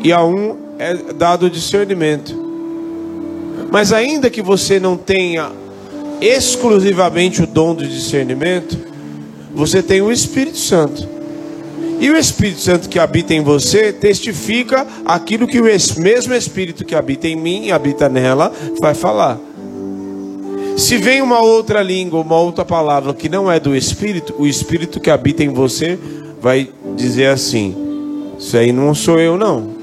e 0.04 0.12
a 0.12 0.24
um 0.24 0.58
é 0.78 0.94
dado 1.14 1.48
o 1.48 1.50
discernimento. 1.50 2.46
Mas 3.72 3.92
ainda 3.92 4.30
que 4.30 4.42
você 4.42 4.80
não 4.80 4.96
tenha 4.96 5.52
exclusivamente 6.22 7.42
o 7.42 7.48
dom 7.48 7.74
do 7.74 7.86
discernimento, 7.88 8.78
você 9.54 9.82
tem 9.82 10.02
o 10.02 10.12
Espírito 10.12 10.58
Santo. 10.58 11.15
E 12.00 12.10
o 12.10 12.18
Espírito 12.18 12.60
Santo 12.60 12.90
que 12.90 13.00
habita 13.00 13.34
em 13.34 13.42
você 13.42 13.94
testifica 13.94 14.86
aquilo 15.06 15.48
que 15.48 15.60
o 15.60 15.64
mesmo 15.64 16.34
Espírito 16.34 16.84
que 16.84 16.96
habita 16.96 17.28
em 17.28 17.36
mim, 17.36 17.72
habita 17.72 18.10
nela, 18.10 18.52
vai 18.80 18.94
falar. 18.94 19.40
Se 20.78 20.98
vem 20.98 21.22
uma 21.22 21.40
outra 21.40 21.82
língua, 21.82 22.20
uma 22.20 22.38
outra 22.38 22.66
palavra 22.66 23.14
que 23.14 23.30
não 23.30 23.50
é 23.50 23.60
do 23.60 23.76
Espírito, 23.76 24.36
o 24.38 24.46
Espírito 24.46 25.00
que 25.00 25.10
habita 25.10 25.44
em 25.44 25.50
você 25.50 25.98
vai 26.42 26.70
dizer 26.98 27.28
assim: 27.28 27.74
Isso 28.38 28.58
aí 28.58 28.74
não 28.74 28.94
sou 28.94 29.20
eu, 29.20 29.38
não. 29.38 29.74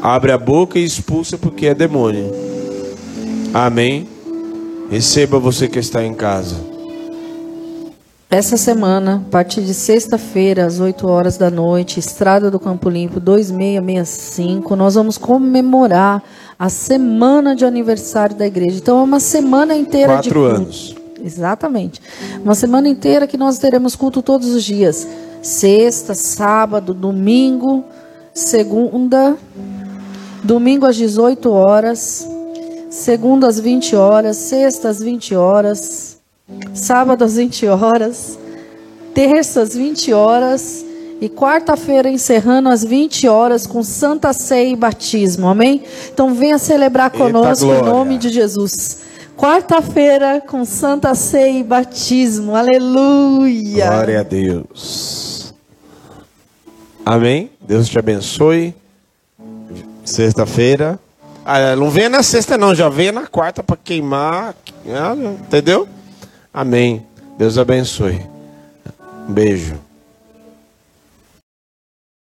Abre 0.00 0.30
a 0.30 0.38
boca 0.38 0.78
e 0.78 0.84
expulsa 0.84 1.36
porque 1.36 1.66
é 1.66 1.74
demônio. 1.74 2.30
Amém. 3.52 4.06
Receba 4.88 5.40
você 5.40 5.66
que 5.66 5.80
está 5.80 6.04
em 6.04 6.14
casa. 6.14 6.75
Essa 8.36 8.58
semana, 8.58 9.24
a 9.26 9.30
partir 9.30 9.62
de 9.62 9.72
sexta-feira, 9.72 10.66
às 10.66 10.78
8 10.78 11.08
horas 11.08 11.38
da 11.38 11.50
noite, 11.50 11.98
Estrada 11.98 12.50
do 12.50 12.60
Campo 12.60 12.90
Limpo 12.90 13.18
2665, 13.18 14.76
nós 14.76 14.94
vamos 14.94 15.16
comemorar 15.16 16.22
a 16.58 16.68
semana 16.68 17.56
de 17.56 17.64
aniversário 17.64 18.36
da 18.36 18.46
igreja. 18.46 18.76
Então, 18.76 18.98
é 19.00 19.02
uma 19.04 19.20
semana 19.20 19.74
inteira 19.74 20.16
Quatro 20.16 20.28
de 20.28 20.34
culto. 20.34 20.54
anos. 20.54 20.94
Exatamente. 21.24 22.02
Uma 22.44 22.54
semana 22.54 22.90
inteira 22.90 23.26
que 23.26 23.38
nós 23.38 23.56
teremos 23.56 23.96
culto 23.96 24.20
todos 24.20 24.48
os 24.48 24.62
dias. 24.62 25.08
Sexta, 25.40 26.12
sábado, 26.12 26.92
domingo, 26.92 27.84
segunda, 28.34 29.34
Domingo 30.44 30.84
às 30.84 30.96
18 30.96 31.50
horas, 31.50 32.28
segunda 32.90 33.46
às 33.46 33.58
20 33.58 33.96
horas, 33.96 34.36
sexta 34.36 34.90
às 34.90 35.00
20 35.00 35.34
horas, 35.34 36.15
sábado 36.74 37.24
às 37.24 37.36
20 37.36 37.66
horas, 37.66 38.38
terça 39.14 39.62
às 39.62 39.74
20 39.74 40.12
horas 40.12 40.84
e 41.20 41.28
quarta-feira 41.28 42.08
encerrando 42.10 42.68
às 42.68 42.84
20 42.84 43.26
horas 43.26 43.66
com 43.66 43.82
Santa 43.82 44.32
Ceia 44.32 44.68
e 44.68 44.76
batismo. 44.76 45.48
Amém? 45.48 45.82
Então 46.12 46.34
venha 46.34 46.58
celebrar 46.58 47.10
conosco 47.10 47.66
em 47.66 47.82
nome 47.82 48.18
de 48.18 48.28
Jesus. 48.28 48.98
Quarta-feira 49.36 50.42
com 50.46 50.64
Santa 50.64 51.14
Ceia 51.14 51.58
e 51.58 51.62
batismo. 51.62 52.54
Aleluia. 52.54 53.86
Glória 53.86 54.20
a 54.20 54.22
Deus. 54.22 55.54
Amém. 57.04 57.50
Deus 57.60 57.88
te 57.88 57.98
abençoe. 57.98 58.74
Sexta-feira. 60.04 60.98
Ah, 61.44 61.76
não 61.76 61.90
venha 61.90 62.08
na 62.08 62.22
sexta, 62.22 62.58
não, 62.58 62.74
já 62.74 62.88
venha 62.88 63.12
na 63.12 63.26
quarta 63.26 63.62
para 63.62 63.76
queimar. 63.76 64.54
Entendeu? 65.44 65.88
Amém. 66.56 67.04
Deus 67.36 67.58
abençoe. 67.58 68.18
Um 69.28 69.32
beijo. 69.34 69.74